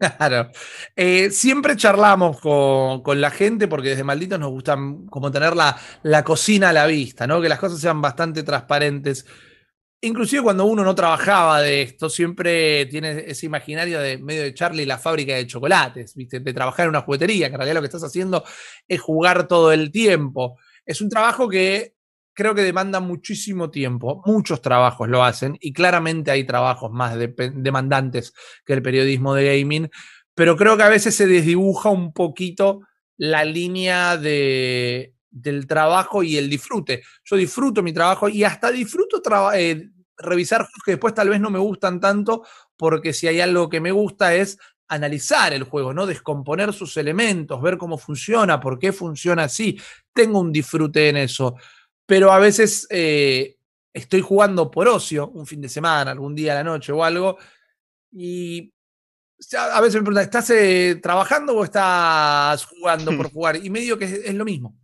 Claro. 0.18 0.50
Eh, 0.96 1.30
siempre 1.30 1.76
charlamos 1.76 2.40
con, 2.40 3.20
la 3.20 3.30
gente 3.30 3.68
porque 3.68 3.90
desde 3.90 4.04
Malditos 4.04 4.38
nos 4.38 4.50
gusta 4.50 4.76
como 5.08 5.30
tener 5.30 5.56
la, 5.56 5.78
la 6.02 6.24
cocina 6.24 6.70
a 6.70 6.72
la 6.72 6.86
vista, 6.86 7.26
¿no? 7.26 7.40
Que 7.40 7.48
las 7.48 7.58
cosas 7.60 7.80
sean 7.80 8.02
bastante 8.02 8.42
transparentes 8.42 9.24
inclusive 10.06 10.42
cuando 10.42 10.64
uno 10.64 10.84
no 10.84 10.94
trabajaba 10.94 11.60
de 11.60 11.82
esto, 11.82 12.08
siempre 12.08 12.86
tiene 12.86 13.24
ese 13.26 13.46
imaginario 13.46 14.00
de 14.00 14.18
medio 14.18 14.42
de 14.42 14.54
Charlie 14.54 14.86
la 14.86 14.98
fábrica 14.98 15.34
de 15.34 15.46
chocolates, 15.46 16.14
de 16.14 16.52
trabajar 16.52 16.84
en 16.84 16.90
una 16.90 17.02
juguetería, 17.02 17.48
que 17.48 17.54
en 17.54 17.58
realidad 17.58 17.76
lo 17.76 17.80
que 17.80 17.86
estás 17.86 18.04
haciendo 18.04 18.44
es 18.86 19.00
jugar 19.00 19.48
todo 19.48 19.72
el 19.72 19.90
tiempo. 19.90 20.58
Es 20.84 21.00
un 21.00 21.08
trabajo 21.08 21.48
que 21.48 21.94
creo 22.34 22.54
que 22.54 22.62
demanda 22.62 23.00
muchísimo 23.00 23.70
tiempo, 23.70 24.22
muchos 24.26 24.60
trabajos 24.60 25.08
lo 25.08 25.24
hacen 25.24 25.56
y 25.60 25.72
claramente 25.72 26.30
hay 26.30 26.44
trabajos 26.44 26.90
más 26.90 27.16
demandantes 27.16 28.32
que 28.66 28.72
el 28.72 28.82
periodismo 28.82 29.34
de 29.34 29.58
gaming, 29.58 29.90
pero 30.34 30.56
creo 30.56 30.76
que 30.76 30.82
a 30.82 30.88
veces 30.88 31.14
se 31.14 31.26
desdibuja 31.26 31.90
un 31.90 32.12
poquito 32.12 32.80
la 33.16 33.44
línea 33.44 34.16
de, 34.16 35.14
del 35.34 35.66
trabajo 35.66 36.22
y 36.22 36.36
el 36.36 36.48
disfrute. 36.48 37.02
Yo 37.24 37.36
disfruto 37.36 37.82
mi 37.82 37.92
trabajo 37.92 38.28
y 38.28 38.44
hasta 38.44 38.70
disfruto 38.70 39.20
eh, 39.54 39.90
revisar 40.16 40.62
juegos 40.62 40.82
que 40.84 40.92
después 40.92 41.14
tal 41.14 41.28
vez 41.28 41.40
no 41.40 41.50
me 41.50 41.58
gustan 41.58 42.00
tanto, 42.00 42.44
porque 42.76 43.12
si 43.12 43.26
hay 43.26 43.40
algo 43.40 43.68
que 43.68 43.80
me 43.80 43.92
gusta 43.92 44.34
es 44.34 44.58
analizar 44.88 45.52
el 45.52 45.64
juego, 45.64 45.94
¿no? 45.94 46.06
Descomponer 46.06 46.72
sus 46.72 46.96
elementos, 46.96 47.60
ver 47.60 47.78
cómo 47.78 47.98
funciona, 47.98 48.60
por 48.60 48.78
qué 48.78 48.92
funciona 48.92 49.44
así. 49.44 49.80
Tengo 50.12 50.40
un 50.40 50.52
disfrute 50.52 51.08
en 51.08 51.16
eso. 51.16 51.56
Pero 52.06 52.32
a 52.32 52.38
veces 52.38 52.86
eh, 52.90 53.56
estoy 53.92 54.20
jugando 54.20 54.70
por 54.70 54.88
ocio, 54.88 55.30
un 55.30 55.46
fin 55.46 55.60
de 55.60 55.68
semana, 55.68 56.10
algún 56.10 56.34
día 56.34 56.52
a 56.52 56.56
la 56.56 56.64
noche 56.64 56.92
o 56.92 57.02
algo, 57.02 57.38
y 58.12 58.72
a 59.58 59.80
veces 59.80 59.96
me 59.96 60.02
preguntan, 60.02 60.24
¿estás 60.24 60.50
eh, 60.50 61.00
trabajando 61.02 61.56
o 61.56 61.64
estás 61.64 62.64
jugando 62.66 63.16
por 63.16 63.30
jugar? 63.30 63.56
Y 63.56 63.70
medio 63.70 63.98
que 63.98 64.04
es 64.04 64.34
lo 64.34 64.44
mismo. 64.44 64.76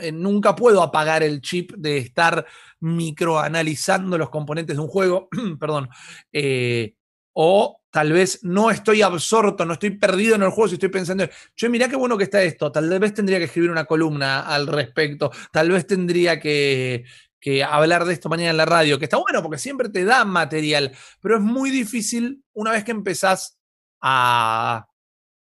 Eh, 0.00 0.12
nunca 0.12 0.56
puedo 0.56 0.82
apagar 0.82 1.22
el 1.22 1.40
chip 1.40 1.72
de 1.76 1.98
estar 1.98 2.46
microanalizando 2.80 4.18
los 4.18 4.30
componentes 4.30 4.76
de 4.76 4.82
un 4.82 4.88
juego, 4.88 5.28
perdón, 5.60 5.88
eh, 6.32 6.94
o 7.32 7.80
tal 7.90 8.12
vez 8.12 8.40
no 8.42 8.70
estoy 8.70 9.02
absorto, 9.02 9.64
no 9.64 9.74
estoy 9.74 9.90
perdido 9.90 10.34
en 10.34 10.42
el 10.42 10.50
juego 10.50 10.68
si 10.68 10.74
estoy 10.74 10.88
pensando, 10.88 11.28
yo 11.54 11.70
mirá 11.70 11.88
qué 11.88 11.96
bueno 11.96 12.16
que 12.16 12.24
está 12.24 12.42
esto, 12.42 12.72
tal 12.72 12.98
vez 12.98 13.14
tendría 13.14 13.38
que 13.38 13.44
escribir 13.44 13.70
una 13.70 13.84
columna 13.84 14.40
al 14.40 14.66
respecto, 14.66 15.30
tal 15.52 15.70
vez 15.70 15.86
tendría 15.86 16.40
que, 16.40 17.04
que 17.40 17.62
hablar 17.62 18.04
de 18.04 18.14
esto 18.14 18.28
mañana 18.28 18.50
en 18.50 18.56
la 18.56 18.64
radio, 18.64 18.98
que 18.98 19.04
está 19.04 19.18
bueno 19.18 19.42
porque 19.42 19.58
siempre 19.58 19.88
te 19.88 20.04
da 20.04 20.24
material, 20.24 20.92
pero 21.20 21.36
es 21.36 21.42
muy 21.42 21.70
difícil 21.70 22.42
una 22.54 22.72
vez 22.72 22.84
que 22.84 22.90
empezás 22.90 23.58
a, 24.00 24.88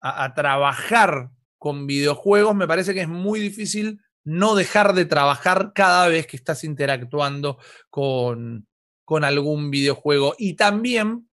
a, 0.01 0.35
trabajar 0.35 1.31
con 1.59 1.87
videojuegos, 1.87 2.55
me 2.55 2.69
parece 2.69 2.95
que 2.95 3.01
es 3.01 3.09
muy 3.09 3.41
difícil 3.41 4.01
no 4.29 4.55
dejar 4.55 4.93
de 4.95 5.07
trabajar 5.07 5.73
cada 5.75 6.09
vez 6.09 6.27
que 6.27 6.37
estás 6.37 6.65
interactuando 6.65 7.59
con, 7.91 8.67
con 9.05 9.25
algún 9.25 9.71
videojuego. 9.71 10.35
Y 10.39 10.55
también, 10.55 11.29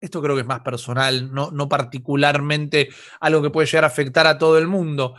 esto 0.00 0.22
creo 0.22 0.34
que 0.34 0.42
es 0.42 0.46
más 0.46 0.60
personal, 0.60 1.32
no, 1.32 1.50
no 1.50 1.68
particularmente 1.68 2.88
algo 3.20 3.42
que 3.42 3.50
puede 3.50 3.66
llegar 3.66 3.84
a 3.84 3.88
afectar 3.88 4.26
a 4.26 4.38
todo 4.38 4.58
el 4.58 4.66
mundo 4.66 5.14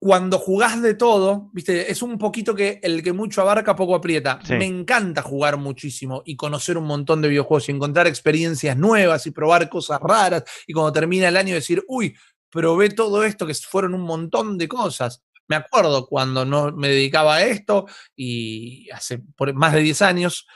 cuando 0.00 0.38
jugás 0.38 0.80
de 0.80 0.94
todo, 0.94 1.50
viste, 1.52 1.90
es 1.90 2.02
un 2.02 2.18
poquito 2.18 2.54
que 2.54 2.78
el 2.82 3.02
que 3.02 3.12
mucho 3.12 3.40
abarca, 3.40 3.74
poco 3.74 3.96
aprieta. 3.96 4.38
Me 4.50 4.64
encanta 4.64 5.22
jugar 5.22 5.56
muchísimo 5.56 6.22
y 6.24 6.36
conocer 6.36 6.78
un 6.78 6.84
montón 6.84 7.20
de 7.20 7.28
videojuegos 7.28 7.68
y 7.68 7.72
encontrar 7.72 8.06
experiencias 8.06 8.76
nuevas 8.76 9.26
y 9.26 9.32
probar 9.32 9.68
cosas 9.68 10.00
raras. 10.00 10.44
Y 10.68 10.72
cuando 10.72 10.92
termina 10.92 11.26
el 11.26 11.36
año 11.36 11.54
decir, 11.54 11.82
uy, 11.88 12.14
probé 12.48 12.90
todo 12.90 13.24
esto, 13.24 13.44
que 13.44 13.54
fueron 13.54 13.94
un 13.94 14.02
montón 14.02 14.56
de 14.56 14.68
cosas. 14.68 15.24
Me 15.48 15.56
acuerdo 15.56 16.06
cuando 16.06 16.44
no 16.44 16.72
me 16.72 16.88
dedicaba 16.88 17.36
a 17.36 17.44
esto 17.44 17.86
y 18.14 18.88
hace 18.90 19.18
por 19.36 19.52
más 19.54 19.72
de 19.72 19.80
10 19.80 20.02
años 20.02 20.46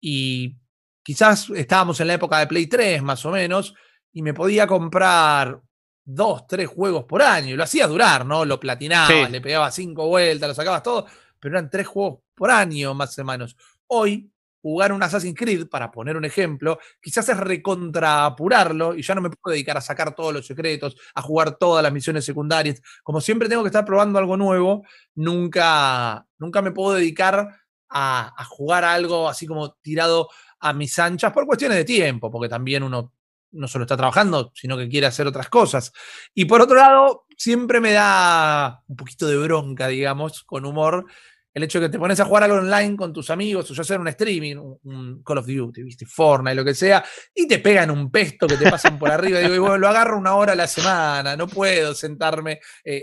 y 0.00 0.56
quizás 1.02 1.50
estábamos 1.50 2.00
en 2.00 2.06
la 2.08 2.14
época 2.14 2.38
de 2.38 2.46
Play 2.46 2.66
3 2.66 3.02
más 3.02 3.24
o 3.24 3.30
menos 3.30 3.74
y 4.12 4.22
me 4.22 4.34
podía 4.34 4.66
comprar 4.66 5.60
dos, 6.04 6.46
tres 6.46 6.68
juegos 6.68 7.04
por 7.04 7.22
año. 7.22 7.54
Y 7.54 7.56
lo 7.56 7.64
hacía 7.64 7.86
durar, 7.86 8.24
¿no? 8.24 8.44
Lo 8.44 8.58
platinaba, 8.58 9.28
le 9.28 9.40
pegaba 9.40 9.70
cinco 9.70 10.08
vueltas, 10.08 10.48
lo 10.48 10.54
sacabas 10.54 10.82
todo, 10.82 11.06
pero 11.38 11.56
eran 11.56 11.70
tres 11.70 11.86
juegos 11.86 12.20
por 12.34 12.50
año, 12.50 12.94
más 12.94 13.18
o 13.18 13.24
menos. 13.24 13.56
Hoy, 13.88 14.30
jugar 14.60 14.92
un 14.92 15.02
Assassin's 15.02 15.36
Creed, 15.36 15.68
para 15.68 15.90
poner 15.90 16.16
un 16.16 16.24
ejemplo, 16.24 16.78
quizás 17.00 17.28
es 17.28 17.36
recontraapurarlo 17.36 18.94
y 18.94 19.02
ya 19.02 19.14
no 19.14 19.20
me 19.20 19.30
puedo 19.30 19.52
dedicar 19.52 19.76
a 19.76 19.80
sacar 19.80 20.14
todos 20.14 20.32
los 20.32 20.46
secretos, 20.46 20.96
a 21.14 21.22
jugar 21.22 21.56
todas 21.56 21.82
las 21.82 21.92
misiones 21.92 22.24
secundarias. 22.24 22.82
Como 23.02 23.20
siempre 23.20 23.48
tengo 23.48 23.62
que 23.62 23.68
estar 23.68 23.84
probando 23.84 24.18
algo 24.18 24.36
nuevo, 24.36 24.84
nunca, 25.14 26.26
nunca 26.38 26.62
me 26.62 26.72
puedo 26.72 26.94
dedicar 26.96 27.48
a, 27.88 28.34
a 28.36 28.44
jugar 28.44 28.84
algo 28.84 29.28
así 29.28 29.46
como 29.46 29.72
tirado 29.74 30.28
a 30.60 30.72
mis 30.72 30.98
anchas 30.98 31.32
por 31.32 31.46
cuestiones 31.46 31.78
de 31.78 31.84
tiempo, 31.84 32.30
porque 32.30 32.48
también 32.48 32.82
uno 32.82 33.12
no 33.52 33.68
solo 33.68 33.84
está 33.84 33.96
trabajando, 33.96 34.52
sino 34.54 34.76
que 34.76 34.88
quiere 34.88 35.06
hacer 35.06 35.26
otras 35.26 35.48
cosas. 35.48 35.92
Y 36.34 36.44
por 36.44 36.60
otro 36.60 36.76
lado, 36.76 37.26
siempre 37.36 37.80
me 37.80 37.92
da 37.92 38.82
un 38.86 38.96
poquito 38.96 39.26
de 39.26 39.36
bronca, 39.38 39.88
digamos, 39.88 40.42
con 40.42 40.64
humor, 40.64 41.06
el 41.54 41.62
hecho 41.62 41.80
de 41.80 41.86
que 41.86 41.92
te 41.92 41.98
pones 41.98 42.20
a 42.20 42.24
jugar 42.24 42.44
algo 42.44 42.58
online 42.58 42.96
con 42.96 43.12
tus 43.12 43.30
amigos, 43.30 43.70
o 43.70 43.74
ya 43.74 43.82
sea 43.82 43.98
un 43.98 44.08
streaming, 44.08 44.56
un 44.56 45.22
Call 45.22 45.38
of 45.38 45.46
Duty, 45.46 45.82
¿viste? 45.82 46.06
Fortnite, 46.06 46.54
lo 46.54 46.64
que 46.64 46.74
sea, 46.74 47.04
y 47.34 47.48
te 47.48 47.58
pegan 47.58 47.90
un 47.90 48.10
pesto 48.10 48.46
que 48.46 48.56
te 48.56 48.70
pasan 48.70 48.98
por 48.98 49.10
arriba. 49.10 49.40
Digo, 49.40 49.54
y 49.54 49.58
bueno, 49.58 49.78
lo 49.78 49.88
agarro 49.88 50.18
una 50.18 50.34
hora 50.36 50.52
a 50.52 50.56
la 50.56 50.66
semana, 50.66 51.36
no 51.36 51.48
puedo 51.48 51.94
sentarme 51.94 52.60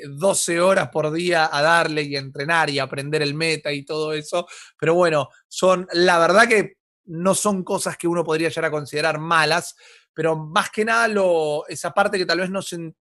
12 0.07 0.53
eh, 0.53 0.59
horas 0.61 0.89
por 0.89 1.11
día 1.11 1.49
a 1.51 1.61
darle 1.61 2.03
y 2.03 2.15
entrenar 2.15 2.69
y 2.69 2.79
aprender 2.79 3.21
el 3.21 3.33
meta 3.33 3.71
y 3.71 3.83
todo 3.83 4.13
eso. 4.13 4.47
Pero 4.79 4.93
bueno, 4.93 5.29
son, 5.47 5.87
la 5.91 6.19
verdad 6.19 6.47
que 6.47 6.77
no 7.05 7.35
son 7.35 7.63
cosas 7.63 7.97
que 7.97 8.07
uno 8.07 8.23
podría 8.23 8.49
llegar 8.49 8.65
a 8.65 8.71
considerar 8.71 9.19
malas, 9.19 9.75
pero 10.13 10.37
más 10.37 10.69
que 10.69 10.85
nada 10.85 11.07
lo, 11.07 11.67
esa 11.67 11.91
parte 11.91 12.17
que 12.17 12.25
tal 12.25 12.39
vez 12.39 12.49
no 12.49 12.61
se 12.61 12.93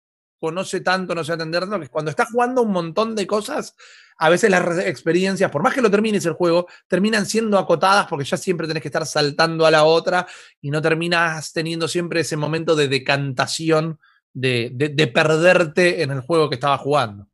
conoce 0.45 0.83
tanto, 0.83 1.15
no 1.15 1.25
se 1.25 1.33
entender 1.33 1.65
que 1.81 1.89
cuando 1.89 2.11
estás 2.11 2.29
jugando 2.31 2.61
un 2.61 2.71
montón 2.71 3.15
de 3.15 3.27
cosas, 3.27 3.75
a 4.19 4.29
veces 4.29 4.51
las 4.51 4.79
experiencias, 4.79 5.51
por 5.51 5.63
más 5.63 5.73
que 5.73 5.81
lo 5.81 5.91
termines 5.91 6.27
el 6.27 6.35
juego, 6.35 6.67
terminan 6.87 7.25
siendo 7.25 7.59
acotadas 7.59 8.07
porque 8.07 8.27
ya 8.27 8.37
siempre 8.37 8.69
tenés 8.69 8.83
que 8.83 8.89
estar 8.89 9.07
saltando 9.07 9.65
a 9.65 9.71
la 9.71 9.85
otra 9.85 10.27
y 10.61 10.71
no 10.71 10.83
terminas 10.83 11.55
teniendo 11.55 11.89
siempre 11.89 12.21
ese 12.21 12.37
momento 12.37 12.77
de 12.77 12.89
decantación, 12.89 13.99
de, 14.35 14.71
de, 14.75 15.07
perderte 15.07 16.03
en 16.03 16.11
el 16.11 16.21
juego 16.21 16.51
que 16.51 16.57
estabas 16.57 16.81
jugando. 16.81 17.27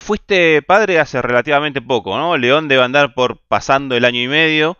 Fuiste 0.00 0.60
padre 0.62 0.98
hace 0.98 1.22
relativamente 1.22 1.80
poco, 1.80 2.16
¿no? 2.18 2.36
León 2.36 2.66
debe 2.66 2.82
andar 2.82 3.14
por 3.14 3.40
pasando 3.46 3.94
el 3.94 4.04
año 4.04 4.20
y 4.20 4.26
medio. 4.28 4.76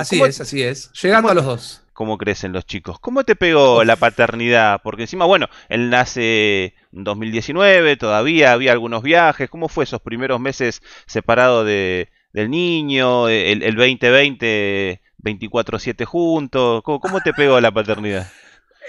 así 0.00 0.20
es, 0.20 0.40
así 0.40 0.62
es. 0.64 0.90
Llegando 1.00 1.28
a 1.28 1.34
los 1.34 1.44
dos 1.44 1.87
cómo 1.98 2.16
crecen 2.16 2.52
los 2.52 2.64
chicos. 2.64 3.00
¿Cómo 3.00 3.24
te 3.24 3.34
pegó 3.34 3.82
la 3.82 3.96
paternidad? 3.96 4.80
Porque 4.84 5.02
encima, 5.02 5.24
bueno, 5.24 5.48
él 5.68 5.90
nace 5.90 6.76
en 6.92 7.02
2019, 7.02 7.96
todavía 7.96 8.52
había 8.52 8.70
algunos 8.70 9.02
viajes. 9.02 9.50
¿Cómo 9.50 9.68
fue 9.68 9.82
esos 9.82 10.00
primeros 10.00 10.38
meses 10.38 10.80
separado 11.06 11.64
de, 11.64 12.08
del 12.32 12.50
niño, 12.50 13.28
el, 13.28 13.74
2020, 13.74 15.00
24-7 15.24 16.04
juntos? 16.04 16.82
¿Cómo, 16.84 17.20
te 17.20 17.32
pegó 17.32 17.60
la 17.60 17.72
paternidad? 17.72 18.30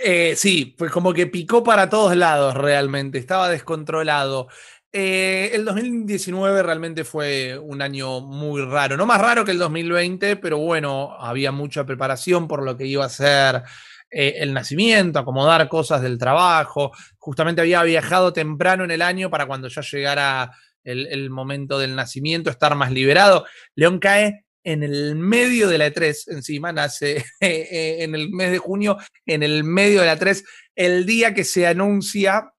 Eh, 0.01 0.35
sí, 0.37 0.75
pues 0.77 0.93
como 0.93 1.11
que 1.11 1.27
picó 1.27 1.61
para 1.61 1.89
todos 1.89 2.15
lados 2.15 2.53
realmente, 2.53 3.17
estaba 3.17 3.49
descontrolado. 3.49 4.47
Eh, 4.91 5.51
el 5.53 5.65
2019 5.65 6.63
realmente 6.63 7.03
fue 7.03 7.59
un 7.59 7.81
año 7.83 8.21
muy 8.21 8.63
raro, 8.63 8.97
no 8.97 9.05
más 9.05 9.21
raro 9.21 9.45
que 9.45 9.51
el 9.51 9.59
2020, 9.59 10.37
pero 10.37 10.57
bueno, 10.57 11.15
había 11.19 11.51
mucha 11.51 11.85
preparación 11.85 12.47
por 12.47 12.63
lo 12.63 12.75
que 12.75 12.87
iba 12.87 13.05
a 13.05 13.09
ser 13.09 13.61
eh, 14.09 14.37
el 14.37 14.51
nacimiento, 14.51 15.19
acomodar 15.19 15.69
cosas 15.69 16.01
del 16.01 16.17
trabajo. 16.17 16.91
Justamente 17.19 17.61
había 17.61 17.83
viajado 17.83 18.33
temprano 18.33 18.83
en 18.83 18.91
el 18.91 19.03
año 19.03 19.29
para 19.29 19.45
cuando 19.45 19.67
ya 19.67 19.81
llegara 19.81 20.51
el, 20.83 21.29
momento 21.29 21.77
del 21.77 21.95
nacimiento, 21.95 22.49
estar 22.49 22.75
más 22.75 22.91
liberado. 22.91 23.45
León 23.75 23.99
cae 23.99 24.45
en 24.63 24.81
el 24.81 25.15
medio 25.15 25.67
de 25.67 25.77
la 25.77 25.87
E3, 25.87 26.33
encima 26.33 26.71
nace 26.71 27.23
eh, 27.41 27.97
en 27.99 28.15
el 28.15 28.31
mes 28.31 28.51
de 28.51 28.57
junio, 28.57 28.97
en 29.27 29.43
el 29.43 29.63
medio 29.63 30.01
de 30.01 30.07
la 30.07 30.17
E3, 30.17 30.43
el 30.75 31.05
día 31.05 31.35
que 31.35 31.43
se 31.43 31.67
anuncia 31.67 32.53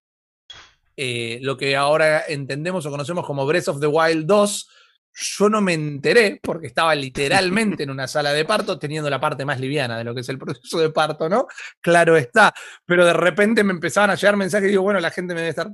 eh, 1.03 1.39
lo 1.41 1.57
que 1.57 1.77
ahora 1.77 2.25
entendemos 2.29 2.85
o 2.85 2.91
conocemos 2.91 3.25
como 3.25 3.47
Breath 3.47 3.69
of 3.69 3.81
the 3.81 3.87
Wild 3.87 4.27
2, 4.27 4.69
yo 5.15 5.49
no 5.49 5.63
me 5.63 5.73
enteré 5.73 6.39
porque 6.43 6.67
estaba 6.67 6.95
literalmente 6.95 7.83
en 7.85 7.91
una 7.91 8.07
sala 8.07 8.35
de 8.35 8.45
parto 8.45 8.79
teniendo 8.79 9.09
la 9.09 9.19
parte 9.19 9.47
más 9.47 9.59
liviana 9.59 9.97
de 9.97 10.05
lo 10.05 10.15
que 10.15 10.21
es 10.21 10.29
el 10.29 10.37
proceso 10.37 10.79
de 10.79 10.91
parto, 10.91 11.27
¿no? 11.27 11.47
Claro 11.81 12.19
está, 12.19 12.53
pero 12.85 13.07
de 13.07 13.15
repente 13.15 13.65
me 13.65 13.73
empezaban 13.73 14.11
a 14.11 14.15
llegar 14.15 14.37
mensajes 14.37 14.67
y 14.67 14.73
digo, 14.73 14.83
bueno, 14.83 15.01
la 15.01 15.11
gente 15.11 15.33
me 15.33 15.41
debe 15.41 15.49
estar 15.49 15.71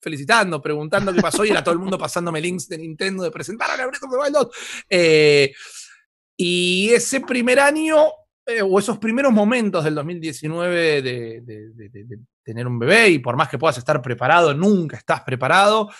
felicitando, 0.00 0.62
preguntando 0.62 1.12
qué 1.12 1.20
pasó 1.20 1.44
y 1.44 1.50
era 1.50 1.62
todo 1.62 1.74
el 1.74 1.78
mundo 1.78 1.98
pasándome 1.98 2.40
links 2.40 2.66
de 2.66 2.78
Nintendo 2.78 3.24
de 3.24 3.30
presentar 3.30 3.78
a 3.78 3.86
Breath 3.86 4.04
of 4.04 4.10
the 4.10 4.16
Wild 4.16 4.32
2. 4.32 4.48
Eh, 4.88 5.52
y 6.34 6.88
ese 6.94 7.20
primer 7.20 7.60
año 7.60 8.06
eh, 8.46 8.62
o 8.62 8.78
esos 8.78 8.96
primeros 8.96 9.32
momentos 9.32 9.84
del 9.84 9.94
2019 9.96 11.02
de, 11.02 11.42
tener 12.42 12.66
un 12.66 12.78
bebé 12.78 13.08
y 13.10 13.18
por 13.18 13.36
más 13.36 13.48
que 13.48 13.58
puedas 13.58 13.78
estar 13.78 14.00
preparado, 14.02 14.54
nunca 14.54 14.96
estás 14.96 15.22
preparado. 15.22 15.90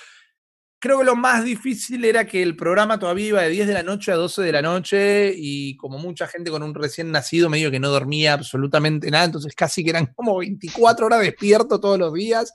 Creo 0.79 0.99
que 0.99 1.05
lo 1.05 1.15
más 1.15 1.45
difícil 1.45 2.05
era 2.05 2.27
que 2.27 2.43
el 2.43 2.57
programa 2.57 2.99
todavía 2.99 3.27
iba 3.29 3.43
de 3.43 3.51
10 3.51 3.69
de 3.69 3.75
la 3.75 3.83
noche 3.85 4.11
a 4.11 4.17
12 4.17 4.43
de 4.43 4.53
la 4.53 4.63
noche 4.63 5.33
y 5.37 5.77
como 5.77 5.99
mucha 5.99 6.27
gente 6.27 6.51
con 6.51 6.63
un 6.63 6.75
recién 6.75 7.13
nacido 7.13 7.49
medio 7.49 7.71
que 7.71 7.79
no 7.79 7.89
dormía 7.89 8.33
absolutamente 8.33 9.09
nada, 9.09 9.27
entonces 9.27 9.55
casi 9.55 9.85
que 9.85 9.91
eran 9.91 10.07
como 10.07 10.39
24 10.39 11.07
horas 11.07 11.21
despierto 11.21 11.79
todos 11.79 11.99
los 11.99 12.13
días. 12.13 12.53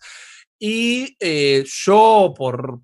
Y 0.60 1.16
eh, 1.20 1.64
yo 1.66 2.34
por, 2.36 2.82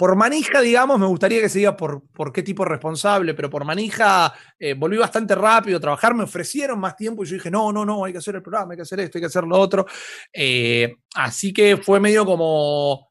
por 0.00 0.16
manija, 0.16 0.62
digamos, 0.62 0.98
me 0.98 1.04
gustaría 1.04 1.42
que 1.42 1.50
se 1.50 1.58
diga 1.58 1.76
por, 1.76 2.32
qué 2.32 2.42
tipo 2.42 2.64
responsable, 2.64 3.34
pero 3.34 3.50
por 3.50 3.66
manija 3.66 4.32
eh, 4.58 4.72
volví 4.72 4.96
bastante 4.96 5.34
rápido 5.34 5.76
a 5.76 5.80
trabajar, 5.80 6.14
me 6.14 6.24
ofrecieron 6.24 6.80
más 6.80 6.96
tiempo 6.96 7.22
y 7.22 7.26
yo 7.26 7.34
dije, 7.34 7.50
no, 7.50 7.70
no, 7.70 7.84
no, 7.84 8.06
hay 8.06 8.12
que 8.12 8.18
hacer 8.18 8.34
el 8.34 8.40
programa, 8.40 8.72
hay 8.72 8.78
que 8.78 8.82
hacer 8.84 8.98
esto, 9.00 9.18
hay 9.18 9.20
que 9.20 9.26
hacer 9.26 9.44
lo 9.44 9.58
otro. 9.58 9.84
Eh, 10.32 10.96
así 11.16 11.52
que 11.52 11.76
fue 11.76 12.00
medio 12.00 12.24
como 12.24 13.09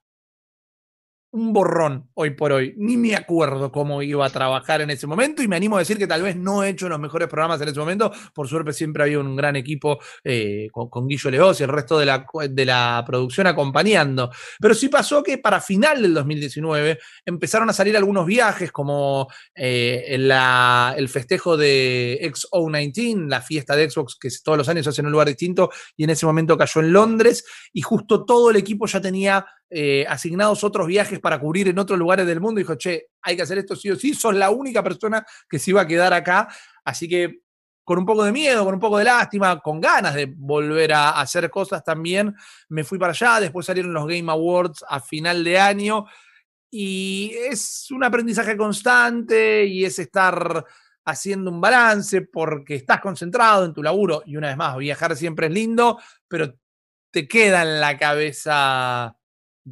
un 1.31 1.53
borrón 1.53 2.09
hoy 2.15 2.31
por 2.31 2.51
hoy. 2.51 2.73
Ni 2.77 2.97
me 2.97 3.15
acuerdo 3.15 3.71
cómo 3.71 4.01
iba 4.01 4.25
a 4.25 4.29
trabajar 4.29 4.81
en 4.81 4.89
ese 4.89 5.05
momento 5.05 5.43
y 5.43 5.47
me 5.47 5.55
animo 5.55 5.75
a 5.75 5.79
decir 5.79 5.97
que 5.97 6.07
tal 6.07 6.23
vez 6.23 6.35
no 6.35 6.63
he 6.63 6.69
hecho 6.69 6.89
los 6.89 6.99
mejores 6.99 7.27
programas 7.27 7.61
en 7.61 7.69
ese 7.69 7.79
momento. 7.79 8.11
Por 8.33 8.47
suerte 8.47 8.73
siempre 8.73 9.03
había 9.03 9.19
un 9.19 9.35
gran 9.35 9.55
equipo 9.55 9.99
eh, 10.23 10.67
con, 10.71 11.07
Guillo 11.07 11.29
Leoz 11.29 11.59
y 11.59 11.63
el 11.63 11.69
resto 11.69 11.99
de 11.99 12.05
la, 12.05 12.25
de 12.49 12.65
la 12.65 13.03
producción 13.05 13.47
acompañando. 13.47 14.31
Pero 14.59 14.73
sí 14.73 14.89
pasó 14.89 15.21
que 15.21 15.37
para 15.37 15.61
final 15.61 16.01
del 16.01 16.13
2019 16.13 16.99
empezaron 17.25 17.69
a 17.69 17.73
salir 17.73 17.95
algunos 17.95 18.25
viajes 18.25 18.71
como 18.71 19.27
eh, 19.55 20.05
el 20.09 21.09
festejo 21.09 21.57
de 21.57 22.19
XO19, 22.21 23.27
la 23.27 23.41
fiesta 23.41 23.75
de 23.75 23.89
Xbox 23.89 24.17
que 24.19 24.29
todos 24.43 24.57
los 24.57 24.69
años 24.69 24.83
se 24.83 24.89
hace 24.89 25.01
en 25.01 25.07
un 25.07 25.11
lugar 25.11 25.27
distinto 25.27 25.69
y 25.95 26.03
en 26.03 26.09
ese 26.09 26.25
momento 26.25 26.57
cayó 26.57 26.81
en 26.81 26.91
Londres 26.91 27.45
y 27.71 27.81
justo 27.81 28.25
todo 28.25 28.49
el 28.49 28.55
equipo 28.55 28.87
ya 28.87 28.99
tenía 28.99 29.45
eh, 29.69 30.05
asignados 30.07 30.63
otros 30.63 30.87
viajes 30.87 31.19
para 31.19 31.39
cubrir 31.39 31.67
en 31.67 31.77
otros 31.77 31.99
lugares 31.99 32.25
del 32.25 32.39
mundo. 32.39 32.59
Dijo, 32.59 32.75
che, 32.75 33.07
hay 33.21 33.35
que 33.35 33.43
hacer 33.43 33.59
esto 33.59 33.75
sí 33.75 33.89
o 33.91 33.95
sí, 33.95 34.13
sos 34.13 34.35
la 34.35 34.49
única 34.49 34.83
persona 34.83 35.25
que 35.47 35.59
se 35.59 35.71
iba 35.71 35.81
a 35.81 35.87
quedar 35.87 36.13
acá. 36.13 36.47
Así 36.83 37.07
que 37.07 37.41
con 37.83 37.99
un 37.99 38.05
poco 38.05 38.23
de 38.23 38.31
miedo, 38.31 38.65
con 38.65 38.75
un 38.75 38.79
poco 38.79 38.97
de 38.97 39.03
lástima, 39.05 39.59
con 39.59 39.79
ganas 39.79 40.13
de 40.13 40.31
volver 40.37 40.93
a 40.93 41.19
hacer 41.21 41.49
cosas 41.49 41.83
también, 41.83 42.35
me 42.69 42.83
fui 42.83 42.97
para 42.99 43.11
allá. 43.11 43.39
Después 43.39 43.65
salieron 43.65 43.93
los 43.93 44.07
Game 44.07 44.31
Awards 44.31 44.83
a 44.87 44.99
final 44.99 45.43
de 45.43 45.59
año. 45.59 46.05
Y 46.71 47.33
es 47.49 47.89
un 47.91 48.03
aprendizaje 48.03 48.55
constante 48.55 49.65
y 49.65 49.85
es 49.85 49.97
estar 49.97 50.65
haciendo 51.05 51.49
un 51.49 51.59
balance 51.59 52.21
porque 52.21 52.75
estás 52.75 53.01
concentrado 53.01 53.65
en 53.65 53.73
tu 53.73 53.81
laburo 53.81 54.21
y 54.25 54.37
una 54.37 54.49
vez 54.49 54.57
más, 54.57 54.77
viajar 54.77 55.15
siempre 55.15 55.47
es 55.47 55.53
lindo, 55.53 55.99
pero 56.27 56.55
te 57.11 57.27
queda 57.27 57.63
en 57.63 57.79
la 57.79 57.97
cabeza 57.97 59.18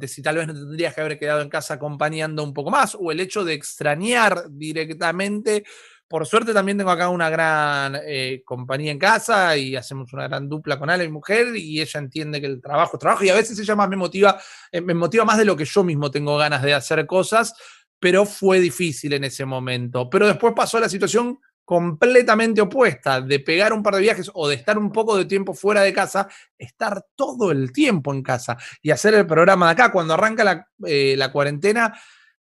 si 0.06 0.22
tal 0.22 0.36
vez 0.36 0.46
no 0.46 0.54
te 0.54 0.60
tendrías 0.60 0.94
que 0.94 1.00
haber 1.00 1.18
quedado 1.18 1.40
en 1.40 1.48
casa 1.48 1.74
acompañando 1.74 2.44
un 2.44 2.54
poco 2.54 2.70
más 2.70 2.96
o 2.98 3.10
el 3.10 3.20
hecho 3.20 3.44
de 3.44 3.54
extrañar 3.54 4.44
directamente. 4.50 5.64
Por 6.06 6.26
suerte 6.26 6.54
también 6.54 6.78
tengo 6.78 6.90
acá 6.90 7.08
una 7.10 7.28
gran 7.28 7.98
eh, 8.06 8.42
compañía 8.44 8.92
en 8.92 8.98
casa 8.98 9.56
y 9.56 9.76
hacemos 9.76 10.10
una 10.12 10.28
gran 10.28 10.48
dupla 10.48 10.78
con 10.78 10.88
Ale, 10.88 11.04
mi 11.04 11.12
mujer, 11.12 11.54
y 11.56 11.80
ella 11.82 12.00
entiende 12.00 12.40
que 12.40 12.46
el 12.46 12.62
trabajo 12.62 12.96
es 12.96 13.00
trabajo 13.00 13.24
y 13.24 13.28
a 13.28 13.34
veces 13.34 13.58
ella 13.58 13.76
más 13.76 13.88
me 13.90 13.96
motiva, 13.96 14.40
eh, 14.72 14.80
me 14.80 14.94
motiva 14.94 15.26
más 15.26 15.36
de 15.36 15.44
lo 15.44 15.54
que 15.54 15.66
yo 15.66 15.84
mismo 15.84 16.10
tengo 16.10 16.38
ganas 16.38 16.62
de 16.62 16.72
hacer 16.72 17.04
cosas, 17.06 17.52
pero 17.98 18.24
fue 18.24 18.60
difícil 18.60 19.12
en 19.12 19.24
ese 19.24 19.44
momento. 19.44 20.08
Pero 20.08 20.26
después 20.26 20.54
pasó 20.56 20.80
la 20.80 20.88
situación 20.88 21.38
completamente 21.68 22.62
opuesta, 22.62 23.20
de 23.20 23.40
pegar 23.40 23.74
un 23.74 23.82
par 23.82 23.94
de 23.94 24.00
viajes 24.00 24.30
o 24.32 24.48
de 24.48 24.54
estar 24.54 24.78
un 24.78 24.90
poco 24.90 25.18
de 25.18 25.26
tiempo 25.26 25.52
fuera 25.52 25.82
de 25.82 25.92
casa, 25.92 26.26
estar 26.56 27.04
todo 27.14 27.50
el 27.50 27.72
tiempo 27.72 28.14
en 28.14 28.22
casa 28.22 28.56
y 28.80 28.90
hacer 28.90 29.12
el 29.12 29.26
programa 29.26 29.66
de 29.66 29.72
acá. 29.72 29.92
Cuando 29.92 30.14
arranca 30.14 30.44
la, 30.44 30.66
eh, 30.86 31.14
la 31.18 31.30
cuarentena, 31.30 31.92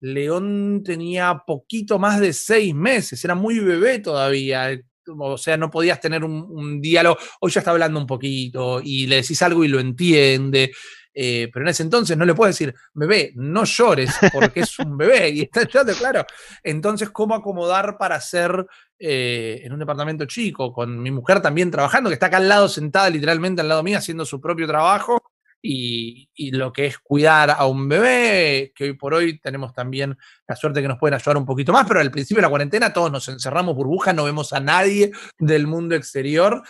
León 0.01 0.81
tenía 0.83 1.41
poquito 1.47 1.99
más 1.99 2.19
de 2.19 2.33
seis 2.33 2.75
meses, 2.75 3.23
era 3.23 3.33
muy 3.33 3.59
bebé 3.59 3.99
todavía. 3.99 4.77
O 5.17 5.37
sea, 5.37 5.55
no 5.55 5.71
podías 5.71 6.01
tener 6.01 6.25
un, 6.25 6.45
un 6.49 6.81
diálogo. 6.81 7.17
Hoy 7.39 7.51
ya 7.51 7.61
está 7.61 7.71
hablando 7.71 8.01
un 8.01 8.07
poquito 8.07 8.81
y 8.83 9.07
le 9.07 9.15
decís 9.21 9.41
algo 9.41 9.63
y 9.63 9.69
lo 9.69 9.79
entiende. 9.79 10.73
Eh, 11.13 11.49
pero 11.53 11.63
en 11.63 11.69
ese 11.69 11.83
entonces 11.83 12.17
no 12.17 12.25
le 12.25 12.33
puedo 12.33 12.47
decir, 12.47 12.73
bebé, 12.93 13.33
no 13.35 13.65
llores 13.65 14.15
porque 14.33 14.61
es 14.61 14.79
un 14.79 14.97
bebé 14.97 15.29
y 15.29 15.41
está 15.41 15.63
llorando, 15.63 15.93
claro. 15.93 16.25
Entonces, 16.63 17.09
¿cómo 17.11 17.35
acomodar 17.35 17.97
para 17.97 18.15
hacer 18.15 18.65
eh, 18.97 19.61
en 19.63 19.73
un 19.73 19.79
departamento 19.79 20.25
chico, 20.25 20.73
con 20.73 21.01
mi 21.01 21.11
mujer 21.11 21.41
también 21.41 21.69
trabajando, 21.69 22.09
que 22.09 22.15
está 22.15 22.27
acá 22.27 22.37
al 22.37 22.49
lado, 22.49 22.67
sentada 22.67 23.09
literalmente 23.09 23.61
al 23.61 23.69
lado 23.69 23.83
mío, 23.83 23.97
haciendo 23.97 24.25
su 24.25 24.41
propio 24.41 24.67
trabajo? 24.67 25.21
Y, 25.65 26.29
y, 26.33 26.51
lo 26.51 26.73
que 26.73 26.87
es 26.87 26.99
cuidar 26.99 27.49
a 27.51 27.65
un 27.67 27.87
bebé, 27.87 28.73
que 28.75 28.83
hoy 28.83 28.93
por 28.93 29.13
hoy 29.13 29.39
tenemos 29.39 29.73
también 29.73 30.17
la 30.45 30.57
suerte 30.57 30.81
que 30.81 30.89
nos 30.89 30.99
pueden 30.99 31.13
ayudar 31.13 31.37
un 31.37 31.45
poquito 31.45 31.71
más, 31.71 31.87
pero 31.87 32.01
al 32.01 32.11
principio 32.11 32.39
de 32.39 32.47
la 32.47 32.49
cuarentena 32.49 32.91
todos 32.91 33.09
nos 33.09 33.29
encerramos 33.29 33.73
burbujas, 33.73 34.13
no 34.13 34.25
vemos 34.25 34.51
a 34.51 34.59
nadie 34.59 35.13
del 35.39 35.65
mundo 35.65 35.95
exterior. 35.95 36.63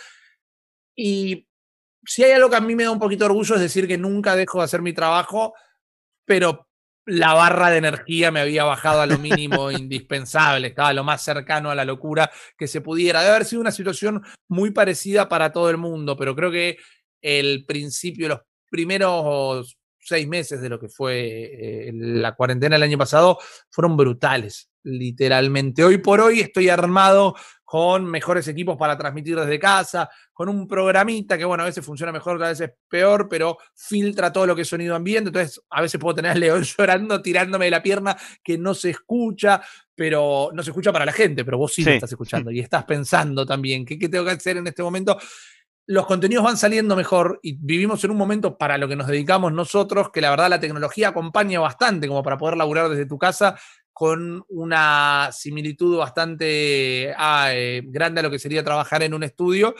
Y 0.94 1.48
si 2.06 2.24
hay 2.24 2.32
algo 2.32 2.50
que 2.50 2.56
a 2.56 2.60
mí 2.60 2.74
me 2.74 2.84
da 2.84 2.90
un 2.90 2.98
poquito 2.98 3.24
de 3.24 3.30
orgullo 3.30 3.54
es 3.54 3.60
decir 3.60 3.86
que 3.86 3.98
nunca 3.98 4.36
dejo 4.36 4.58
de 4.58 4.64
hacer 4.64 4.82
mi 4.82 4.92
trabajo, 4.92 5.54
pero 6.24 6.68
la 7.06 7.34
barra 7.34 7.70
de 7.70 7.78
energía 7.78 8.30
me 8.30 8.40
había 8.40 8.64
bajado 8.64 9.00
a 9.00 9.06
lo 9.06 9.18
mínimo 9.18 9.70
indispensable, 9.70 10.68
estaba 10.68 10.92
lo 10.92 11.04
más 11.04 11.22
cercano 11.22 11.70
a 11.70 11.74
la 11.74 11.84
locura 11.84 12.30
que 12.56 12.66
se 12.66 12.80
pudiera. 12.80 13.20
Debe 13.20 13.34
haber 13.34 13.44
sido 13.44 13.60
una 13.60 13.72
situación 13.72 14.22
muy 14.48 14.70
parecida 14.70 15.28
para 15.28 15.52
todo 15.52 15.70
el 15.70 15.76
mundo, 15.76 16.16
pero 16.16 16.34
creo 16.34 16.50
que 16.50 16.78
el 17.20 17.64
principio, 17.66 18.28
los 18.28 18.40
primeros 18.70 19.76
seis 19.98 20.28
meses 20.28 20.60
de 20.60 20.68
lo 20.68 20.78
que 20.78 20.88
fue 20.88 21.88
eh, 21.88 21.92
la 21.94 22.34
cuarentena 22.34 22.76
el 22.76 22.82
año 22.82 22.98
pasado 22.98 23.38
fueron 23.70 23.96
brutales, 23.96 24.70
literalmente. 24.84 25.82
Hoy 25.84 25.98
por 25.98 26.20
hoy 26.20 26.40
estoy 26.40 26.68
armado 26.68 27.34
con 27.64 28.04
mejores 28.04 28.46
equipos 28.46 28.76
para 28.76 28.96
transmitir 28.96 29.36
desde 29.36 29.58
casa, 29.58 30.08
con 30.32 30.48
un 30.48 30.68
programita 30.68 31.36
que, 31.36 31.44
bueno, 31.44 31.64
a 31.64 31.66
veces 31.66 31.84
funciona 31.84 32.12
mejor, 32.12 32.40
a 32.44 32.48
veces 32.48 32.70
peor, 32.88 33.28
pero 33.28 33.58
filtra 33.74 34.32
todo 34.32 34.46
lo 34.46 34.54
que 34.54 34.62
es 34.62 34.68
sonido 34.68 34.94
ambiente. 34.94 35.30
Entonces, 35.30 35.60
a 35.70 35.80
veces 35.82 35.98
puedo 36.00 36.14
tener 36.14 36.32
a 36.32 36.34
León 36.36 36.62
llorando, 36.78 37.20
tirándome 37.20 37.64
de 37.64 37.70
la 37.72 37.82
pierna 37.82 38.16
que 38.44 38.56
no 38.58 38.74
se 38.74 38.90
escucha, 38.90 39.60
pero 39.94 40.50
no 40.52 40.62
se 40.62 40.70
escucha 40.70 40.92
para 40.92 41.04
la 41.04 41.12
gente, 41.12 41.44
pero 41.44 41.58
vos 41.58 41.72
sí, 41.74 41.82
sí. 41.82 41.88
lo 41.88 41.94
estás 41.96 42.12
escuchando 42.12 42.50
y 42.50 42.60
estás 42.60 42.84
pensando 42.84 43.44
también, 43.44 43.84
¿qué, 43.84 43.98
¿qué 43.98 44.08
tengo 44.08 44.24
que 44.24 44.32
hacer 44.32 44.56
en 44.58 44.66
este 44.66 44.82
momento? 44.82 45.18
los 45.86 46.06
contenidos 46.06 46.44
van 46.44 46.56
saliendo 46.56 46.96
mejor 46.96 47.40
y 47.42 47.58
vivimos 47.60 48.02
en 48.04 48.10
un 48.10 48.16
momento 48.16 48.56
para 48.56 48.78
lo 48.78 48.88
que 48.88 48.96
nos 48.96 49.06
dedicamos 49.06 49.52
nosotros, 49.52 50.10
que 50.10 50.22
la 50.22 50.30
verdad 50.30 50.48
la 50.48 50.60
tecnología 50.60 51.08
acompaña 51.08 51.60
bastante 51.60 52.08
como 52.08 52.22
para 52.22 52.38
poder 52.38 52.56
laburar 52.56 52.88
desde 52.88 53.04
tu 53.04 53.18
casa 53.18 53.58
con 53.94 54.44
una 54.48 55.30
similitud 55.32 55.98
bastante 55.98 57.14
ah, 57.16 57.54
eh, 57.54 57.80
grande 57.86 58.20
a 58.20 58.24
lo 58.24 58.30
que 58.30 58.40
sería 58.40 58.64
trabajar 58.64 59.04
en 59.04 59.14
un 59.14 59.22
estudio, 59.22 59.74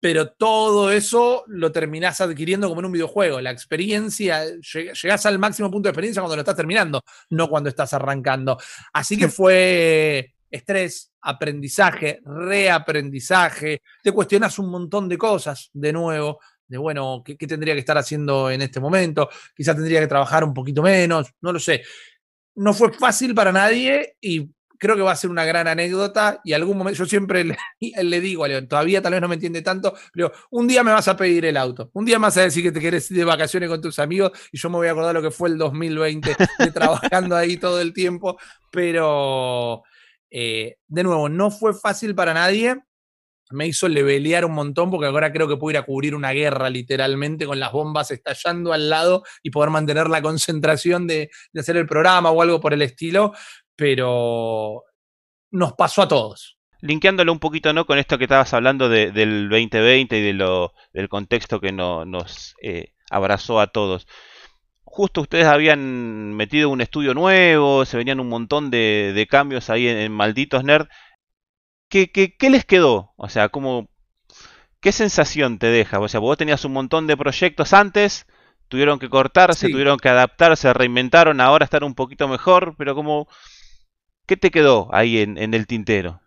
pero 0.00 0.30
todo 0.30 0.92
eso 0.92 1.44
lo 1.48 1.72
terminás 1.72 2.20
adquiriendo 2.20 2.68
como 2.68 2.80
en 2.80 2.86
un 2.86 2.92
videojuego. 2.92 3.40
La 3.40 3.50
experiencia, 3.50 4.44
llegás 4.62 5.26
al 5.26 5.40
máximo 5.40 5.70
punto 5.70 5.88
de 5.88 5.90
experiencia 5.90 6.22
cuando 6.22 6.36
lo 6.36 6.42
estás 6.42 6.56
terminando, 6.56 7.02
no 7.30 7.48
cuando 7.48 7.68
estás 7.68 7.92
arrancando. 7.92 8.56
Así 8.92 9.18
que 9.18 9.28
fue 9.28 10.32
estrés, 10.48 11.12
aprendizaje, 11.20 12.20
reaprendizaje, 12.24 13.82
te 14.02 14.12
cuestionas 14.12 14.58
un 14.60 14.70
montón 14.70 15.08
de 15.08 15.18
cosas 15.18 15.70
de 15.72 15.92
nuevo, 15.92 16.38
de 16.68 16.78
bueno, 16.78 17.22
¿qué, 17.24 17.36
¿qué, 17.36 17.48
tendría 17.48 17.74
que 17.74 17.80
estar 17.80 17.98
haciendo 17.98 18.48
en 18.48 18.62
este 18.62 18.78
momento? 18.78 19.28
Quizás 19.54 19.74
tendría 19.74 20.00
que 20.00 20.06
trabajar 20.06 20.44
un 20.44 20.54
poquito 20.54 20.82
menos, 20.82 21.32
no 21.40 21.52
lo 21.52 21.58
sé. 21.58 21.82
No 22.54 22.74
fue 22.74 22.92
fácil 22.92 23.34
para 23.34 23.52
nadie 23.52 24.16
y 24.20 24.50
creo 24.80 24.96
que 24.96 25.02
va 25.02 25.12
a 25.12 25.16
ser 25.16 25.30
una 25.30 25.44
gran 25.44 25.68
anécdota 25.68 26.40
y 26.42 26.54
algún 26.54 26.78
momento, 26.78 26.98
yo 26.98 27.06
siempre 27.06 27.44
le, 27.44 27.56
le, 28.02 28.20
digo 28.20 28.44
a 28.44 28.48
León, 28.48 28.66
todavía 28.66 29.02
tal 29.02 29.12
vez 29.12 29.20
no 29.20 29.28
me 29.28 29.34
entiende 29.34 29.62
tanto, 29.62 29.94
pero 30.12 30.32
un 30.50 30.66
día 30.66 30.82
me 30.82 30.90
vas 30.90 31.06
a 31.06 31.16
pedir 31.16 31.44
el 31.44 31.56
auto, 31.56 31.90
un 31.92 32.06
día 32.06 32.18
me 32.18 32.24
vas 32.24 32.38
a 32.38 32.42
decir 32.42 32.62
que 32.62 32.72
te 32.72 32.80
quieres 32.80 33.08
ir 33.10 33.18
de 33.18 33.24
vacaciones 33.24 33.68
con 33.68 33.80
tus 33.80 33.98
amigos 33.98 34.32
y 34.50 34.58
yo 34.58 34.70
me 34.70 34.76
voy 34.76 34.88
a 34.88 34.92
acordar 34.92 35.14
lo 35.14 35.22
que 35.22 35.30
fue 35.30 35.50
el 35.50 35.58
2020 35.58 36.34
de 36.58 36.70
trabajando 36.72 37.36
ahí 37.36 37.58
todo 37.58 37.80
el 37.80 37.92
tiempo, 37.92 38.38
pero 38.72 39.84
eh, 40.30 40.76
de 40.88 41.02
nuevo, 41.02 41.28
no 41.28 41.50
fue 41.50 41.74
fácil 41.74 42.14
para 42.14 42.32
nadie. 42.32 42.76
Me 43.50 43.66
hizo 43.66 43.88
levelear 43.88 44.44
un 44.44 44.52
montón 44.52 44.90
porque 44.90 45.06
ahora 45.06 45.32
creo 45.32 45.48
que 45.48 45.56
puedo 45.56 45.72
ir 45.72 45.78
a 45.78 45.82
cubrir 45.84 46.14
una 46.14 46.32
guerra 46.32 46.70
literalmente 46.70 47.46
con 47.46 47.58
las 47.58 47.72
bombas 47.72 48.10
estallando 48.10 48.72
al 48.72 48.88
lado 48.88 49.24
y 49.42 49.50
poder 49.50 49.70
mantener 49.70 50.08
la 50.08 50.22
concentración 50.22 51.06
de, 51.06 51.30
hacer 51.56 51.76
el 51.76 51.86
programa 51.86 52.30
o 52.30 52.42
algo 52.42 52.60
por 52.60 52.72
el 52.72 52.82
estilo. 52.82 53.32
Pero 53.76 54.84
nos 55.50 55.72
pasó 55.72 56.02
a 56.02 56.08
todos 56.08 56.56
linkeándolo 56.82 57.30
un 57.30 57.40
poquito 57.40 57.74
¿no? 57.74 57.84
con 57.84 57.98
esto 57.98 58.16
que 58.16 58.24
estabas 58.24 58.54
hablando 58.54 58.88
de, 58.88 59.10
del 59.10 59.50
2020 59.50 60.18
y 60.18 60.22
del 60.22 61.08
contexto 61.10 61.60
que 61.60 61.72
no, 61.72 62.06
nos 62.06 62.54
eh, 62.62 62.94
abrazó 63.10 63.60
a 63.60 63.66
todos 63.66 64.06
justo 64.90 65.20
ustedes 65.20 65.46
habían 65.46 66.34
metido 66.34 66.68
un 66.68 66.80
estudio 66.80 67.14
nuevo, 67.14 67.84
se 67.84 67.96
venían 67.96 68.20
un 68.20 68.28
montón 68.28 68.70
de, 68.70 69.12
de 69.14 69.26
cambios 69.26 69.70
ahí 69.70 69.86
en, 69.86 69.96
en, 69.96 70.12
Malditos 70.12 70.64
Nerd. 70.64 70.88
¿Qué, 71.90 72.12
¿Qué, 72.12 72.36
qué, 72.36 72.50
les 72.50 72.64
quedó? 72.64 73.12
O 73.16 73.28
sea, 73.28 73.48
¿cómo, 73.48 73.90
¿qué 74.80 74.92
sensación 74.92 75.58
te 75.58 75.66
deja? 75.66 75.98
O 75.98 76.06
sea, 76.06 76.20
vos 76.20 76.38
tenías 76.38 76.64
un 76.64 76.72
montón 76.72 77.08
de 77.08 77.16
proyectos 77.16 77.72
antes, 77.72 78.26
tuvieron 78.68 79.00
que 79.00 79.10
cortarse, 79.10 79.66
sí. 79.66 79.72
tuvieron 79.72 79.98
que 79.98 80.08
adaptarse, 80.08 80.62
se 80.62 80.72
reinventaron, 80.72 81.40
ahora 81.40 81.64
están 81.64 81.82
un 81.82 81.96
poquito 81.96 82.28
mejor, 82.28 82.76
pero 82.78 82.94
como, 82.94 83.26
¿qué 84.24 84.36
te 84.36 84.52
quedó 84.52 84.88
ahí 84.94 85.18
en, 85.18 85.36
en 85.36 85.52
el 85.52 85.66
tintero? 85.66 86.22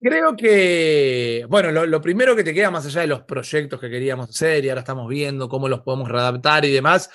Creo 0.00 0.36
que, 0.36 1.44
bueno, 1.48 1.72
lo, 1.72 1.84
lo, 1.86 2.00
primero 2.00 2.36
que 2.36 2.44
te 2.44 2.54
queda 2.54 2.70
más 2.70 2.86
allá 2.86 3.00
de 3.00 3.06
los 3.08 3.22
proyectos 3.22 3.80
que 3.80 3.90
queríamos 3.90 4.30
hacer 4.30 4.64
y 4.64 4.68
ahora 4.68 4.82
estamos 4.82 5.08
viendo 5.08 5.48
cómo 5.48 5.68
los 5.68 5.80
podemos 5.80 6.08
readaptar 6.08 6.64
y 6.64 6.70
demás, 6.70 7.10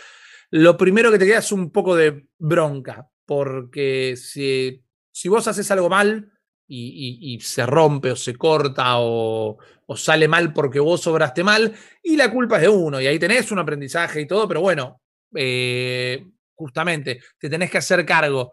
lo 0.49 0.75
primero 0.75 1.09
que 1.09 1.19
te 1.19 1.25
queda 1.25 1.37
es 1.37 1.53
un 1.53 1.71
poco 1.71 1.95
de 1.95 2.27
bronca, 2.37 3.09
porque 3.25 4.15
si, 4.17 4.83
si 5.09 5.29
vos 5.29 5.47
haces 5.47 5.71
algo 5.71 5.87
mal 5.87 6.33
y, 6.69 7.39
se 7.41 7.65
rompe 7.65 8.11
o 8.11 8.15
se 8.15 8.35
corta 8.35 8.99
o, 8.99 9.57
o, 9.85 9.97
sale 9.97 10.27
mal 10.27 10.53
porque 10.53 10.79
vos 10.79 11.01
sobraste 11.01 11.43
mal, 11.43 11.73
y 12.03 12.15
la 12.15 12.31
culpa 12.31 12.57
es 12.57 12.63
de 12.63 12.69
uno, 12.69 13.01
y 13.01 13.07
ahí 13.07 13.17
tenés 13.17 13.51
un 13.51 13.59
aprendizaje 13.59 14.21
y 14.21 14.27
todo, 14.27 14.47
pero 14.47 14.61
bueno, 14.61 15.01
eh, 15.35 16.25
justamente 16.55 17.21
te 17.37 17.49
tenés 17.49 17.71
que 17.71 17.79
hacer 17.79 18.05
cargo 18.05 18.51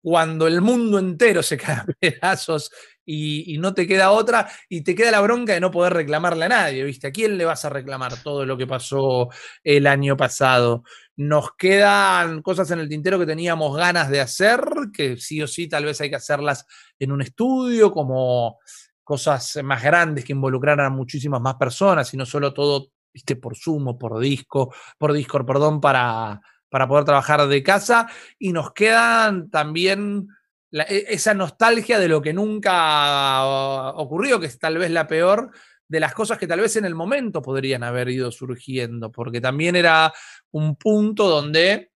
cuando 0.00 0.48
el 0.48 0.60
mundo 0.60 0.98
entero 0.98 1.42
se 1.42 1.56
cae 1.56 1.76
a 1.76 1.86
pedazos 2.00 2.70
y, 3.04 3.54
y, 3.54 3.58
no 3.58 3.74
te 3.74 3.86
queda 3.86 4.10
otra, 4.10 4.48
y 4.68 4.82
te 4.82 4.94
queda 4.94 5.10
la 5.10 5.20
bronca 5.20 5.54
de 5.54 5.60
no 5.60 5.70
poder 5.70 5.92
reclamarle 5.92 6.44
a 6.44 6.48
nadie, 6.48 6.84
¿viste? 6.84 7.08
¿A 7.08 7.12
quién 7.12 7.36
le 7.36 7.44
vas 7.44 7.64
a 7.64 7.68
reclamar 7.68 8.22
todo 8.22 8.46
lo 8.46 8.56
que 8.56 8.66
pasó 8.66 9.28
el 9.64 9.86
año 9.86 10.16
pasado? 10.16 10.84
Nos 11.16 11.54
quedan 11.56 12.42
cosas 12.42 12.70
en 12.70 12.80
el 12.80 12.88
tintero 12.88 13.18
que 13.18 13.26
teníamos 13.26 13.76
ganas 13.76 14.08
de 14.08 14.20
hacer, 14.20 14.60
que 14.92 15.16
sí 15.16 15.42
o 15.42 15.46
sí 15.46 15.68
tal 15.68 15.84
vez 15.84 16.00
hay 16.00 16.10
que 16.10 16.16
hacerlas 16.16 16.66
en 16.98 17.12
un 17.12 17.22
estudio, 17.22 17.92
como 17.92 18.58
cosas 19.04 19.58
más 19.62 19.82
grandes 19.82 20.24
que 20.24 20.32
involucraran 20.32 20.86
a 20.86 20.90
muchísimas 20.90 21.40
más 21.40 21.56
personas 21.56 22.12
y 22.14 22.16
no 22.16 22.24
solo 22.24 22.54
todo, 22.54 22.88
viste, 23.12 23.36
por 23.36 23.56
Zoom 23.56 23.98
por 23.98 24.18
disco, 24.18 24.74
por 24.98 25.12
Discord, 25.12 25.44
perdón, 25.44 25.80
para, 25.80 26.40
para 26.70 26.88
poder 26.88 27.04
trabajar 27.04 27.46
de 27.46 27.62
casa. 27.62 28.08
Y 28.38 28.52
nos 28.52 28.72
quedan 28.72 29.50
también 29.50 30.28
la, 30.70 30.84
esa 30.84 31.34
nostalgia 31.34 31.98
de 31.98 32.08
lo 32.08 32.22
que 32.22 32.32
nunca 32.32 33.92
ocurrió, 33.94 34.40
que 34.40 34.46
es 34.46 34.58
tal 34.58 34.78
vez 34.78 34.90
la 34.90 35.06
peor, 35.06 35.50
de 35.92 36.00
las 36.00 36.14
cosas 36.14 36.38
que 36.38 36.46
tal 36.46 36.60
vez 36.60 36.74
en 36.76 36.86
el 36.86 36.94
momento 36.94 37.42
podrían 37.42 37.82
haber 37.82 38.08
ido 38.08 38.32
surgiendo, 38.32 39.12
porque 39.12 39.42
también 39.42 39.76
era 39.76 40.10
un 40.52 40.76
punto 40.76 41.28
donde 41.28 41.92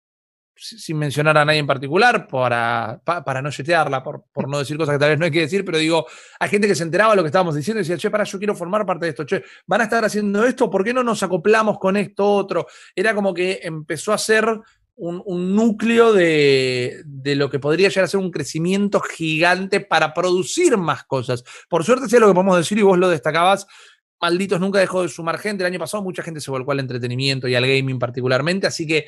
sin 0.56 0.98
mencionar 0.98 1.38
a 1.38 1.46
nadie 1.46 1.60
en 1.60 1.68
particular, 1.68 2.28
para, 2.28 3.02
para 3.04 3.42
no 3.42 3.50
yetearla, 3.50 4.04
por, 4.04 4.26
por, 4.32 4.48
no 4.48 4.60
decir 4.60 4.78
cosas 4.78 4.96
que 4.96 5.00
tal 5.00 5.10
vez 5.10 5.20
no 5.20 5.26
hay 5.26 5.32
que 5.32 5.42
decir, 5.42 5.66
pero 5.66 5.78
digo, 5.78 6.06
hay 6.40 6.50
gente 6.50 6.68
que 6.68 6.76
se 6.76 6.84
enteraba 6.84 7.12
de 7.12 7.18
lo 7.18 7.24
que 7.24 7.28
estábamos 7.28 7.56
diciendo 7.56 7.80
y 7.80 7.84
decía, 7.84 7.98
che, 7.98 8.10
para, 8.10 8.24
yo 8.24 8.38
quiero 8.38 8.56
formar 8.56 8.86
parte 8.86 9.06
de 9.06 9.10
esto, 9.10 9.26
che, 9.26 9.44
van 9.66 9.82
a 9.82 9.86
estar 9.86 10.06
haciendo 10.06 10.46
esto, 10.46 10.70
¿por 10.70 10.84
qué 10.84 10.94
no 10.94 11.04
nos 11.04 11.24
acoplamos 11.24 11.80
con 11.80 11.98
esto 11.98 12.26
otro? 12.26 12.68
Era 12.96 13.14
como 13.14 13.34
que 13.34 13.60
empezó 13.64 14.14
a 14.14 14.18
ser 14.18 14.46
un, 14.96 15.22
un 15.26 15.56
núcleo 15.56 16.14
de, 16.14 17.02
de, 17.06 17.36
lo 17.36 17.50
que 17.50 17.60
podría 17.60 17.90
llegar 17.90 18.06
a 18.06 18.08
ser 18.08 18.20
un 18.20 18.32
crecimiento 18.32 19.00
gigante 19.00 19.80
para 19.80 20.14
producir 20.14 20.78
más 20.78 21.04
cosas. 21.04 21.44
Por 21.68 21.84
suerte, 21.84 22.08
sé 22.08 22.20
lo 22.20 22.28
que 22.28 22.34
podemos 22.36 22.58
decir 22.58 22.78
y 22.78 22.84
vos 22.84 22.98
lo 22.98 23.10
destacabas, 23.10 23.66
Malditos 24.24 24.58
nunca 24.58 24.80
dejó 24.80 25.02
de 25.02 25.10
sumar 25.10 25.38
gente. 25.38 25.64
El 25.64 25.74
año 25.74 25.80
pasado 25.80 26.02
mucha 26.02 26.24
gente 26.24 26.40
se 26.40 26.50
volcó 26.50 26.72
al 26.72 26.80
entretenimiento 26.80 27.50
y 27.50 27.56
al 27.56 27.68
gaming 27.68 28.00
particularmente, 28.00 28.66
así 28.66 28.88
que 28.88 29.08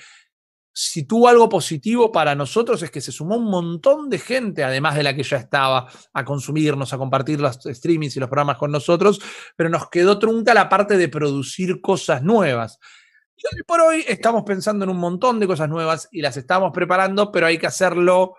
si 0.74 1.04
tuvo 1.04 1.30
algo 1.30 1.48
positivo 1.48 2.12
para 2.12 2.36
nosotros 2.36 2.84
es 2.84 2.92
que 2.92 3.00
se 3.00 3.14
sumó 3.14 3.38
un 3.38 3.50
montón 3.50 4.10
de 4.10 4.20
gente, 4.20 4.62
además 4.62 4.96
de 4.96 5.04
la 5.04 5.16
que 5.16 5.24
ya 5.24 5.38
estaba, 5.38 5.90
a 6.12 6.26
consumirnos, 6.26 6.92
a 6.92 6.98
compartir 6.98 7.40
los 7.40 7.58
streamings 7.64 8.18
y 8.18 8.20
los 8.20 8.28
programas 8.28 8.58
con 8.58 8.74
nosotros, 8.74 9.22
pero 9.56 9.70
nos 9.70 9.90
quedó 9.90 10.20
trunca 10.20 10.54
la 10.54 10.68
parte 10.68 10.98
de 10.98 11.08
producir 11.08 11.80
cosas 11.80 12.22
nuevas. 12.22 12.78
Y 13.38 13.44
hoy 13.56 13.64
por 13.66 13.80
hoy 13.80 14.04
estamos 14.06 14.44
pensando 14.44 14.84
en 14.84 14.90
un 14.90 14.98
montón 14.98 15.40
de 15.40 15.48
cosas 15.48 15.70
nuevas 15.70 16.10
y 16.12 16.22
las 16.22 16.36
estamos 16.36 16.74
preparando, 16.74 17.32
pero 17.32 17.48
hay 17.48 17.58
que 17.58 17.68
hacerlo 17.68 18.36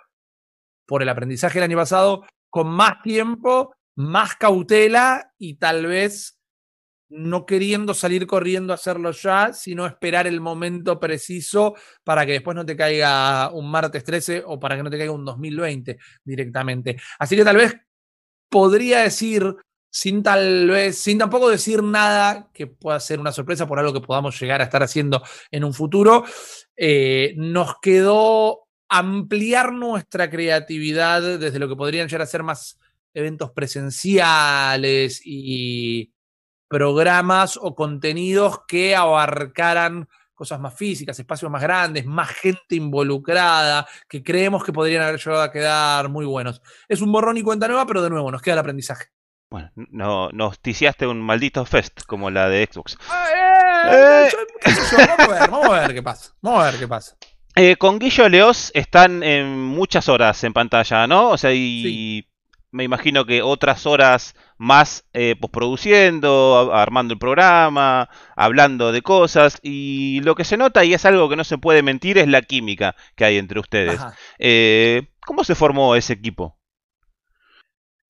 por 0.85 1.01
el 1.01 1.09
aprendizaje 1.09 1.55
del 1.55 1.71
año 1.71 1.79
pasado, 1.79 2.27
con 2.51 2.69
más 2.69 3.01
tiempo, 3.03 3.75
más 3.95 4.37
cautela 4.37 5.33
y 5.39 5.55
tal 5.55 5.87
vez 5.87 6.37
no 7.09 7.47
queriendo 7.47 7.95
salir 7.95 8.27
corriendo 8.27 8.73
a 8.73 8.77
hacerlo 8.77 9.13
ya, 9.13 9.53
sino 9.53 9.87
esperar 9.87 10.27
el 10.27 10.41
momento 10.41 10.99
preciso 10.99 11.75
para 12.05 12.27
que 12.27 12.33
después 12.33 12.55
no 12.55 12.67
te 12.67 12.77
caiga 12.77 13.51
un 13.53 13.71
martes 13.71 14.05
13 14.05 14.43
o 14.47 14.59
para 14.59 14.77
que 14.77 14.83
no 14.83 14.91
te 14.91 14.99
caiga 14.99 15.13
un 15.13 15.25
2020 15.25 15.99
directamente. 16.25 16.97
Así 17.19 17.37
que 17.37 17.45
tal 17.45 17.57
vez 17.57 17.77
podría 18.49 19.01
decir, 19.01 19.55
sin 19.91 20.23
tal 20.23 20.69
vez, 20.69 20.99
sin 20.99 21.19
tampoco 21.19 21.49
decir 21.49 21.83
nada 21.83 22.51
que 22.53 22.67
pueda 22.67 22.99
ser 23.01 23.21
una 23.21 23.33
sorpresa 23.33 23.67
por 23.67 23.79
algo 23.79 23.93
que 23.93 24.07
podamos 24.07 24.39
llegar 24.41 24.61
a 24.61 24.65
estar 24.65 24.83
haciendo 24.83 25.23
en 25.51 25.65
un 25.65 25.75
futuro, 25.75 26.25
eh, 26.77 27.35
nos 27.37 27.77
quedó 27.81 28.67
ampliar 28.89 29.73
nuestra 29.73 30.31
creatividad 30.31 31.39
desde 31.39 31.59
lo 31.59 31.69
que 31.69 31.77
podrían 31.77 32.09
llegar 32.09 32.23
a 32.23 32.27
ser 32.27 32.43
más 32.43 32.79
eventos 33.15 33.51
presenciales 33.53 35.23
y 35.25 36.13
programas 36.69 37.59
o 37.61 37.75
contenidos 37.75 38.61
que 38.67 38.97
abarcaran 38.97 40.09
cosas 40.37 40.61
más 40.61 40.75
físicas, 40.75 41.19
espacios 41.19 41.51
más 41.51 41.63
grandes, 41.63 42.05
más 42.05 42.29
gente 42.29 42.77
involucrada, 42.77 43.89
que 44.09 44.23
creemos 44.23 44.63
que 44.63 44.73
podrían 44.73 45.03
haber 45.03 45.19
llegado 45.19 45.43
a 45.43 45.51
quedar 45.51 46.09
muy 46.11 46.27
buenos. 46.27 46.61
Es 46.89 47.01
un 47.01 47.11
borrón 47.11 47.39
y 47.39 47.43
cuenta 47.43 47.67
nueva, 47.67 47.87
pero 47.87 48.03
de 48.03 48.11
nuevo, 48.11 48.31
nos 48.31 48.43
queda 48.43 48.55
el 48.55 48.61
aprendizaje. 48.61 49.07
Bueno, 49.51 49.71
no, 49.75 50.29
nos 50.31 50.61
ticiaste 50.61 51.07
un 51.07 51.21
maldito 51.21 51.65
fest 51.65 52.03
como 52.07 52.31
la 52.31 52.49
de 52.49 52.69
Xbox. 52.71 52.95
Eh, 52.95 54.29
eh. 54.29 54.31
vamos, 55.09 55.29
a 55.29 55.41
ver, 55.41 55.51
vamos 55.51 55.69
a 55.71 55.81
ver 55.81 55.95
qué 55.95 56.03
pasa. 56.03 56.33
Vamos 56.43 56.63
a 56.63 56.71
ver 56.71 56.81
qué 56.81 56.89
pasa. 56.89 57.17
Eh, 57.55 57.77
con 57.77 57.99
Guillo 57.99 58.29
Leos 58.29 58.71
están 58.75 59.23
en 59.23 59.59
muchas 59.59 60.09
horas 60.11 60.45
en 60.45 60.53
pantalla, 60.53 61.07
¿no? 61.07 61.31
O 61.31 61.39
sea, 61.39 61.53
y 61.55 62.29
me 62.71 62.85
imagino 62.85 63.25
que 63.25 63.43
otras 63.43 63.87
horas 63.87 64.35
más 64.59 65.05
eh, 65.13 65.37
posproduciendo, 65.41 66.71
armando 66.73 67.15
el 67.15 67.19
programa, 67.19 68.09
hablando 68.35 68.93
de 68.93 69.03
cosas. 69.03 69.59
Y 69.63 70.21
lo 70.23 70.35
que 70.35 70.45
se 70.45 70.57
nota, 70.57 70.85
y 70.85 70.95
es 70.95 71.05
algo 71.05 71.29
que 71.29 71.37
no 71.37 71.45
se 71.45 71.59
puede 71.59 71.83
mentir, 71.83 72.19
es 72.19 72.29
la 72.29 72.43
química 72.43 72.97
que 73.15 73.25
hay 73.25 73.39
entre 73.39 73.61
ustedes. 73.61 74.01
Eh, 74.39 75.09
¿Cómo 75.25 75.45
se 75.45 75.55
formó 75.55 75.97
ese 75.97 76.13
equipo? 76.13 76.59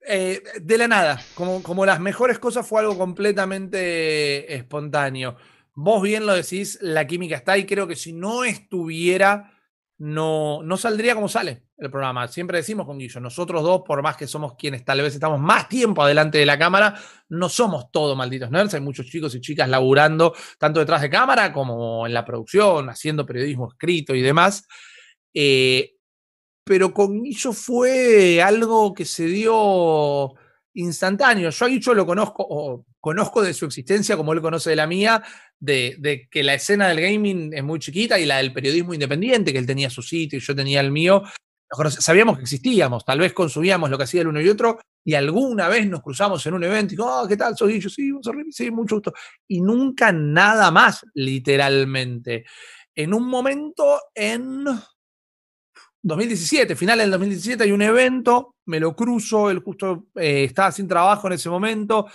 Eh, 0.09 0.41
de 0.61 0.77
la 0.77 0.87
nada, 0.87 1.19
como, 1.35 1.61
como 1.61 1.85
las 1.85 1.99
mejores 1.99 2.39
cosas 2.39 2.65
fue 2.65 2.79
algo 2.79 2.97
completamente 2.97 4.55
espontáneo. 4.55 5.35
Vos 5.75 6.01
bien 6.01 6.25
lo 6.25 6.33
decís, 6.33 6.79
la 6.81 7.05
química 7.05 7.35
está 7.35 7.57
y 7.57 7.65
creo 7.65 7.87
que 7.87 7.95
si 7.95 8.13
no 8.13 8.43
estuviera 8.43 9.56
no, 9.99 10.61
no 10.61 10.77
saldría 10.77 11.15
como 11.15 11.27
sale 11.27 11.63
el 11.77 11.89
programa. 11.89 12.27
Siempre 12.27 12.57
decimos 12.57 12.85
con 12.85 12.99
Guillo, 12.99 13.19
nosotros 13.19 13.63
dos, 13.63 13.81
por 13.85 14.01
más 14.01 14.15
que 14.15 14.27
somos 14.27 14.55
quienes 14.55 14.85
tal 14.85 15.01
vez 15.01 15.13
estamos 15.13 15.39
más 15.39 15.67
tiempo 15.67 16.03
adelante 16.03 16.37
de 16.37 16.45
la 16.45 16.57
cámara, 16.57 16.95
no 17.29 17.49
somos 17.49 17.91
todos 17.91 18.15
malditos 18.15 18.51
nerds. 18.51 18.75
Hay 18.75 18.81
muchos 18.81 19.07
chicos 19.07 19.33
y 19.35 19.41
chicas 19.41 19.67
laburando 19.67 20.33
tanto 20.59 20.79
detrás 20.79 21.01
de 21.01 21.09
cámara 21.09 21.51
como 21.51 22.05
en 22.05 22.13
la 22.13 22.25
producción, 22.25 22.89
haciendo 22.89 23.25
periodismo 23.25 23.69
escrito 23.69 24.13
y 24.13 24.21
demás. 24.21 24.67
Eh, 25.33 25.95
pero 26.63 26.93
con 26.93 27.23
Guillo 27.23 27.53
fue 27.53 28.41
algo 28.41 28.93
que 28.93 29.05
se 29.05 29.25
dio 29.25 30.35
instantáneo. 30.77 31.49
Yo 31.49 31.65
a 31.65 31.69
Guillo 31.69 31.93
lo 31.93 32.05
conozco, 32.05 32.45
o 32.47 32.85
conozco 32.99 33.41
de 33.41 33.53
su 33.53 33.65
existencia 33.65 34.15
como 34.15 34.33
él 34.33 34.41
conoce 34.41 34.69
de 34.69 34.75
la 34.75 34.87
mía, 34.87 35.23
de, 35.59 36.27
que 36.29 36.43
la 36.43 36.53
escena 36.53 36.87
del 36.87 37.01
gaming 37.01 37.53
es 37.53 37.63
muy 37.63 37.79
chiquita 37.79 38.19
y 38.19 38.25
la 38.25 38.37
del 38.37 38.53
periodismo 38.53 38.93
independiente, 38.93 39.51
que 39.51 39.59
él 39.59 39.65
tenía 39.65 39.89
su 39.89 40.01
sitio 40.01 40.37
y 40.37 40.41
yo 40.41 40.55
tenía 40.55 40.81
el 40.81 40.91
mío, 40.91 41.23
sabíamos 41.89 42.37
que 42.37 42.43
existíamos, 42.43 43.03
tal 43.03 43.19
vez 43.19 43.33
consumíamos 43.33 43.89
lo 43.89 43.97
que 43.97 44.03
hacía 44.03 44.21
el 44.21 44.27
uno 44.27 44.41
y 44.41 44.49
otro, 44.49 44.79
y 45.03 45.15
alguna 45.15 45.67
vez 45.67 45.87
nos 45.87 46.01
cruzamos 46.01 46.45
en 46.45 46.53
un 46.53 46.63
evento 46.63 46.93
y 46.93 46.97
oh, 46.99 47.25
¿qué 47.27 47.37
tal? 47.37 47.57
Soy 47.57 47.79
yo, 47.79 47.89
sí, 47.89 48.11
sí, 48.51 48.71
mucho 48.71 48.95
gusto. 48.95 49.13
Y 49.47 49.61
nunca 49.61 50.11
nada 50.11 50.69
más, 50.69 51.05
literalmente. 51.13 52.45
En 52.93 53.13
un 53.13 53.27
momento 53.27 54.01
en 54.13 54.65
2017, 56.01 56.75
final 56.75 56.99
del 56.99 57.11
2017, 57.11 57.63
hay 57.63 57.71
un 57.71 57.81
evento, 57.81 58.55
me 58.67 58.79
lo 58.79 58.95
cruzo, 58.95 59.49
él 59.49 59.59
justo 59.59 60.07
eh, 60.15 60.45
estaba 60.45 60.71
sin 60.71 60.87
trabajo 60.87 61.27
en 61.27 61.33
ese 61.33 61.49
momento, 61.49 62.07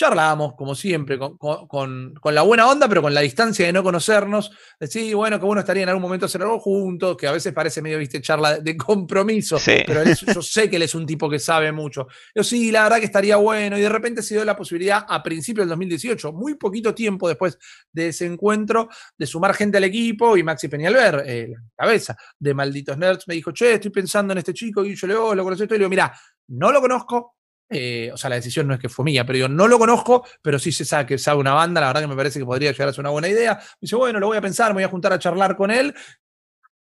charlábamos, 0.00 0.54
como 0.54 0.74
siempre, 0.74 1.18
con, 1.18 2.14
la 2.24 2.40
buena 2.40 2.66
onda, 2.66 2.88
pero 2.88 3.02
con 3.02 3.12
la 3.12 3.20
distancia 3.20 3.66
de 3.66 3.72
no 3.72 3.82
conocernos. 3.82 4.50
Decir, 4.78 5.14
bueno, 5.14 5.38
que 5.38 5.44
bueno 5.44 5.60
estaría 5.60 5.82
en 5.82 5.90
algún 5.90 6.00
momento 6.00 6.24
hacer 6.24 6.40
algo 6.40 6.58
juntos, 6.58 7.18
que 7.18 7.26
a 7.26 7.32
veces 7.32 7.52
parece 7.52 7.82
medio, 7.82 7.98
viste, 7.98 8.22
charla 8.22 8.60
de 8.60 8.78
compromiso, 8.78 9.58
pero 9.62 10.02
yo 10.02 10.40
sé 10.40 10.70
que 10.70 10.76
él 10.76 10.82
es 10.82 10.94
un 10.94 11.04
tipo 11.04 11.28
que 11.28 11.38
sabe 11.38 11.70
mucho. 11.70 12.06
Yo 12.34 12.42
sí, 12.42 12.72
la 12.72 12.84
verdad 12.84 12.98
que 12.98 13.04
estaría 13.04 13.36
bueno, 13.36 13.76
y 13.76 13.82
de 13.82 13.90
repente 13.90 14.22
se 14.22 14.36
dio 14.36 14.44
la 14.46 14.56
posibilidad 14.56 15.04
a 15.06 15.22
principios 15.22 15.64
del 15.64 15.70
2018, 15.70 16.32
muy 16.32 16.54
poquito 16.54 16.94
tiempo 16.94 17.28
después 17.28 17.58
de 17.92 18.08
ese 18.08 18.24
encuentro, 18.24 18.88
de 19.18 19.26
sumar 19.26 19.52
gente 19.52 19.76
al 19.76 19.84
equipo, 19.84 20.34
y 20.34 20.42
Maxi 20.42 20.68
Peñalver, 20.68 21.24
eh, 21.26 21.48
la 21.50 21.60
cabeza 21.76 22.16
de 22.38 22.54
Malditos 22.54 22.96
Nerds, 22.96 23.28
me 23.28 23.34
dijo, 23.34 23.52
che, 23.52 23.74
estoy 23.74 23.90
pensando 23.90 24.32
en 24.32 24.38
este 24.38 24.54
chico, 24.54 24.82
y 24.82 24.94
yo 24.94 25.06
le 25.06 25.12
digo, 25.12 25.34
lo 25.34 25.44
conocí 25.44 25.64
y 25.64 25.66
le 25.66 25.76
digo, 25.76 25.90
mira, 25.90 26.10
no 26.48 26.72
lo 26.72 26.80
conozco, 26.80 27.34
eh, 27.72 28.10
o 28.12 28.16
sea, 28.16 28.28
la 28.28 28.36
decisión 28.36 28.66
no 28.66 28.74
es 28.74 28.80
que 28.80 28.88
fue 28.88 29.04
mía, 29.04 29.24
pero 29.24 29.38
yo 29.38 29.48
no 29.48 29.68
lo 29.68 29.78
conozco, 29.78 30.26
pero 30.42 30.58
sí 30.58 30.72
se 30.72 30.84
sabe 30.84 31.06
que 31.06 31.18
sabe 31.18 31.38
una 31.38 31.54
banda, 31.54 31.80
la 31.80 31.86
verdad 31.86 32.00
que 32.00 32.08
me 32.08 32.16
parece 32.16 32.40
que 32.40 32.44
podría 32.44 32.72
llegar 32.72 32.88
a 32.88 32.92
ser 32.92 33.02
una 33.02 33.10
buena 33.10 33.28
idea. 33.28 33.54
Me 33.54 33.78
dice, 33.82 33.94
bueno, 33.94 34.18
lo 34.18 34.26
voy 34.26 34.36
a 34.36 34.40
pensar, 34.40 34.70
me 34.70 34.74
voy 34.74 34.82
a 34.82 34.88
juntar 34.88 35.12
a 35.12 35.18
charlar 35.20 35.56
con 35.56 35.70
él. 35.70 35.94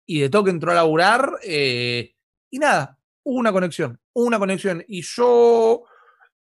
Y 0.05 0.21
de 0.21 0.29
toque 0.29 0.49
entró 0.49 0.71
a 0.71 0.75
laburar. 0.75 1.39
Eh, 1.43 2.15
y 2.49 2.59
nada, 2.59 2.97
hubo 3.23 3.37
una 3.37 3.51
conexión, 3.51 3.99
una 4.13 4.39
conexión. 4.39 4.83
Y 4.87 5.01
yo 5.01 5.83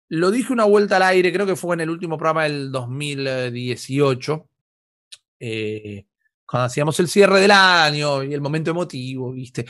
lo 0.08 0.30
dije 0.30 0.52
una 0.52 0.64
vuelta 0.64 0.96
al 0.96 1.04
aire, 1.04 1.32
creo 1.32 1.46
que 1.46 1.56
fue 1.56 1.74
en 1.74 1.80
el 1.80 1.90
último 1.90 2.18
programa 2.18 2.42
del 2.44 2.70
2018. 2.70 4.48
Eh, 5.40 6.04
cuando 6.44 6.66
hacíamos 6.66 7.00
el 7.00 7.08
cierre 7.08 7.40
del 7.40 7.50
año 7.50 8.22
y 8.22 8.34
el 8.34 8.42
momento 8.42 8.70
emotivo, 8.70 9.32
¿viste? 9.32 9.64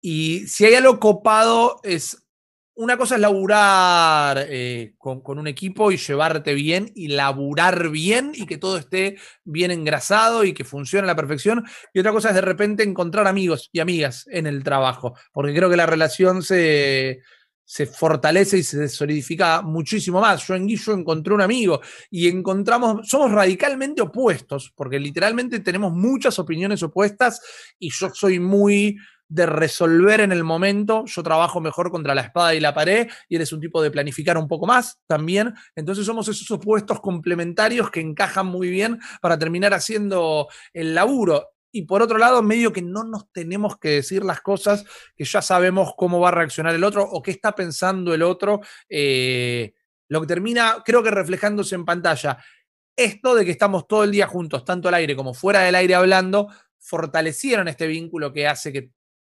Y 0.00 0.48
si 0.48 0.64
hay 0.64 0.74
algo 0.74 0.98
copado 0.98 1.80
es 1.84 2.26
una 2.74 2.96
cosa 2.96 3.16
es 3.16 3.20
laburar 3.20 4.46
eh, 4.48 4.94
con, 4.96 5.22
un 5.26 5.46
equipo 5.46 5.92
y 5.92 5.96
llevarte 5.96 6.54
bien 6.54 6.90
y 6.94 7.08
laburar 7.08 7.90
bien 7.90 8.32
y 8.34 8.46
que 8.46 8.58
todo 8.58 8.78
esté 8.78 9.18
bien 9.44 9.70
engrasado 9.70 10.44
y 10.44 10.54
que 10.54 10.64
funcione 10.64 11.04
a 11.04 11.08
la 11.08 11.16
perfección. 11.16 11.64
Y 11.92 12.00
otra 12.00 12.12
cosa 12.12 12.30
es 12.30 12.34
de 12.36 12.40
repente 12.40 12.82
encontrar 12.82 13.26
amigos 13.26 13.68
y 13.72 13.80
amigas 13.80 14.26
en 14.30 14.46
el 14.46 14.64
trabajo, 14.64 15.14
porque 15.32 15.54
creo 15.54 15.68
que 15.68 15.76
la 15.76 15.86
relación 15.86 16.42
se, 16.42 17.20
se 17.70 17.86
fortalece 17.86 18.58
y 18.58 18.62
se 18.64 18.88
solidifica 18.88 19.62
muchísimo 19.62 20.20
más. 20.20 20.44
Yo 20.44 20.56
en 20.56 20.66
Guillo 20.66 20.92
encontré 20.92 21.32
un 21.32 21.40
amigo 21.40 21.80
y 22.10 22.26
encontramos, 22.26 23.08
somos 23.08 23.30
radicalmente 23.30 24.02
opuestos, 24.02 24.72
porque 24.74 24.98
literalmente 24.98 25.60
tenemos 25.60 25.92
muchas 25.92 26.38
opiniones 26.40 26.82
opuestas 26.82 27.40
y 27.78 27.90
yo 27.90 28.10
soy 28.12 28.40
muy 28.40 28.96
de 29.30 29.46
resolver 29.46 30.20
en 30.20 30.32
el 30.32 30.44
momento. 30.44 31.04
Yo 31.06 31.22
trabajo 31.22 31.60
mejor 31.60 31.90
contra 31.90 32.14
la 32.14 32.22
espada 32.22 32.54
y 32.54 32.60
la 32.60 32.74
pared 32.74 33.08
y 33.28 33.36
eres 33.36 33.52
un 33.52 33.60
tipo 33.60 33.80
de 33.80 33.90
planificar 33.90 34.36
un 34.36 34.48
poco 34.48 34.66
más 34.66 34.98
también. 35.06 35.54
Entonces 35.76 36.04
somos 36.04 36.28
esos 36.28 36.50
opuestos 36.50 37.00
complementarios 37.00 37.90
que 37.90 38.00
encajan 38.00 38.46
muy 38.46 38.68
bien 38.68 38.98
para 39.22 39.38
terminar 39.38 39.72
haciendo 39.72 40.48
el 40.74 40.94
laburo. 40.94 41.50
Y 41.72 41.82
por 41.82 42.02
otro 42.02 42.18
lado, 42.18 42.42
medio 42.42 42.72
que 42.72 42.82
no 42.82 43.04
nos 43.04 43.30
tenemos 43.30 43.78
que 43.78 43.90
decir 43.90 44.24
las 44.24 44.40
cosas, 44.40 44.84
que 45.14 45.24
ya 45.24 45.40
sabemos 45.40 45.92
cómo 45.96 46.18
va 46.18 46.28
a 46.28 46.32
reaccionar 46.32 46.74
el 46.74 46.82
otro 46.82 47.04
o 47.04 47.22
qué 47.22 47.30
está 47.30 47.54
pensando 47.54 48.12
el 48.12 48.22
otro. 48.22 48.60
Eh, 48.88 49.72
lo 50.08 50.20
que 50.20 50.26
termina, 50.26 50.82
creo 50.84 51.04
que 51.04 51.12
reflejándose 51.12 51.76
en 51.76 51.84
pantalla. 51.84 52.38
Esto 52.96 53.36
de 53.36 53.44
que 53.44 53.52
estamos 53.52 53.86
todo 53.86 54.02
el 54.02 54.10
día 54.10 54.26
juntos, 54.26 54.64
tanto 54.64 54.88
al 54.88 54.94
aire 54.94 55.14
como 55.14 55.32
fuera 55.34 55.60
del 55.60 55.76
aire 55.76 55.94
hablando, 55.94 56.48
fortalecieron 56.80 57.68
este 57.68 57.86
vínculo 57.86 58.32
que 58.32 58.48
hace 58.48 58.72
que 58.72 58.90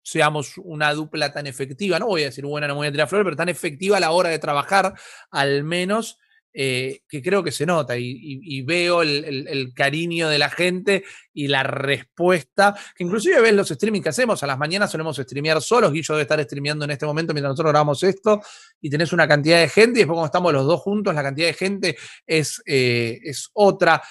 seamos 0.05 0.59
una 0.59 0.93
dupla 0.93 1.33
tan 1.33 1.47
efectiva, 1.47 1.97
no 1.97 2.05
voy 2.05 2.21
a 2.21 2.25
decir 2.25 2.45
buena, 2.45 2.67
no 2.67 2.75
voy 2.75 2.87
a 2.87 2.91
tirar 2.91 3.09
flores, 3.09 3.25
pero 3.25 3.35
tan 3.35 3.49
efectiva 3.49 3.97
a 3.97 3.99
la 3.99 4.11
hora 4.11 4.29
de 4.29 4.37
trabajar, 4.37 4.93
al 5.31 5.63
menos, 5.63 6.19
eh, 6.53 7.01
que 7.09 7.23
creo 7.23 7.43
que 7.43 7.51
se 7.51 7.65
nota 7.65 7.97
y, 7.97 8.61
veo 8.61 9.01
el, 9.01 9.73
cariño 9.75 10.29
de 10.29 10.37
la 10.37 10.49
gente 10.51 11.03
y 11.33 11.47
la 11.47 11.63
respuesta, 11.63 12.75
que 12.95 13.03
inclusive 13.03 13.41
ves 13.41 13.53
los 13.53 13.71
streaming 13.71 14.01
que 14.01 14.09
hacemos, 14.09 14.43
a 14.43 14.47
las 14.47 14.59
mañanas 14.59 14.91
solemos 14.91 15.17
streamear 15.17 15.59
solos, 15.59 15.91
Guillo 15.91 16.13
debe 16.13 16.21
estar 16.21 16.41
streameando 16.43 16.85
en 16.85 16.91
este 16.91 17.07
momento 17.07 17.33
mientras 17.33 17.53
nosotros 17.53 17.71
grabamos 17.71 18.03
esto, 18.03 18.41
y 18.79 18.91
tenés 18.91 19.11
una 19.11 19.27
cantidad 19.27 19.59
de 19.59 19.69
gente, 19.69 19.99
y 19.99 20.03
después 20.03 20.15
cuando 20.15 20.27
estamos 20.27 20.53
los 20.53 20.67
dos 20.67 20.81
juntos, 20.81 21.15
la 21.15 21.23
cantidad 21.23 21.47
de 21.47 21.53
gente 21.53 21.97
es, 22.27 22.61
eh, 22.67 23.19
es 23.23 23.49
otra. 23.53 24.03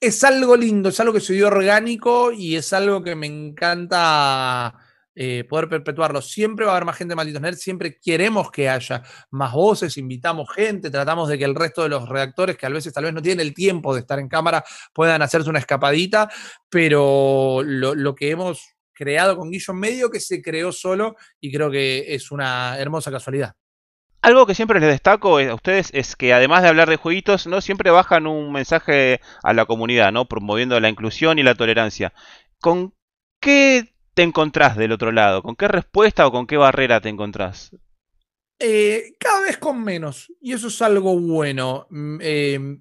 Es 0.00 0.24
algo 0.24 0.56
lindo, 0.56 0.88
es 0.88 0.98
algo 0.98 1.12
que 1.12 1.20
se 1.20 1.32
dio 1.32 1.46
orgánico 1.46 2.32
y 2.32 2.56
es 2.56 2.72
algo 2.72 3.04
que 3.04 3.14
me 3.14 3.28
encanta 3.28 4.74
eh, 5.14 5.44
poder 5.44 5.68
perpetuarlo. 5.68 6.22
Siempre 6.22 6.64
va 6.64 6.72
a 6.72 6.76
haber 6.76 6.86
más 6.86 6.96
gente 6.96 7.12
de 7.12 7.16
Malditos 7.16 7.42
Nerds, 7.42 7.60
siempre 7.60 7.98
queremos 8.00 8.50
que 8.50 8.68
haya 8.68 9.02
más 9.30 9.52
voces, 9.52 9.98
invitamos 9.98 10.48
gente, 10.50 10.90
tratamos 10.90 11.28
de 11.28 11.36
que 11.36 11.44
el 11.44 11.54
resto 11.54 11.82
de 11.82 11.90
los 11.90 12.08
redactores, 12.08 12.56
que 12.56 12.64
a 12.64 12.70
veces 12.70 12.94
tal 12.94 13.04
vez 13.04 13.12
no 13.12 13.20
tienen 13.20 13.46
el 13.46 13.52
tiempo 13.52 13.92
de 13.92 14.00
estar 14.00 14.18
en 14.18 14.28
cámara, 14.28 14.64
puedan 14.94 15.20
hacerse 15.20 15.50
una 15.50 15.58
escapadita, 15.58 16.30
pero 16.70 17.60
lo, 17.62 18.14
que 18.14 18.30
hemos 18.30 18.74
creado 18.94 19.36
con 19.36 19.50
Guillo 19.50 19.74
medio 19.74 20.10
que 20.10 20.20
se 20.20 20.40
creó 20.40 20.72
solo 20.72 21.16
y 21.40 21.52
creo 21.52 21.70
que 21.70 22.14
es 22.14 22.30
una 22.30 22.78
hermosa 22.78 23.10
casualidad. 23.10 23.54
Algo 24.22 24.46
que 24.46 24.54
siempre 24.54 24.80
les 24.80 24.88
destaco 24.88 25.38
a 25.38 25.54
ustedes 25.54 25.90
es 25.92 26.16
que 26.16 26.32
además 26.32 26.62
de 26.62 26.68
hablar 26.68 26.88
de 26.88 26.96
jueguitos, 26.96 27.46
no 27.46 27.60
siempre 27.60 27.90
bajan 27.90 28.26
un 28.26 28.52
mensaje 28.52 29.20
a 29.42 29.52
la 29.52 29.66
comunidad, 29.66 30.12
¿no? 30.12 30.26
Promoviendo 30.26 30.78
la 30.80 30.88
inclusión 30.88 31.38
y 31.38 31.42
la 31.42 31.56
tolerancia. 31.56 32.14
¿Con 32.60 32.94
qué 33.40 33.91
te 34.14 34.22
encontrás 34.22 34.76
del 34.76 34.92
otro 34.92 35.12
lado? 35.12 35.42
¿Con 35.42 35.56
qué 35.56 35.68
respuesta 35.68 36.26
o 36.26 36.32
con 36.32 36.46
qué 36.46 36.56
barrera 36.56 37.00
te 37.00 37.08
encontrás? 37.08 37.70
Eh, 38.58 39.14
cada 39.18 39.40
vez 39.40 39.58
con 39.58 39.82
menos. 39.82 40.32
Y 40.40 40.52
eso 40.52 40.68
es 40.68 40.82
algo 40.82 41.18
bueno. 41.18 41.86
Mm, 41.90 42.18
eh, 42.20 42.78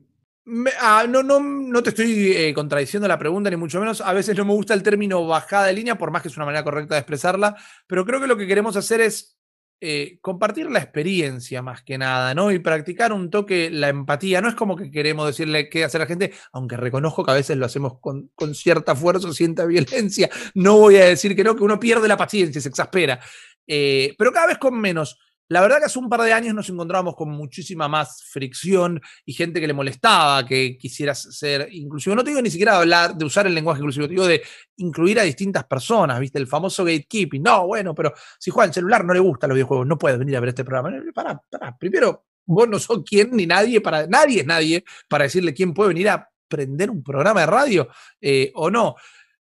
ah, 0.80 1.06
no, 1.10 1.24
no, 1.24 1.40
no, 1.40 1.84
te 1.84 1.90
estoy 1.90 2.34
eh, 2.34 2.54
contradiciendo 2.54 3.08
la 3.08 3.18
pregunta, 3.18 3.50
ni 3.50 3.56
mucho 3.56 3.80
menos. 3.80 4.02
A 4.02 4.14
veces 4.14 4.38
no 4.38 4.46
me 4.46 4.54
gusta 4.54 4.74
el 4.74 4.84
término 4.84 5.26
bajada 5.26 5.66
de 5.66 5.74
línea, 5.74 5.98
por 5.98 6.12
más 6.12 6.22
que 6.22 6.28
es 6.28 6.38
una 6.38 6.46
manera 6.46 6.64
correcta 6.64 6.96
de 6.96 7.00
expresarla. 7.00 7.56
Pero 7.88 8.06
creo 8.06 8.22
que 8.22 8.28
lo 8.28 8.38
que 8.38 8.48
queremos 8.48 8.76
hacer 8.76 9.02
es 9.02 9.41
eh, 9.84 10.20
compartir 10.22 10.70
la 10.70 10.78
experiencia 10.78 11.64
más 11.64 11.82
que 11.82 11.98
nada, 11.98 12.36
¿no? 12.36 12.52
Y 12.52 12.60
practicar 12.60 13.12
un 13.12 13.32
toque 13.32 13.72
la 13.72 13.90
empatía. 13.90 14.40
No 14.40 14.48
es 14.48 14.54
como 14.54 14.76
que 14.76 14.92
queremos 14.92 15.26
decirle 15.26 15.70
qué 15.70 15.84
hacer 15.84 16.02
a 16.02 16.04
la 16.04 16.08
gente, 16.08 16.34
aunque 16.54 16.78
reconozco 16.78 17.26
que 17.26 17.32
a 17.32 17.34
veces 17.34 17.58
lo 17.58 17.66
hacemos 17.66 17.94
con, 18.00 18.30
cierta 18.54 18.96
fuerza, 18.96 19.34
cierta 19.34 19.66
violencia. 19.66 20.30
No 20.54 20.78
voy 20.78 20.98
a 20.98 21.06
decir 21.06 21.36
que 21.36 21.44
no, 21.44 21.56
que 21.56 21.64
uno 21.64 21.80
pierde 21.80 22.08
la 22.08 22.16
paciencia, 22.16 22.62
se 22.62 22.70
exaspera. 22.70 23.20
Eh, 23.66 24.14
pero 24.20 24.32
cada 24.32 24.48
vez 24.48 24.60
con 24.60 24.80
menos. 24.80 25.18
La 25.52 25.60
verdad 25.60 25.80
que 25.80 25.86
hace 25.86 26.00
un 26.00 26.08
par 26.08 26.22
de 26.22 26.32
años 26.32 26.56
nos 26.56 26.70
encontramos 26.70 27.14
con 27.14 27.30
muchísima 27.30 27.90
más 27.90 28.24
fricción 28.24 29.02
y 29.26 29.34
gente 29.34 29.60
que 29.60 29.68
le 29.68 29.74
molestaba 29.74 30.46
que 30.46 30.78
quisieras 30.78 31.24
ser 31.38 31.68
inclusivo. 31.74 32.16
No 32.16 32.24
te 32.24 32.30
digo 32.30 32.42
ni 32.42 32.50
siquiera 32.50 32.78
hablar 32.78 33.18
de 33.18 33.26
usar 33.26 33.48
el 33.48 33.54
lenguaje 33.54 33.82
inclusivo, 33.82 34.08
te 34.08 34.12
digo 34.12 34.28
de 34.28 34.42
incluir 34.78 35.20
a 35.20 35.24
distintas 35.24 35.66
personas, 35.66 36.22
¿viste? 36.22 36.40
El 36.40 36.48
famoso 36.48 36.86
gatekeeping. 36.86 37.44
No, 37.44 37.68
bueno, 37.68 37.94
pero 37.94 38.14
si 38.40 38.50
juega 38.50 38.68
el 38.68 38.74
celular 38.74 39.04
no 39.04 39.14
le 39.14 39.20
gustan 39.20 39.50
los 39.50 39.56
videojuegos, 39.56 39.86
no 39.86 39.98
puedes 39.98 40.18
venir 40.18 40.38
a 40.38 40.40
ver 40.40 40.50
este 40.50 40.64
programa. 40.64 40.98
Para, 41.14 41.42
para. 41.50 41.78
Primero, 41.78 42.28
vos 42.46 42.70
no 42.70 42.80
sos 42.80 43.04
quien 43.06 43.32
ni 43.32 43.46
nadie 43.46 43.82
para. 43.82 44.08
Nadie 44.08 44.40
es 44.40 44.48
nadie 44.48 44.86
para 45.10 45.26
decirle 45.26 45.54
quién 45.54 45.74
puede 45.74 45.90
venir 45.90 46.08
a 46.08 46.30
prender 46.48 46.90
un 46.90 47.04
programa 47.04 47.42
de 47.42 47.48
radio 47.48 47.90
eh, 48.22 48.52
o 48.56 48.72
no. 48.72 48.96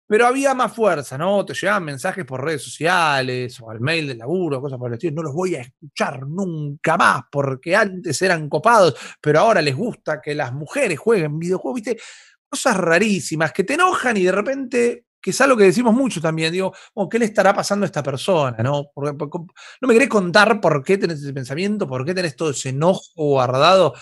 Pero 0.07 0.27
había 0.27 0.53
más 0.53 0.71
fuerza, 0.73 1.17
¿no? 1.17 1.43
Te 1.43 1.53
llegaban 1.53 1.83
mensajes 1.83 2.25
por 2.25 2.43
redes 2.43 2.61
sociales 2.63 3.59
o 3.59 3.71
al 3.71 3.79
mail 3.79 4.07
del 4.07 4.19
laburo, 4.19 4.61
cosas 4.61 4.77
por 4.77 4.89
el 4.89 4.95
estilo. 4.95 5.15
No 5.15 5.23
los 5.23 5.33
voy 5.33 5.55
a 5.55 5.61
escuchar 5.61 6.27
nunca 6.27 6.95
más 6.95 7.23
porque 7.31 7.75
antes 7.75 8.21
eran 8.21 8.47
copados, 8.47 8.95
pero 9.19 9.39
ahora 9.39 9.61
les 9.61 9.75
gusta 9.75 10.21
que 10.21 10.35
las 10.35 10.53
mujeres 10.53 10.99
jueguen 10.99 11.39
videojuegos, 11.39 11.81
¿viste? 11.81 12.01
Cosas 12.47 12.77
rarísimas 12.77 13.51
que 13.51 13.63
te 13.63 13.73
enojan 13.73 14.15
y 14.17 14.23
de 14.23 14.31
repente, 14.31 15.05
que 15.19 15.31
es 15.31 15.41
algo 15.41 15.57
que 15.57 15.63
decimos 15.63 15.95
mucho 15.95 16.21
también, 16.21 16.53
digo, 16.53 16.71
oh, 16.93 17.09
¿qué 17.09 17.17
le 17.17 17.25
estará 17.25 17.53
pasando 17.53 17.83
a 17.85 17.87
esta 17.87 18.03
persona? 18.03 18.57
¿no? 18.61 18.91
no 18.95 19.87
me 19.87 19.93
querés 19.93 20.09
contar 20.09 20.61
por 20.61 20.83
qué 20.83 20.99
tenés 20.99 21.19
ese 21.23 21.33
pensamiento, 21.33 21.87
por 21.87 22.05
qué 22.05 22.13
tenés 22.13 22.35
todo 22.35 22.51
ese 22.51 22.69
enojo 22.69 23.01
guardado 23.15 23.95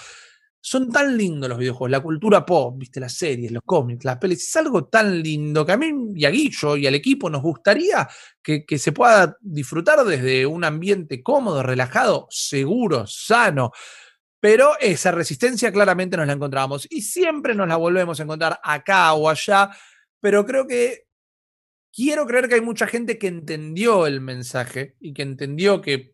son 0.65 0.89
tan 0.89 1.17
lindos 1.17 1.49
los 1.49 1.57
videojuegos, 1.57 1.91
la 1.91 1.99
cultura 1.99 2.45
pop, 2.45 2.77
viste, 2.77 3.01
las 3.01 3.11
series, 3.11 3.51
los 3.51 3.61
cómics, 3.65 4.05
las 4.05 4.17
pelis, 4.17 4.47
es 4.47 4.55
algo 4.55 4.85
tan 4.85 5.21
lindo 5.21 5.65
que 5.65 5.73
a 5.73 5.77
mí 5.77 5.91
y 6.15 6.23
a 6.23 6.29
Guillo 6.29 6.77
y 6.77 6.87
al 6.87 6.95
equipo 6.95 7.29
nos 7.29 7.41
gustaría 7.41 8.07
que, 8.41 8.65
se 8.77 8.93
pueda 8.93 9.35
disfrutar 9.41 10.05
desde 10.05 10.45
un 10.45 10.63
ambiente 10.63 11.21
cómodo, 11.21 11.63
relajado, 11.63 12.27
seguro, 12.29 13.05
sano. 13.07 13.71
Pero 14.39 14.79
esa 14.79 15.11
resistencia 15.11 15.69
claramente 15.69 16.15
nos 16.15 16.27
la 16.27 16.33
encontramos 16.33 16.87
y 16.89 17.01
siempre 17.01 17.53
nos 17.53 17.67
la 17.67 17.75
volvemos 17.75 18.17
a 18.17 18.23
encontrar 18.23 18.57
acá 18.63 19.13
o 19.15 19.27
allá, 19.27 19.69
pero 20.21 20.45
creo 20.45 20.65
que 20.65 21.07
quiero 21.93 22.25
creer 22.25 22.47
que 22.47 22.55
hay 22.55 22.61
mucha 22.61 22.87
gente 22.87 23.17
que 23.17 23.27
entendió 23.27 24.07
el 24.07 24.21
mensaje 24.21 24.95
y 25.01 25.13
que 25.13 25.23
entendió 25.23 25.81
que 25.81 26.12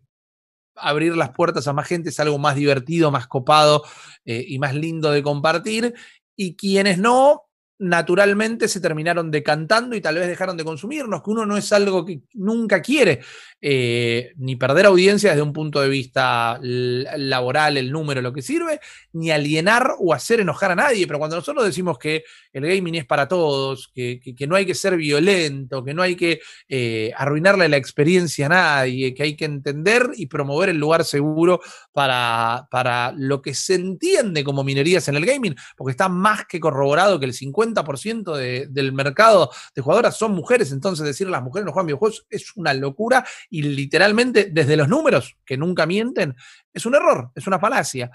abrir 0.81 1.15
las 1.15 1.31
puertas 1.31 1.67
a 1.67 1.73
más 1.73 1.87
gente 1.87 2.09
es 2.09 2.19
algo 2.19 2.37
más 2.37 2.55
divertido, 2.55 3.11
más 3.11 3.27
copado 3.27 3.83
eh, 4.25 4.45
y 4.47 4.59
más 4.59 4.75
lindo 4.75 5.11
de 5.11 5.23
compartir. 5.23 5.93
Y 6.35 6.55
quienes 6.55 6.97
no, 6.97 7.48
naturalmente 7.79 8.67
se 8.67 8.81
terminaron 8.81 9.31
decantando 9.31 9.95
y 9.95 10.01
tal 10.01 10.15
vez 10.15 10.27
dejaron 10.27 10.57
de 10.57 10.65
consumirnos, 10.65 11.23
que 11.23 11.29
uno 11.29 11.45
no 11.45 11.55
es 11.55 11.71
algo 11.71 12.05
que 12.05 12.19
nunca 12.33 12.81
quiere, 12.81 13.21
eh, 13.61 14.33
ni 14.37 14.57
perder 14.57 14.85
audiencia 14.85 15.29
desde 15.29 15.41
un 15.41 15.53
punto 15.53 15.79
de 15.79 15.87
vista 15.87 16.59
laboral, 16.61 17.77
el 17.77 17.89
número, 17.89 18.21
lo 18.21 18.33
que 18.33 18.41
sirve, 18.41 18.81
ni 19.13 19.31
alienar 19.31 19.95
o 19.97 20.13
hacer 20.13 20.41
enojar 20.41 20.71
a 20.71 20.75
nadie. 20.75 21.07
Pero 21.07 21.19
cuando 21.19 21.37
nosotros 21.37 21.65
decimos 21.65 21.97
que 21.97 22.25
el 22.51 22.67
gaming 22.67 22.95
es 22.95 23.05
para 23.05 23.29
todos, 23.29 23.89
que, 23.95 24.19
no 24.47 24.55
hay 24.55 24.65
que 24.65 24.75
ser 24.75 24.97
violento, 24.97 25.83
que 25.83 25.93
no 25.93 26.01
hay 26.01 26.17
que 26.17 26.41
eh, 26.67 27.13
arruinarle 27.15 27.69
la 27.69 27.77
experiencia 27.77 28.47
a 28.47 28.49
nadie, 28.49 29.13
que 29.13 29.23
hay 29.23 29.35
que 29.37 29.45
entender 29.45 30.09
y 30.15 30.25
promover 30.25 30.69
el 30.69 30.77
lugar 30.77 31.05
seguro 31.05 31.61
para, 31.93 32.67
para 32.69 33.13
lo 33.15 33.41
que 33.41 33.53
se 33.53 33.75
entiende 33.75 34.43
como 34.43 34.65
minerías 34.65 35.07
en 35.07 35.15
el 35.15 35.25
gaming, 35.25 35.55
porque 35.77 35.91
está 35.91 36.09
más 36.09 36.45
que 36.45 36.59
corroborado 36.59 37.19
que 37.19 37.25
el 37.25 37.33
50 37.33 37.68
ciento 37.97 38.35
del 38.35 38.93
mercado 38.93 39.51
de 39.75 39.81
jugadoras 39.81 40.17
son 40.17 40.33
mujeres, 40.33 40.71
entonces 40.71 41.05
decir 41.05 41.29
las 41.29 41.43
mujeres 41.43 41.65
no 41.65 41.71
juegan 41.71 41.87
videojuegos 41.87 42.25
es 42.29 42.55
una 42.55 42.73
locura 42.73 43.25
y 43.49 43.61
literalmente 43.61 44.49
desde 44.51 44.77
los 44.77 44.87
números, 44.87 45.37
que 45.45 45.57
nunca 45.57 45.85
mienten, 45.85 46.35
es 46.73 46.85
un 46.85 46.95
error, 46.95 47.31
es 47.35 47.47
una 47.47 47.59
falacia. 47.59 48.11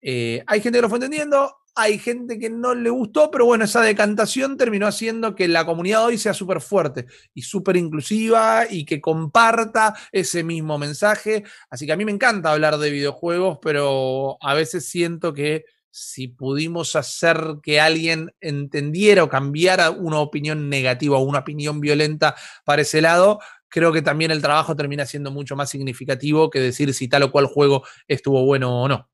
Eh, 0.00 0.42
hay 0.46 0.60
gente 0.60 0.78
que 0.78 0.82
lo 0.82 0.88
fue 0.88 0.98
entendiendo, 0.98 1.56
hay 1.74 1.98
gente 1.98 2.38
que 2.38 2.48
no 2.48 2.74
le 2.74 2.88
gustó, 2.88 3.30
pero 3.30 3.44
bueno, 3.44 3.64
esa 3.64 3.82
decantación 3.82 4.56
terminó 4.56 4.86
haciendo 4.86 5.34
que 5.34 5.46
la 5.46 5.66
comunidad 5.66 6.06
hoy 6.06 6.16
sea 6.16 6.32
súper 6.32 6.62
fuerte 6.62 7.06
y 7.34 7.42
súper 7.42 7.76
inclusiva 7.76 8.64
y 8.68 8.86
que 8.86 9.00
comparta 9.00 9.94
ese 10.10 10.42
mismo 10.42 10.78
mensaje. 10.78 11.44
Así 11.68 11.84
que 11.84 11.92
a 11.92 11.96
mí 11.96 12.06
me 12.06 12.12
encanta 12.12 12.52
hablar 12.52 12.78
de 12.78 12.90
videojuegos, 12.90 13.58
pero 13.60 14.38
a 14.40 14.54
veces 14.54 14.88
siento 14.88 15.34
que 15.34 15.66
si 15.98 16.28
pudimos 16.28 16.94
hacer 16.94 17.56
que 17.62 17.80
alguien 17.80 18.34
entendiera 18.42 19.24
o 19.24 19.30
cambiara 19.30 19.88
una 19.88 20.18
opinión 20.18 20.68
negativa 20.68 21.16
o 21.16 21.22
una 21.22 21.38
opinión 21.38 21.80
violenta 21.80 22.36
para 22.66 22.82
ese 22.82 23.00
lado, 23.00 23.38
creo 23.70 23.94
que 23.94 24.02
también 24.02 24.30
el 24.30 24.42
trabajo 24.42 24.76
termina 24.76 25.06
siendo 25.06 25.30
mucho 25.30 25.56
más 25.56 25.70
significativo 25.70 26.50
que 26.50 26.60
decir 26.60 26.92
si 26.92 27.08
tal 27.08 27.22
o 27.22 27.32
cual 27.32 27.46
juego 27.46 27.82
estuvo 28.08 28.44
bueno 28.44 28.82
o 28.82 28.88
no. 28.88 29.08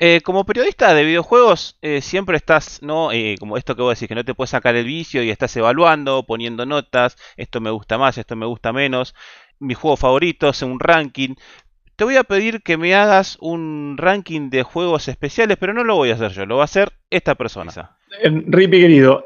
Eh, 0.00 0.20
como 0.24 0.44
periodista 0.44 0.92
de 0.94 1.04
videojuegos, 1.04 1.78
eh, 1.80 2.00
siempre 2.00 2.36
estás, 2.36 2.82
¿no? 2.82 3.12
Eh, 3.12 3.36
como 3.38 3.56
esto 3.56 3.76
que 3.76 3.82
vos 3.82 3.94
decís, 3.94 4.08
que 4.08 4.16
no 4.16 4.24
te 4.24 4.34
puedes 4.34 4.50
sacar 4.50 4.74
el 4.74 4.84
vicio 4.84 5.22
y 5.22 5.30
estás 5.30 5.56
evaluando, 5.56 6.26
poniendo 6.26 6.66
notas, 6.66 7.16
esto 7.36 7.60
me 7.60 7.70
gusta 7.70 7.98
más, 7.98 8.18
esto 8.18 8.34
me 8.34 8.46
gusta 8.46 8.72
menos, 8.72 9.14
mis 9.60 9.78
juegos 9.78 10.00
favoritos, 10.00 10.60
un 10.62 10.80
ranking. 10.80 11.36
Te 12.02 12.04
voy 12.04 12.16
a 12.16 12.24
pedir 12.24 12.62
que 12.62 12.76
me 12.76 12.96
hagas 12.96 13.38
un 13.40 13.94
ranking 13.96 14.50
de 14.50 14.64
juegos 14.64 15.06
especiales, 15.06 15.56
pero 15.56 15.72
no 15.72 15.84
lo 15.84 15.94
voy 15.94 16.10
a 16.10 16.14
hacer 16.14 16.32
yo, 16.32 16.46
lo 16.46 16.56
va 16.56 16.62
a 16.62 16.64
hacer 16.64 16.90
esta 17.10 17.36
persona. 17.36 17.96
Ripi 18.24 18.80
querido, 18.80 19.24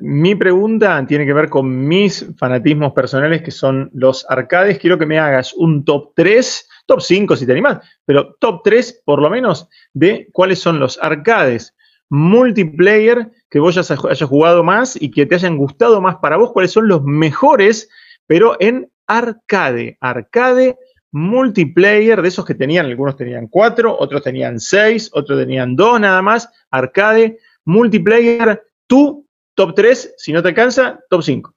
mi 0.00 0.34
pregunta 0.34 1.06
tiene 1.06 1.24
que 1.24 1.32
ver 1.32 1.48
con 1.48 1.86
mis 1.86 2.26
fanatismos 2.38 2.92
personales 2.92 3.40
que 3.40 3.52
son 3.52 3.88
los 3.94 4.26
arcades. 4.28 4.80
Quiero 4.80 4.98
que 4.98 5.06
me 5.06 5.20
hagas 5.20 5.54
un 5.54 5.84
top 5.84 6.10
3, 6.16 6.68
top 6.86 7.00
5 7.00 7.36
si 7.36 7.46
te 7.46 7.52
animas, 7.52 7.78
pero 8.04 8.34
top 8.40 8.62
3 8.64 9.02
por 9.04 9.22
lo 9.22 9.30
menos 9.30 9.68
de 9.94 10.28
cuáles 10.32 10.58
son 10.58 10.80
los 10.80 10.98
arcades 11.00 11.72
multiplayer 12.08 13.30
que 13.48 13.60
vos 13.60 13.78
hayas 13.78 14.28
jugado 14.28 14.64
más 14.64 15.00
y 15.00 15.12
que 15.12 15.24
te 15.24 15.36
hayan 15.36 15.56
gustado 15.56 16.00
más 16.00 16.16
para 16.16 16.36
vos, 16.36 16.50
cuáles 16.50 16.72
son 16.72 16.88
los 16.88 17.04
mejores, 17.04 17.88
pero 18.26 18.56
en 18.58 18.90
arcade, 19.06 19.98
arcade 20.00 20.76
multiplayer, 21.12 22.20
de 22.20 22.28
esos 22.28 22.44
que 22.44 22.54
tenían, 22.54 22.86
algunos 22.86 23.16
tenían 23.16 23.48
cuatro, 23.48 23.96
otros 23.98 24.22
tenían 24.22 24.60
seis, 24.60 25.10
otros 25.12 25.38
tenían 25.38 25.76
dos 25.76 26.00
nada 26.00 26.20
más, 26.22 26.48
arcade, 26.70 27.38
multiplayer, 27.64 28.62
tu 28.86 29.26
top 29.54 29.74
3, 29.74 30.14
si 30.16 30.32
no 30.32 30.42
te 30.42 30.48
alcanza, 30.48 31.00
top 31.08 31.22
5. 31.22 31.54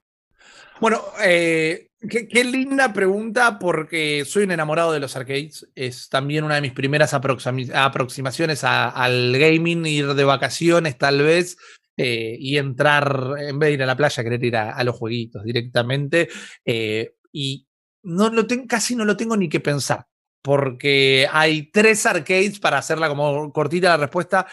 Bueno, 0.80 1.02
eh, 1.22 1.90
qué, 2.08 2.44
linda 2.44 2.92
pregunta 2.92 3.58
porque 3.58 4.24
soy 4.24 4.44
un 4.44 4.52
enamorado 4.52 4.92
de 4.92 5.00
los 5.00 5.14
arcades. 5.14 5.68
Es 5.74 6.08
también 6.08 6.44
una 6.44 6.54
de 6.54 6.62
mis 6.62 6.72
primeras 6.72 7.12
aproximaciones 7.12 8.64
al 8.64 9.38
gaming, 9.38 9.84
ir 9.84 10.14
de 10.14 10.24
vacaciones 10.24 10.96
tal 10.96 11.22
vez. 11.22 11.58
Eh, 12.02 12.38
y 12.40 12.56
entrar, 12.56 13.34
en 13.40 13.58
vez 13.58 13.68
de 13.68 13.74
ir 13.74 13.82
a 13.82 13.86
la 13.86 13.96
playa, 13.96 14.22
querer 14.22 14.42
ir 14.42 14.56
a, 14.56 14.82
los 14.84 14.96
jueguitos 14.96 15.44
directamente. 15.44 16.30
Eh, 16.64 17.12
y 17.30 17.66
no 18.02 18.30
lo 18.30 18.46
casi 18.68 18.96
no 18.96 19.04
lo 19.04 19.16
tengo 19.16 19.36
ni 19.36 19.48
que 19.48 19.60
pensar, 19.60 20.06
porque 20.42 21.28
hay 21.30 21.70
tres 21.70 22.06
arcades, 22.06 22.58
para 22.58 22.78
hacerla 22.78 23.08
como 23.08 23.52
cortita 23.52 23.90
la 23.90 23.96
respuesta, 23.96 24.46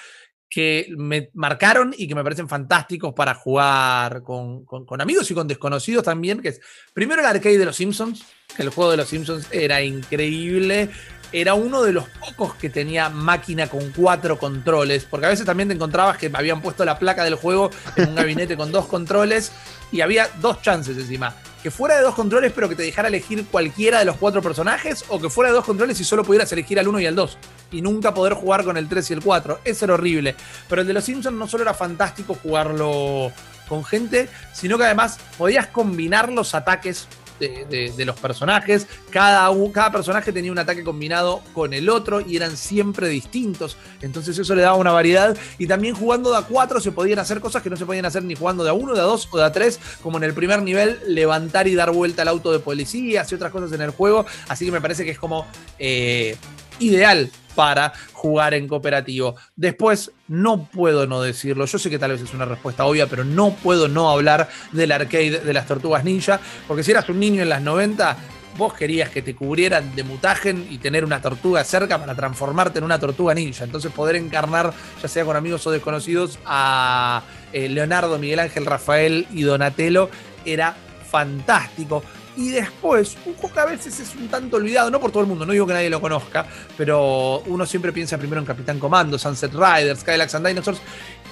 que 0.49 0.87
me 0.97 1.29
marcaron 1.33 1.93
y 1.97 2.07
que 2.07 2.15
me 2.15 2.23
parecen 2.23 2.47
fantásticos 2.47 3.13
para 3.13 3.35
jugar 3.35 4.23
con, 4.23 4.65
amigos 4.99 5.29
y 5.29 5.33
con 5.33 5.47
desconocidos 5.47 6.03
también, 6.03 6.41
que 6.41 6.49
es 6.49 6.61
primero 6.93 7.21
el 7.21 7.27
arcade 7.27 7.57
de 7.57 7.65
los 7.65 7.75
Simpsons, 7.75 8.23
que 8.55 8.63
el 8.63 8.69
juego 8.69 8.91
de 8.91 8.97
los 8.97 9.09
Simpsons 9.09 9.47
era 9.51 9.81
increíble, 9.81 10.89
era 11.31 11.53
uno 11.53 11.83
de 11.83 11.93
los 11.93 12.05
pocos 12.07 12.55
que 12.55 12.69
tenía 12.69 13.09
máquina 13.09 13.67
con 13.67 13.91
cuatro 13.91 14.37
controles, 14.37 15.05
porque 15.05 15.25
a 15.25 15.29
veces 15.29 15.45
también 15.45 15.69
te 15.69 15.75
encontrabas 15.75 16.17
que 16.17 16.31
habían 16.33 16.61
puesto 16.61 16.85
la 16.85 16.97
placa 16.99 17.23
del 17.23 17.35
juego 17.35 17.69
en 17.95 18.09
un 18.09 18.15
gabinete 18.15 18.55
con 18.55 18.71
dos 18.71 18.87
controles 18.87 19.51
y 19.91 20.01
había 20.01 20.29
dos 20.39 20.61
chances 20.61 20.97
encima. 20.97 21.35
Que 21.63 21.71
fuera 21.71 21.97
de 21.97 22.03
dos 22.03 22.15
controles, 22.15 22.53
pero 22.53 22.69
que 22.69 22.75
te 22.75 22.83
dejara 22.83 23.07
elegir 23.07 23.45
cualquiera 23.45 23.99
de 23.99 24.05
los 24.05 24.17
cuatro 24.17 24.41
personajes, 24.41 25.03
o 25.09 25.19
que 25.19 25.29
fuera 25.29 25.49
de 25.49 25.55
dos 25.55 25.65
controles 25.65 25.99
y 25.99 26.03
solo 26.03 26.23
pudieras 26.23 26.51
elegir 26.51 26.79
al 26.79 26.87
uno 26.87 26.99
y 26.99 27.05
al 27.05 27.15
dos. 27.15 27.37
Y 27.71 27.81
nunca 27.81 28.13
poder 28.13 28.33
jugar 28.33 28.63
con 28.63 28.77
el 28.77 28.87
3 28.87 29.09
y 29.11 29.13
el 29.13 29.21
4. 29.21 29.59
Eso 29.65 29.85
era 29.85 29.95
horrible. 29.95 30.35
Pero 30.69 30.81
el 30.81 30.87
de 30.87 30.93
los 30.93 31.03
Simpsons 31.03 31.37
no 31.37 31.47
solo 31.47 31.63
era 31.63 31.73
fantástico 31.73 32.37
jugarlo 32.41 33.33
con 33.67 33.83
gente, 33.83 34.29
sino 34.53 34.77
que 34.77 34.85
además 34.85 35.19
podías 35.37 35.67
combinar 35.67 36.31
los 36.31 36.55
ataques 36.55 37.07
de, 37.39 38.05
los 38.05 38.17
personajes. 38.19 38.87
Cada, 39.09 39.49
cada 39.71 39.91
personaje 39.91 40.31
tenía 40.31 40.51
un 40.51 40.59
ataque 40.59 40.83
combinado 40.83 41.41
con 41.53 41.73
el 41.73 41.89
otro 41.89 42.21
y 42.21 42.35
eran 42.35 42.57
siempre 42.57 43.09
distintos. 43.09 43.77
Entonces 44.01 44.37
eso 44.37 44.55
le 44.55 44.61
daba 44.61 44.75
una 44.75 44.91
variedad. 44.91 45.37
Y 45.57 45.67
también 45.67 45.95
jugando 45.95 46.31
de 46.31 46.37
a 46.37 46.41
4 46.41 46.79
se 46.79 46.91
podían 46.91 47.19
hacer 47.19 47.39
cosas 47.39 47.61
que 47.63 47.69
no 47.69 47.77
se 47.77 47.85
podían 47.85 48.05
hacer 48.05 48.23
ni 48.23 48.35
jugando 48.35 48.63
de 48.63 48.69
a 48.69 48.73
1, 48.73 48.93
de 48.93 48.99
a 48.99 49.03
2 49.03 49.29
o 49.31 49.37
de 49.37 49.43
a 49.43 49.51
3, 49.51 49.79
como 50.01 50.17
en 50.17 50.23
el 50.23 50.33
primer 50.33 50.61
nivel, 50.61 50.99
levantar 51.07 51.67
y 51.67 51.75
dar 51.75 51.91
vuelta 51.91 52.21
al 52.21 52.27
auto 52.27 52.51
de 52.51 52.59
policía 52.59 53.25
y 53.29 53.35
otras 53.35 53.51
cosas 53.51 53.71
en 53.71 53.81
el 53.81 53.91
juego. 53.91 54.25
Así 54.47 54.65
que 54.65 54.71
me 54.71 54.81
parece 54.81 55.05
que 55.05 55.11
es 55.11 55.19
como 55.19 55.45
eh, 55.79 56.35
ideal 56.79 57.29
para 57.55 57.91
jugar 58.13 58.53
en 58.53 58.67
cooperativo. 58.67 59.35
Después, 59.55 60.11
no 60.27 60.65
puedo 60.65 61.07
no 61.07 61.21
decirlo, 61.21 61.65
yo 61.65 61.79
sé 61.79 61.89
que 61.89 61.97
tal 61.97 62.11
vez 62.11 62.21
es 62.21 62.33
una 62.33 62.45
respuesta 62.45 62.85
obvia, 62.85 63.07
pero 63.07 63.23
no 63.23 63.51
puedo 63.51 63.87
no 63.87 64.11
hablar 64.11 64.47
del 64.71 64.91
arcade 64.91 65.39
de 65.39 65.53
las 65.53 65.65
tortugas 65.65 66.03
ninja, 66.03 66.39
porque 66.67 66.83
si 66.83 66.91
eras 66.91 67.09
un 67.09 67.19
niño 67.19 67.41
en 67.41 67.49
las 67.49 67.63
90, 67.63 68.15
vos 68.57 68.73
querías 68.73 69.09
que 69.09 69.21
te 69.21 69.35
cubrieran 69.35 69.95
de 69.95 70.03
mutagen 70.03 70.67
y 70.69 70.79
tener 70.79 71.05
una 71.05 71.21
tortuga 71.21 71.63
cerca 71.63 71.99
para 71.99 72.15
transformarte 72.15 72.79
en 72.79 72.85
una 72.85 72.99
tortuga 72.99 73.33
ninja. 73.33 73.63
Entonces 73.63 73.91
poder 73.91 74.15
encarnar, 74.15 74.73
ya 75.01 75.07
sea 75.07 75.25
con 75.25 75.35
amigos 75.35 75.65
o 75.67 75.71
desconocidos, 75.71 76.39
a 76.45 77.23
eh, 77.53 77.69
Leonardo, 77.69 78.17
Miguel 78.19 78.39
Ángel, 78.39 78.65
Rafael 78.65 79.27
y 79.31 79.43
Donatello 79.43 80.09
era 80.45 80.75
fantástico. 81.09 82.03
Y 82.37 82.49
después, 82.49 83.17
un 83.25 83.33
juego 83.33 83.53
que 83.55 83.59
a 83.59 83.65
veces 83.65 83.99
es 83.99 84.13
un 84.15 84.27
tanto 84.27 84.57
olvidado, 84.57 84.91
no 84.91 84.99
por 84.99 85.11
todo 85.11 85.21
el 85.21 85.27
mundo, 85.27 85.43
no 85.43 85.53
digo 85.53 85.65
que 85.65 85.73
nadie 85.73 85.89
lo 85.89 85.99
conozca, 85.99 86.45
pero 86.77 87.39
uno 87.47 87.65
siempre 87.65 87.91
piensa 87.91 88.19
primero 88.19 88.39
en 88.39 88.45
Capitán 88.45 88.77
Comando, 88.77 89.17
Sunset 89.17 89.51
Riders, 89.53 90.01
Skylax 90.01 90.35
and 90.35 90.47
Dinosaurs, 90.47 90.79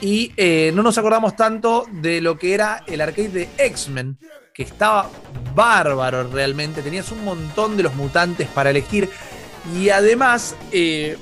y 0.01 0.33
eh, 0.35 0.71
no 0.73 0.81
nos 0.81 0.97
acordamos 0.97 1.35
tanto 1.35 1.85
de 1.91 2.21
lo 2.21 2.39
que 2.39 2.55
era 2.55 2.83
el 2.87 3.01
arcade 3.01 3.29
de 3.29 3.49
X-Men, 3.55 4.17
que 4.51 4.63
estaba 4.63 5.11
bárbaro 5.53 6.27
realmente, 6.27 6.81
tenías 6.81 7.11
un 7.11 7.23
montón 7.23 7.77
de 7.77 7.83
los 7.83 7.93
mutantes 7.93 8.47
para 8.47 8.71
elegir, 8.71 9.07
y 9.77 9.89
además... 9.89 10.55
Eh, 10.71 11.17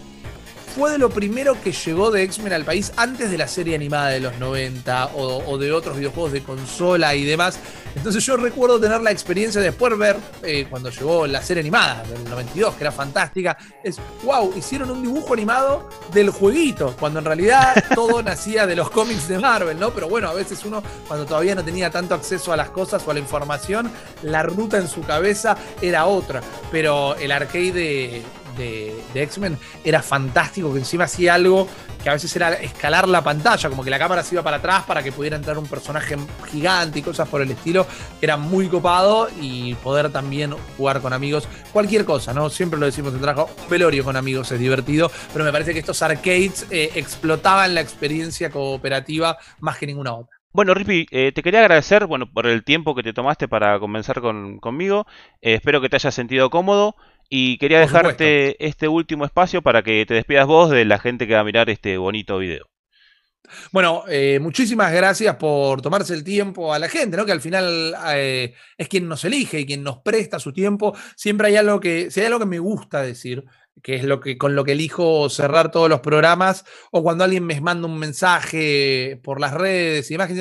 fue 0.76 0.92
de 0.92 0.98
lo 0.98 1.10
primero 1.10 1.60
que 1.62 1.72
llegó 1.72 2.10
de 2.10 2.24
X-Men 2.24 2.54
al 2.54 2.66
país 2.66 2.92
antes 2.98 3.30
de 3.30 3.38
la 3.38 3.48
serie 3.48 3.76
animada 3.76 4.10
de 4.10 4.20
los 4.20 4.40
90 4.40 5.12
o, 5.16 5.58
de 5.58 5.72
otros 5.72 5.98
videojuegos 5.98 6.32
de 6.32 6.42
consola 6.42 7.14
y 7.14 7.24
demás. 7.26 7.60
Entonces 7.96 8.26
yo 8.26 8.38
recuerdo 8.38 8.80
tener 8.80 9.02
la 9.02 9.12
experiencia 9.12 9.62
de 9.62 9.68
después 9.68 9.96
ver 9.98 10.18
eh, 10.42 10.66
cuando 10.70 10.90
llegó 10.90 11.28
la 11.28 11.44
serie 11.44 11.62
animada 11.62 12.04
del 12.04 12.24
92, 12.28 12.74
que 12.76 12.84
era 12.84 12.92
fantástica. 12.92 13.56
Es, 13.84 13.98
wow, 14.24 14.52
hicieron 14.58 14.90
un 14.90 15.04
dibujo 15.04 15.34
animado 15.34 15.90
del 16.12 16.32
jueguito, 16.32 16.96
cuando 17.00 17.20
en 17.20 17.26
realidad 17.26 17.76
todo 17.96 18.24
nacía 18.24 18.66
de 18.66 18.76
los 18.76 18.90
cómics 18.90 19.28
de 19.28 19.38
Marvel, 19.38 19.80
¿no? 19.80 19.92
Pero 19.92 20.10
bueno, 20.10 20.30
a 20.30 20.34
veces 20.34 20.66
uno, 20.66 20.82
cuando 21.08 21.26
todavía 21.26 21.54
no 21.54 21.64
tenía 21.64 21.92
tanto 21.92 22.16
acceso 22.16 22.52
a 22.52 22.58
las 22.58 22.70
cosas 22.72 23.04
o 23.06 23.12
a 23.12 23.14
la 23.14 23.20
información, 23.20 23.92
la 24.24 24.42
ruta 24.42 24.78
en 24.78 24.88
su 24.88 25.02
cabeza 25.02 25.56
era 25.82 26.06
otra. 26.06 26.42
Pero 26.72 27.16
el 27.18 27.32
arcade 27.32 28.24
de 28.58 28.94
X-Men 29.14 29.58
era 29.84 30.02
fantástico, 30.02 30.72
que 30.74 30.80
encima 30.80 31.06
hacía 31.06 31.34
algo 31.34 31.68
que 32.04 32.10
a 32.10 32.14
veces 32.14 32.36
era 32.36 32.54
escalar 32.54 33.08
la 33.08 33.24
pantalla, 33.24 33.70
como 33.70 33.84
que 33.84 33.90
la 33.90 33.98
cámara 33.98 34.24
se 34.24 34.36
iba 34.36 34.44
para 34.44 34.58
atrás 34.58 34.84
para 34.84 35.02
que 35.02 35.12
pudiera 35.12 35.38
entrar 35.38 35.58
un 35.58 35.68
personaje 35.68 36.18
gigante 36.52 37.00
y 37.00 37.02
cosas 37.02 37.30
por 37.30 37.42
el 37.42 37.50
estilo. 37.50 37.88
Era 38.22 38.36
muy 38.36 38.68
copado 38.68 39.30
y 39.40 39.76
poder 39.76 40.12
también 40.12 40.54
jugar 40.78 41.02
con 41.02 41.14
amigos, 41.14 41.48
cualquier 41.72 42.04
cosa, 42.04 42.34
¿no? 42.34 42.50
Siempre 42.50 42.78
lo 42.78 42.86
decimos 42.86 43.14
en 43.14 43.22
trabajo, 43.22 43.50
pelorio 43.70 44.04
con 44.04 44.18
amigos 44.18 44.52
es 44.52 44.60
divertido, 44.60 45.10
pero 45.32 45.46
me 45.46 45.52
parece 45.52 45.74
que 45.74 45.80
estos 45.80 46.02
arcades 46.02 46.68
eh, 46.70 46.92
explotaban 46.96 47.74
la 47.74 47.82
experiencia 47.82 48.50
cooperativa 48.50 49.38
más 49.60 49.78
que 49.78 49.88
ninguna 49.88 50.14
otra. 50.14 50.38
Bueno, 50.52 50.76
Rippy, 50.76 51.08
eh, 51.10 51.32
te 51.32 51.42
quería 51.42 51.62
agradecer 51.62 52.06
bueno, 52.06 52.32
por 52.32 52.46
el 52.46 52.64
tiempo 52.64 52.94
que 52.94 53.02
te 53.02 53.12
tomaste 53.12 53.48
para 53.48 53.80
comenzar 53.80 54.22
conmigo. 54.22 55.08
Eh, 55.42 55.56
espero 55.56 55.82
que 55.82 55.90
te 55.90 55.96
hayas 55.96 56.14
sentido 56.14 56.52
cómodo. 56.52 56.96
Y 57.36 57.58
quería 57.58 57.80
dejarte 57.80 58.64
este 58.64 58.88
último 58.88 59.26
espacio 59.26 59.64
para 59.64 59.82
que 59.82 60.06
te 60.06 60.14
despidas 60.14 60.46
vos 60.46 60.70
de 60.70 60.86
la 60.86 61.00
gente 61.00 61.26
que 61.26 61.34
va 61.34 61.40
a 61.40 61.44
mirar 61.44 61.68
este 61.68 61.98
bonito 61.98 62.38
video. 62.38 62.70
Bueno, 63.72 64.04
eh, 64.08 64.38
muchísimas 64.40 64.94
gracias 64.94 65.36
por 65.38 65.82
tomarse 65.82 66.14
el 66.14 66.24
tiempo 66.24 66.76
a 66.76 66.78
la 66.78 66.88
gente, 66.88 67.18
¿no? 67.18 67.26
Que 67.26 67.32
al 67.32 67.42
final 67.42 67.96
eh, 68.14 68.54
es 68.78 68.88
quien 68.88 69.08
nos 69.08 69.26
elige 69.26 69.62
y 69.62 69.66
quien 69.66 69.82
nos 69.82 69.98
presta 70.04 70.38
su 70.38 70.54
tiempo. 70.54 70.96
Siempre 71.16 71.48
hay 71.48 71.56
algo 71.56 71.80
que, 71.80 72.12
si 72.12 72.20
hay 72.20 72.28
algo 72.28 72.38
que 72.38 72.46
me 72.46 72.60
gusta 72.60 73.02
decir, 73.02 73.44
que 73.82 73.96
es 73.96 74.04
lo 74.04 74.20
que 74.20 74.38
con 74.38 74.56
lo 74.56 74.64
que 74.64 74.74
elijo 74.74 75.30
cerrar 75.30 75.72
todos 75.72 75.90
los 75.90 76.02
programas, 76.02 76.64
o 76.92 77.02
cuando 77.02 77.24
alguien 77.24 77.44
me 77.46 77.60
manda 77.60 77.88
un 77.88 77.98
mensaje 77.98 79.20
por 79.24 79.40
las 79.40 79.54
redes 79.54 80.10
y 80.12 80.14
demás, 80.14 80.32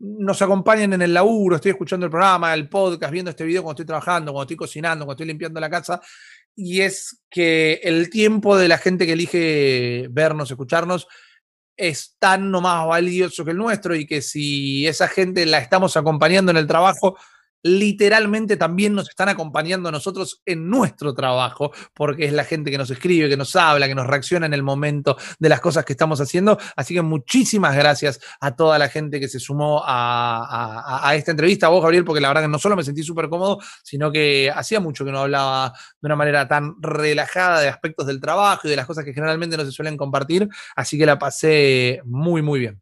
nos 0.00 0.42
acompañen 0.42 0.92
en 0.94 1.02
el 1.02 1.14
laburo, 1.14 1.56
estoy 1.56 1.70
escuchando 1.70 2.06
el 2.06 2.10
programa, 2.10 2.52
el 2.52 2.68
podcast, 2.68 3.12
viendo 3.12 3.30
este 3.30 3.44
video 3.44 3.62
cuando 3.62 3.74
estoy 3.74 3.86
trabajando, 3.86 4.32
cuando 4.32 4.42
estoy 4.42 4.56
cocinando, 4.56 5.04
cuando 5.04 5.22
estoy 5.22 5.28
limpiando 5.28 5.60
la 5.60 5.70
casa, 5.70 6.00
y 6.54 6.82
es 6.82 7.22
que 7.30 7.80
el 7.82 8.10
tiempo 8.10 8.56
de 8.56 8.68
la 8.68 8.78
gente 8.78 9.06
que 9.06 9.12
elige 9.12 10.08
vernos, 10.10 10.50
escucharnos, 10.50 11.06
es 11.76 12.16
tan 12.18 12.50
no 12.50 12.60
más 12.60 12.86
valioso 12.86 13.44
que 13.44 13.52
el 13.52 13.56
nuestro 13.56 13.94
y 13.94 14.06
que 14.06 14.20
si 14.20 14.86
esa 14.86 15.08
gente 15.08 15.46
la 15.46 15.58
estamos 15.58 15.96
acompañando 15.96 16.50
en 16.50 16.58
el 16.58 16.66
trabajo, 16.66 17.16
literalmente 17.62 18.56
también 18.56 18.94
nos 18.94 19.08
están 19.08 19.28
acompañando 19.28 19.90
nosotros 19.90 20.40
en 20.46 20.68
nuestro 20.68 21.14
trabajo, 21.14 21.72
porque 21.94 22.24
es 22.24 22.32
la 22.32 22.44
gente 22.44 22.70
que 22.70 22.78
nos 22.78 22.90
escribe, 22.90 23.28
que 23.28 23.36
nos 23.36 23.54
habla, 23.56 23.88
que 23.88 23.94
nos 23.94 24.06
reacciona 24.06 24.46
en 24.46 24.54
el 24.54 24.62
momento 24.62 25.16
de 25.38 25.48
las 25.48 25.60
cosas 25.60 25.84
que 25.84 25.92
estamos 25.92 26.20
haciendo. 26.20 26.58
Así 26.76 26.94
que 26.94 27.02
muchísimas 27.02 27.76
gracias 27.76 28.20
a 28.40 28.54
toda 28.56 28.78
la 28.78 28.88
gente 28.88 29.20
que 29.20 29.28
se 29.28 29.40
sumó 29.40 29.82
a, 29.84 31.12
esta 31.14 31.30
entrevista, 31.30 31.66
a 31.66 31.70
vos, 31.70 31.82
Gabriel, 31.82 32.04
porque 32.04 32.20
la 32.20 32.28
verdad 32.28 32.42
que 32.42 32.48
no 32.48 32.58
solo 32.58 32.76
me 32.76 32.84
sentí 32.84 33.02
súper 33.02 33.28
cómodo, 33.28 33.58
sino 33.82 34.10
que 34.10 34.50
hacía 34.54 34.80
mucho 34.80 35.04
que 35.04 35.12
no 35.12 35.20
hablaba 35.20 35.72
de 36.00 36.06
una 36.06 36.16
manera 36.16 36.48
tan 36.48 36.74
relajada 36.80 37.60
de 37.60 37.68
aspectos 37.68 38.06
del 38.06 38.20
trabajo 38.20 38.66
y 38.66 38.70
de 38.70 38.76
las 38.76 38.86
cosas 38.86 39.04
que 39.04 39.12
generalmente 39.12 39.56
no 39.56 39.64
se 39.64 39.72
suelen 39.72 39.96
compartir. 39.96 40.48
Así 40.76 40.98
que 40.98 41.06
la 41.06 41.18
pasé 41.18 42.00
muy, 42.04 42.42
muy 42.42 42.60
bien. 42.60 42.80